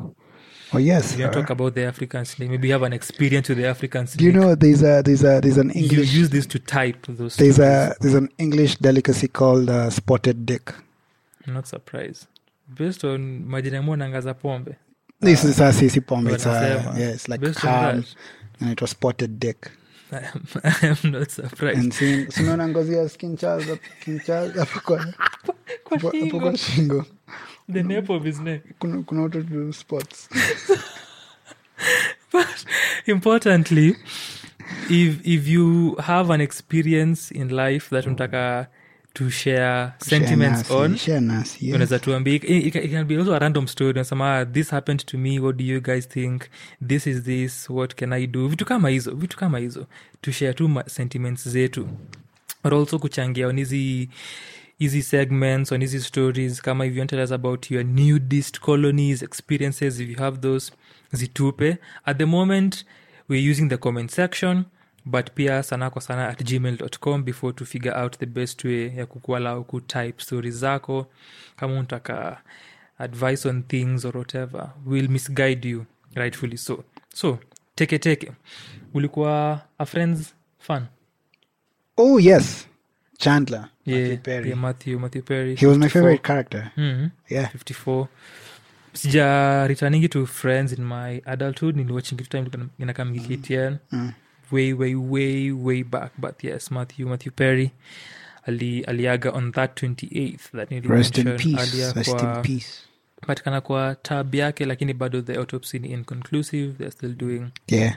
[0.74, 2.94] Oh yes if you want to talk about the african snake maybe you have an
[2.94, 6.14] experience with the african do you know there's a there's a there's an English.
[6.14, 7.60] you use this to type those there's stories.
[7.60, 10.74] a there's an English delicacy called uh, spotted dick
[11.48, 12.28] I'm not surprised
[12.74, 14.76] based on majina mo nangaza pombe
[15.20, 16.34] This is a sisi pombe.
[16.34, 17.00] It's a, wanasema.
[17.00, 18.06] yeah, it's like calm,
[18.60, 19.72] and it was spotted dick.
[20.12, 21.80] I am, I am not surprised.
[21.80, 23.66] And seeing, sinaona ngozi ya skin Charles,
[24.02, 27.06] skin Charles hapo kwa shingo.
[27.68, 28.62] the nape of his neck.
[28.80, 30.30] Kuna kuna spots.
[32.32, 32.66] But
[33.08, 33.96] importantly,
[34.90, 38.16] if if you have an experience in life that mm.
[38.16, 38.68] unataka
[39.18, 41.22] to share sentiments Share nasi, share
[41.60, 41.76] yes.
[41.76, 45.06] unaweza tuambia it, it, it can be also a random story unasema "Ah, this happened
[45.06, 46.42] to me what do you guys think?
[46.88, 48.48] This is this what can i do?
[48.48, 49.88] Vitu kama hizo vitu kama hizo
[50.22, 51.88] to share tu sentiments zetu.
[52.64, 54.10] Or also kuchangia on hizi
[54.80, 58.60] hizi segments on hizi stories kama if you want to tell us about your nudist
[58.60, 60.72] colonies experiences if you have those
[61.14, 61.78] zitupe.
[62.06, 62.86] At the moment
[63.30, 64.64] we're using the comment section
[65.10, 69.06] but pia sana kwa sana at gmail.com before to figure out the best way ya
[69.06, 71.08] kukualau kutype stori zako
[71.56, 72.42] kama unataka
[72.98, 75.86] advice on things or whatever will misguide you
[76.16, 77.40] rightfully so so
[77.76, 78.32] teke teke
[78.94, 80.86] ulikuwa a friends fan
[81.98, 82.68] Oh yes,
[83.18, 83.70] Chandler.
[83.86, 84.48] yeah, Matthew Perry.
[84.50, 86.72] yeah matthew matthew perry He was my favorite character.
[86.78, 87.10] Mhm.
[87.30, 87.50] Yeah.
[87.56, 88.08] 54
[88.94, 94.12] sija returningi to friends in my adulthood niliwachingi tu time inakamgi ktn Mm.
[94.52, 97.72] Way way way way back but yes matthew matthew perry
[98.44, 102.68] ali aliaga on that 28th that rest in peace, rest kwa, in peace
[103.28, 107.96] patikana kwa tab yake lakini bado the autopsy ni inconclusive they're still doing Yeah.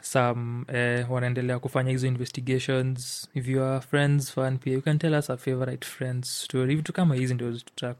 [0.00, 5.14] some eh, wanaendelea kufanya hizo investigations if you are friends fan pia you can tell
[5.14, 7.94] us a favorite friends story vitu kama hizi ndio tuta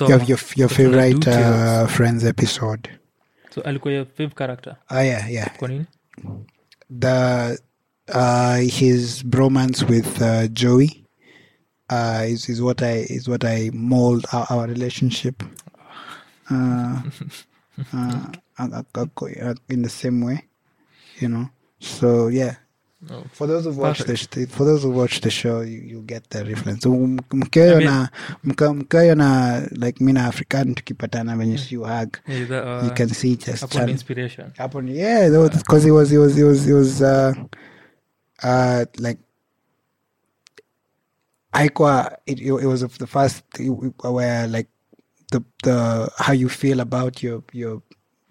[0.00, 2.90] Your, your, your favorite uh, Friends episode.
[3.54, 5.56] so alikuwa your favorite character ah, yeah, yeah.
[5.56, 5.84] kwa nini
[6.90, 7.58] The
[8.12, 11.04] uh, his bromance with uh, Joey
[11.90, 15.42] uh, is is what I is what I mold our, our relationship.
[16.50, 17.02] Uh,
[17.92, 18.26] uh,
[18.58, 19.06] uh, uh,
[19.42, 20.44] uh, in the same way,
[21.18, 21.50] you know.
[21.80, 22.56] So yeah,
[23.10, 23.24] oh.
[23.32, 26.44] For those who watch the for those who watch the show, you, you get the
[26.44, 26.82] reference.
[26.82, 28.08] So m- mkiwa na
[28.44, 33.08] mka- na like mi na African tukipatana venye si hug, yeah, the, uh, you can
[33.08, 35.28] see just upon inspiration hapo ni- yeah,
[35.58, 37.34] because it was it was it was it was uh,
[38.42, 39.18] uh like
[41.52, 43.42] haikuwa it, it was the first
[44.04, 44.68] where like
[45.30, 47.82] the the how you feel about your your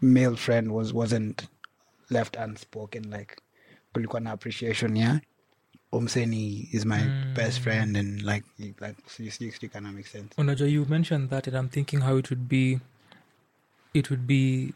[0.02, 1.48] male friend was wasn't
[2.10, 3.36] left unspoken like
[3.96, 5.20] kulikuwa na appreciation yeah.
[5.92, 7.02] Umseni is my
[7.36, 10.28] best friend and like like it kind of makes sense.
[10.38, 12.80] Unajua you mentioned that and i'm thinking how it would be
[13.94, 14.74] it would be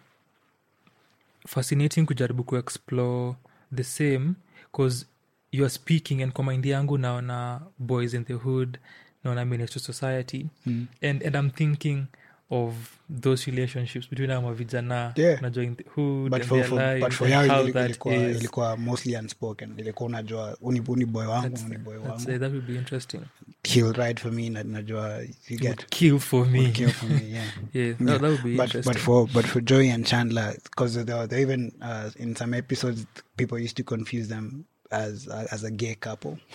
[1.47, 3.35] fascinating kujaribu kuexplore
[3.75, 4.33] the same
[4.71, 5.05] because
[5.51, 8.77] you are speaking and kwa maindi yangu naona boys in the hood
[9.23, 10.49] naona to society.
[10.65, 10.87] Mm.
[11.01, 12.05] and, and i'm thinking
[12.51, 12.73] of
[13.09, 15.35] those relationships between our vijana Yeah.
[15.39, 19.73] the hood but and for, for, but for yao ilikuwa, ilikuwa mostly unspoken.
[19.77, 22.25] Ilikuwa unajua uni, uni boy wangu uni boy wangu.
[22.25, 23.21] that would be interesting.
[23.63, 26.59] He'll ride for me na najua you get would kill for me.
[26.59, 27.45] would kill for me yeah.
[27.73, 28.17] Yeah, that, Yeah.
[28.19, 28.93] that would be but interesting.
[28.93, 33.05] but for but for Joey and Chandler, because they, were even uh, in some episodes
[33.37, 36.37] people used to confuse them as uh, as a gay couple.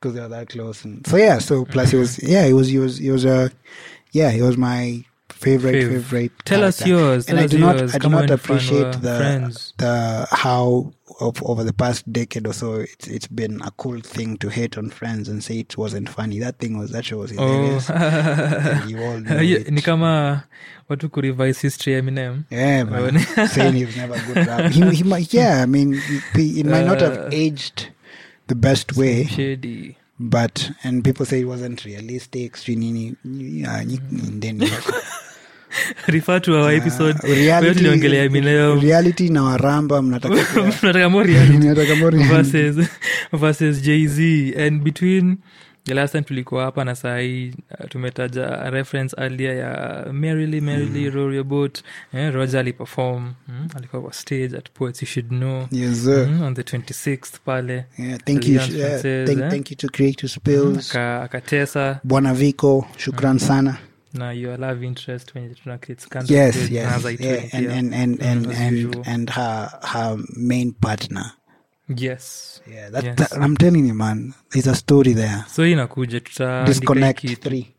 [0.00, 0.84] Because they were that close.
[0.84, 3.50] And so yeah, so plus he was yeah he was he was he was a
[4.12, 5.88] yeah he was my favorite Fav.
[5.90, 6.32] favorite.
[6.44, 6.88] Tell us character.
[6.98, 7.28] yours.
[7.28, 7.94] and I us do not yours.
[7.94, 9.74] I do Come not appreciate the friends.
[9.78, 14.36] the how of, over the past decade or so it's it's been a cool thing
[14.38, 16.38] to hate on Friends and say it wasn't funny.
[16.40, 17.88] That thing was that show was hilarious.
[17.90, 18.84] Oh.
[18.88, 19.70] You all know it.
[19.70, 20.44] ni kama
[20.88, 22.44] watu kurevise history Eminem.
[22.50, 23.16] Yeah, man.
[23.36, 24.68] Oh, Saying he was never a good rapper.
[24.70, 26.00] He, he might, yeah, I mean,
[26.34, 27.88] he, it might not have Uh, aged
[28.46, 29.97] the best way, Shady.
[30.20, 32.56] But, and people say it wasn't realistic.
[33.24, 33.84] yeah,
[34.40, 34.60] then
[36.08, 38.80] refer to our episode Uh, where tuliongelea Eminem.
[38.80, 41.58] reality na waramba mnataka more reality
[42.10, 42.24] reality.
[42.34, 42.88] versus
[43.32, 45.38] versus Jay-Z and between
[45.88, 51.14] the last time tulikuwa hapa na sahii uh, tumetaja reference earlier ya merrily merrily mm.
[51.14, 51.78] row your boat
[52.14, 56.54] eh, roger aliperform mm, alikuwa kwa stage at poets you should know Yes, mm, on
[56.54, 59.50] the 26th pale Yeah, thank you, Alliance yeah, thank, eh?
[59.50, 60.90] thank you to Creative Spills.
[60.90, 63.76] Aka- akatesa Bwana Vico, shukran sana.
[64.14, 66.94] na your love interest when tuna create scandal Yes, yes, yeah,
[67.52, 71.32] and and and and Mm, and, and her her main partner.
[71.96, 73.16] Yes Yeah, that, Yes.
[73.16, 74.34] that I'm telling you, man.
[74.50, 75.44] There's a story there.
[75.48, 77.66] so inakuja tuta Disconnect three.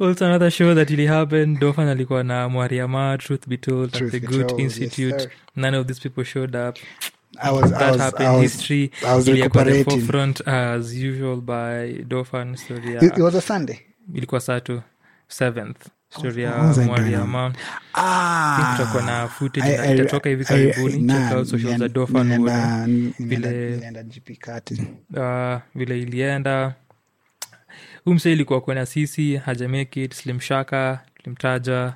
[0.00, 4.10] also another show that really happened dofan alikuwa na mwariama truth be told at Truth
[4.12, 5.30] the be good told, yes, institute sir.
[5.56, 6.76] none of these people showed up
[7.40, 11.36] I was, that I was, happened I was, history I was the forefront as usual
[11.40, 13.78] by dofan story It, it was a Sunday.
[14.14, 14.82] ilikuwa sato
[15.30, 15.74] 7th
[16.18, 16.50] story ya
[16.86, 17.52] Mariama.
[19.06, 21.06] Na footage itatoka hivi karibuni.
[21.12, 21.48] Check out
[23.18, 23.76] vile
[25.16, 26.74] uh, vile ilienda.
[28.06, 31.94] Umse ilikuwa kwena sisi hajamake slimshaka tulimtaja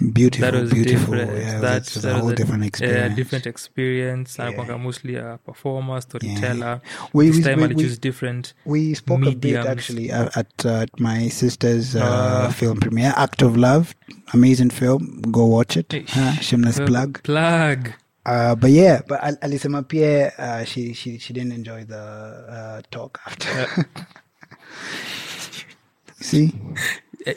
[0.00, 0.84] Beautiful, beautiful.
[0.84, 3.16] different Yeah, that, it's a whole different experience.
[3.16, 4.48] different experience Yeah.
[4.48, 6.80] anakwanga mostly a performer storyteller
[7.14, 11.00] We- this time we- ali different We spoke a bit actually uh, at, uh, at
[11.00, 12.50] my sister's uh, Ah.
[12.56, 13.94] film premiere, Act of Love.
[14.34, 15.20] Amazing film.
[15.28, 15.94] Go watch it.
[15.94, 17.18] Uh, shameless plug.
[17.22, 17.78] plug
[18.26, 22.80] Uh, but yeah, but Al- alisema pia uh, she, she she didn't enjoy the uh,
[22.90, 23.86] talk after.
[26.20, 26.52] See,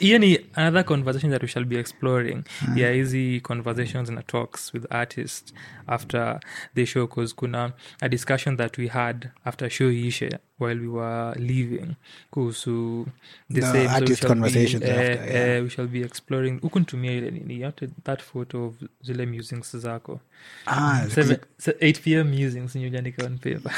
[0.00, 2.44] hiyo ni another conversation that we shall be exploring.
[2.76, 5.52] Yeah, hizi conversations and talks with artists
[5.88, 6.40] after
[6.74, 11.34] the show cause kuna a discussion that we had after show ishe while we were
[11.38, 11.96] leaving
[12.30, 13.06] kuhusu
[13.50, 13.88] the, The same.
[13.88, 15.56] So artist conversations be, eh, after, yeah.
[15.56, 16.60] eh, we shall be exploring.
[16.60, 17.72] Hukuntumia ile nini?
[18.04, 20.20] That photo of zile musings zako
[20.66, 23.72] ah, Seven, se- 8 pm musings niujanika on paper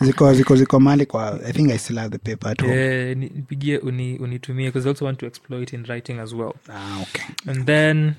[0.00, 1.40] ziko ziko ziko mali kwa.
[1.46, 3.14] I think I still have the paper at home.
[3.14, 7.02] Ni- nipigie uni, unitumie because i also want to exploit in writing as well Ah,
[7.02, 7.24] okay.
[7.46, 8.14] and then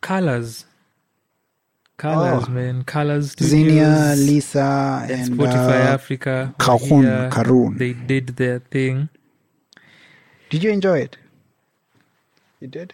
[0.00, 0.66] colors
[1.96, 2.50] colors Oh.
[2.50, 7.28] man colors Zinia, Lisa, and and spotify uh, africa Kahun, here.
[7.30, 7.78] Karun.
[7.78, 9.08] they did their thing
[10.50, 11.16] Did you enjoy it?
[12.60, 12.92] You did.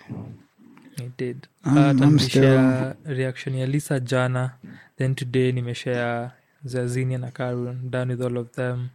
[0.99, 1.47] They did.
[1.65, 1.75] Um,
[2.19, 4.51] Hata reaction ya lisa jana
[4.97, 6.31] then today nimeshare
[6.65, 8.89] za zinia na karun done with all of them.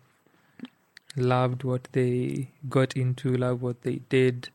[1.15, 4.49] Loved what they got into loved what they did.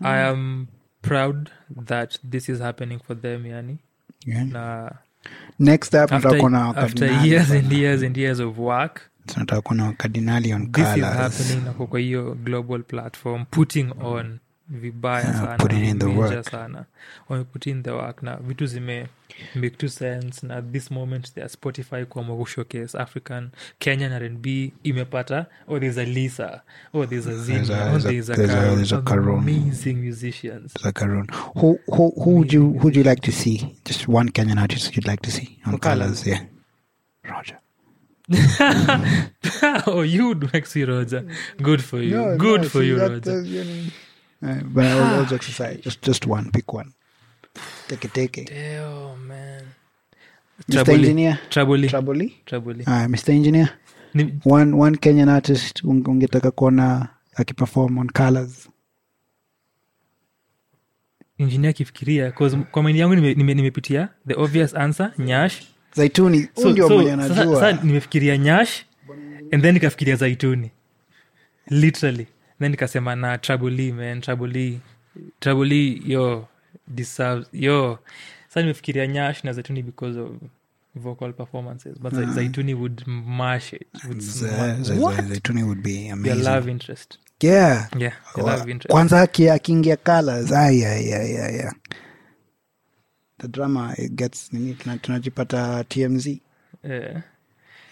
[0.00, 0.68] I am
[1.02, 1.50] proud
[1.86, 3.78] that this is happening for them yani.
[4.26, 4.44] Yeah.
[4.44, 4.90] na
[5.58, 6.36] Next up, after,
[6.76, 10.94] after years and years and years of work tunataka kuwa na Wakadinali on this is
[10.94, 11.16] colors.
[11.16, 16.44] happening na kwa hiyo global platform putting on vibaya ah, sana putting in the work.
[16.50, 16.84] sana
[17.28, 19.06] wameput in the work na vitu zime
[19.54, 24.46] make two sense na at this moment their spotify kuamua kushowcase african kenyan rnb
[24.82, 26.62] imepata oh there's a lisa
[26.94, 28.76] oh there's a There's zina a- oh there's a- there's a, there's a- Karun.
[28.76, 29.38] there's a Karun.
[29.38, 31.30] amazing musicians Zakarun.
[31.60, 33.76] Who who who would you who would you like to see?
[33.84, 36.26] Just one Kenyan artist you'd like to see on colors.
[36.26, 36.40] Yeah.
[37.24, 37.58] Roger.
[39.86, 41.26] oh you would like to see roger
[41.62, 43.44] good for you good for you roger
[44.42, 45.80] Uh, but I will jokes exercise.
[45.84, 46.50] just just one.
[46.50, 46.92] Pick one.
[47.88, 48.48] Take it, take it.
[48.50, 49.62] Damn, man
[50.60, 50.72] Mr.
[50.72, 51.38] Trouble- Engineer.
[51.50, 51.88] Trouble.
[51.88, 52.30] Trouble.
[52.46, 52.80] Trouble.
[52.86, 53.32] Uh, Mr.
[53.32, 53.68] Engineer.
[54.14, 58.68] Ni- One one Kenyan artist ungetaka kuona akiperform on colors.
[61.38, 65.62] engineer akifikiria 'cause kwa maini yangu nimepitia nime, nimepitia the obvious answer nyash
[65.94, 66.48] Zaituni.
[66.54, 68.84] so, So, ndio so, mwenye sasa, sasa nimefikiria nyash
[69.52, 70.70] and then nikafikiria zaituni
[71.70, 72.26] literally
[72.62, 74.80] then nikasema na trabuli man trabuli
[75.40, 76.48] trabuli yo
[76.88, 77.98] deserves yo
[78.48, 80.30] sa nimefikiria nyash na zaituni because of
[80.94, 84.46] vocal performances but uh zaituni would mash it would Z-
[84.82, 85.20] Z- What?
[85.24, 86.44] Zaituni would be amazing.
[86.44, 87.88] love interest Yeah.
[87.98, 89.20] yeah love interest kwanza
[89.54, 91.72] akiingia colors ay, yeah, yeah, yeah.
[93.38, 96.40] the drama it gets nini tunajipata tmz yeah.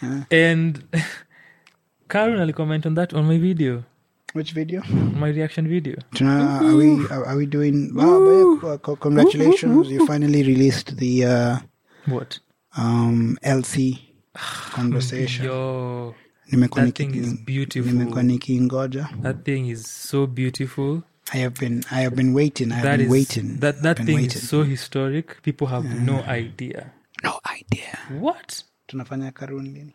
[0.02, 0.22] Yeah.
[0.55, 0.84] and
[2.09, 3.82] Karun alicomment on that on my video
[4.35, 4.82] which video?
[5.15, 5.97] My reaction video.
[6.20, 9.90] Are we are, are we doing wow, yeah, co- congratulations.
[9.90, 11.59] You finally released the uh,
[12.07, 12.39] what?
[12.77, 13.98] um, lc
[14.73, 15.44] conversation.
[15.47, 16.15] Yo
[16.52, 17.93] nimekuwa that thing is beautiful.
[17.93, 21.01] nimekuwa nikiingoja that thing is so beautiful.
[21.32, 23.59] I have been i have been waiting i have that been is waiting.
[23.61, 24.39] that that thing waiting.
[24.43, 25.43] is so historic.
[25.43, 26.90] People have no idea.
[27.23, 27.98] No idea.
[28.20, 28.65] What?
[28.86, 29.93] Tunafanya karuni lini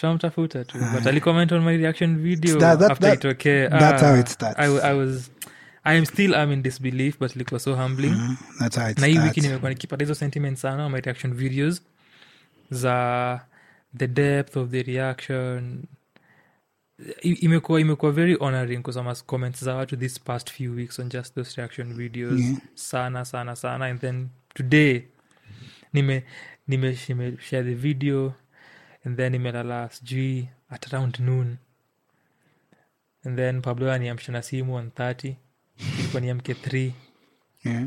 [0.00, 0.78] tunamtafuta tu.
[0.94, 4.28] But alicomment on my reaction video That- that- after that- itokee that's uh, how it
[4.28, 4.58] starts.
[4.58, 5.30] I, I was
[5.84, 8.12] i am still am in disbelief but ilikuwa so humbling.
[8.12, 11.82] Uh, that's how it na hii wiki nimekuwa nikipata hizo sentiment sana my reaction videos
[12.70, 13.40] za
[13.96, 15.82] the depth of the reaction.
[17.22, 21.56] Imekuwa imekuwa very honoring kusoma comments za watu this past few weeks on just those
[21.60, 22.56] reaction videos Yeah.
[22.74, 23.84] sana sana sana.
[23.84, 25.02] And then today
[25.92, 26.24] nime
[26.68, 28.34] nime nime share the video
[29.04, 31.56] and then imelala sijui at around noon
[33.24, 35.34] and then pablo aniamsha na simu on 30
[35.98, 36.90] ilikuwa niamke 3
[37.64, 37.84] Yeah.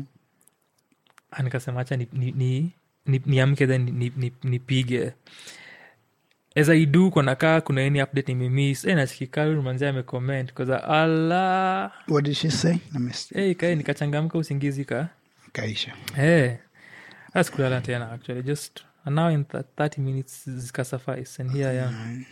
[1.30, 2.72] Ah, nikasema hacha ni, ni, ni,
[3.06, 5.12] ni, niamke then nipige ni, ni nipige.
[6.56, 12.24] as i do kwanakaa kuna any update nimemiss hey, nachikikaru manzi amecomment kaza ala What
[12.24, 12.72] did she say?
[12.72, 13.34] Let me see.
[13.34, 15.08] hey, kae nikachangamka usingizi ka
[15.52, 15.94] Kaisha.
[16.16, 16.50] hey.
[17.34, 22.26] askulala tena actually just an hour and th- 30 minutes zikasuffice and here I am.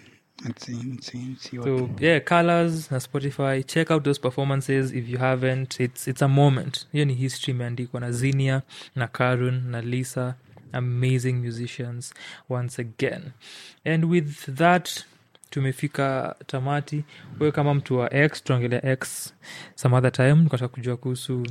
[0.45, 0.73] Let's see.
[0.75, 1.27] Let's see.
[1.29, 1.67] Let's see what.
[1.67, 3.63] so yeah colors na spotify.
[3.67, 5.81] Check out those performances if you haven't.
[5.81, 6.87] It's, it's a moment.
[6.93, 8.63] Hiyo ni history imeandikwa na zinia
[8.97, 10.35] na karun na lisa.
[10.73, 12.15] Amazing musicians
[12.49, 13.23] once again.
[13.85, 15.05] And with that
[15.51, 17.05] tumefika tamati.
[17.41, 19.35] Wewe kama mtu wa x tuongelea x
[19.75, 21.47] some other time nikataka kujua kuhusu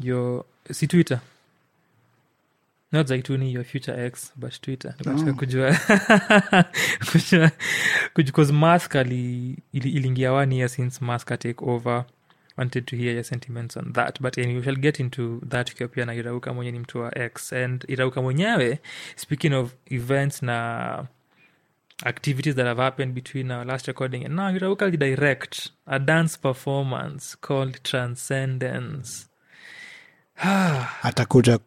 [0.00, 1.20] your si twitter
[2.92, 4.94] not zaituni your future x but twitter.
[4.98, 5.34] Nikataka Oh.
[5.38, 5.76] kujua
[7.12, 7.50] kujua
[8.16, 12.04] because mask ali iliingia one year since mask take over.
[12.56, 14.20] Wanted to hear your sentiments on that.
[14.20, 17.18] But anyway, we shall get into that ukiwa pia na irauka mwenye ni mtu wa
[17.18, 18.78] x and irauka mwenyewe
[19.16, 21.06] speaking of events na
[22.04, 27.36] activities that have happened between our last recording and now irauka direct a dance performance
[27.40, 29.27] called transcendence
[31.02, 31.58] Atakuja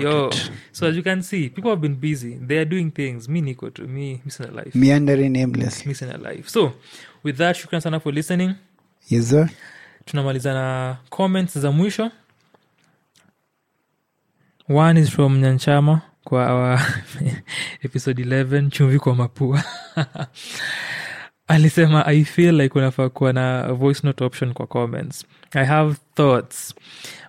[0.00, 0.28] yo.
[0.28, 0.50] it.
[0.72, 2.34] So as you can see, people have been busy.
[2.34, 3.28] They are doing things.
[3.28, 3.86] Me niko tu.
[3.88, 4.74] Me missing a life.
[4.74, 6.48] Meandering aimless Missing a life.
[6.48, 6.72] So
[7.22, 8.54] with that, shukran sana for listening.
[9.08, 9.48] Yes, sir.
[10.04, 12.10] Tunamaliza na comments za mwisho.
[14.68, 16.80] One is from Nyanchama kwa our
[17.82, 19.64] episode 11 chumvi kwa mapua.
[21.48, 26.74] alisema i feel like unafaa kuwa na voice note option kwa comments i have thoughts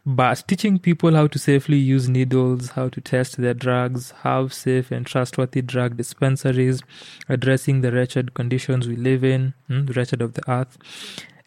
[0.06, 4.92] but teaching people how to safely use needles how to test their drugs have safe
[4.92, 6.82] and trustworthy drug dispensaries
[7.28, 10.78] addressing the wretched conditions we live in mm, the wretched of the earth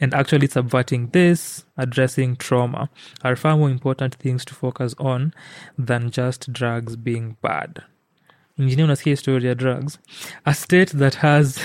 [0.01, 2.89] and actually subverting this addressing trauma
[3.23, 5.33] are far more important things to focus on
[5.79, 7.83] than just drugs being bad
[8.63, 9.99] engineer unasikia story ya drugs.
[10.45, 11.61] A state that has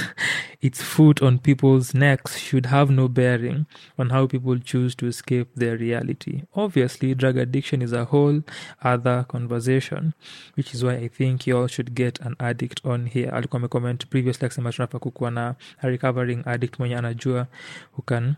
[0.61, 3.65] its foot on people's necks should have no bearing
[3.97, 6.41] on how people choose to escape their reality.
[6.55, 8.41] Obviously drug addiction is a whole
[8.83, 10.13] other conversation
[10.57, 13.31] which is why i think you all should get an addict on here.
[13.31, 17.47] Alikuwa amecomment previously akisema tunafaa kukuwa na a recovering addict mwenye anajua
[17.93, 18.35] who can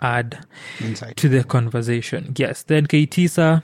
[0.00, 0.36] add
[0.80, 1.14] Insight.
[1.16, 2.24] to the conversation.
[2.38, 3.62] Yes then keitisa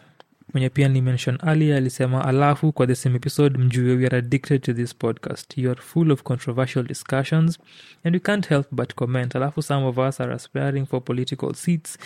[0.53, 4.73] mwenye pia nimention earlier alisema alafu kwa the same episode mjue we are addicted to
[4.73, 7.59] this podcast you are full of controversial discussions
[8.05, 11.99] and we can't help but comment alafu some of us are aspiring for political seats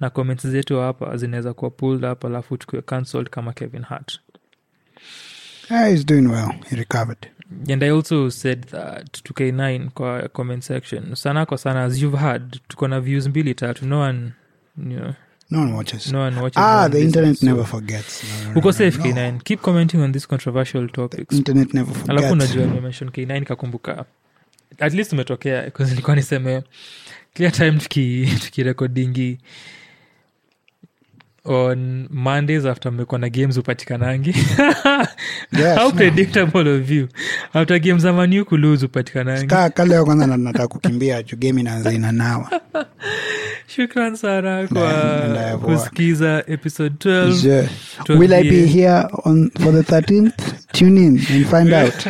[0.00, 4.20] na comments zetu hapa zinaweza kuwa pulled up alafu tukiwe cancelled kama kevin hart
[5.68, 6.52] he's doing well.
[6.70, 7.26] He recovered.
[7.72, 12.16] and i also said that to k9 kwa comment section sana kwa sana as you've
[12.18, 14.32] had tuko na views mbili tatu no one
[14.78, 15.12] you know,
[15.50, 16.12] No one watches.
[16.12, 18.24] no one watches ah, the internet never forgets.
[18.24, 19.04] No, no, no, uko no, safe no.
[19.04, 24.04] k9 keep commenting on these controversial topics Internet never alafu unajua nimemention k9 kakumbuka
[24.78, 26.62] at least umetokea because nilikuwa niseme
[27.34, 29.38] clear time tuki tukirekodingi
[31.48, 34.34] on mondays after mmekuwa na games upatikanangi
[35.52, 35.92] Yes, how no.
[35.92, 37.08] predictable of you.
[37.52, 39.46] After games za manu kulose upatikanangi
[40.04, 42.60] kwanza na- nataka kukimbia juu game inaanza inanawa.
[43.66, 47.68] Shukran sana kwa kusikiza episode 12 Je,
[48.18, 50.32] will i be here on for the 13th
[50.72, 52.06] tune in and find out.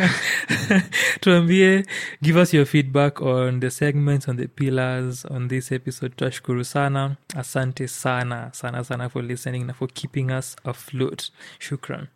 [1.21, 1.85] Tuambie
[2.21, 6.09] give us your feedback on the segments on the pillars on this episode.
[6.15, 7.15] Tutashukuru sana.
[7.37, 11.29] Asante sana sana sana for listening na for keeping us afloat.
[11.59, 12.07] Shukran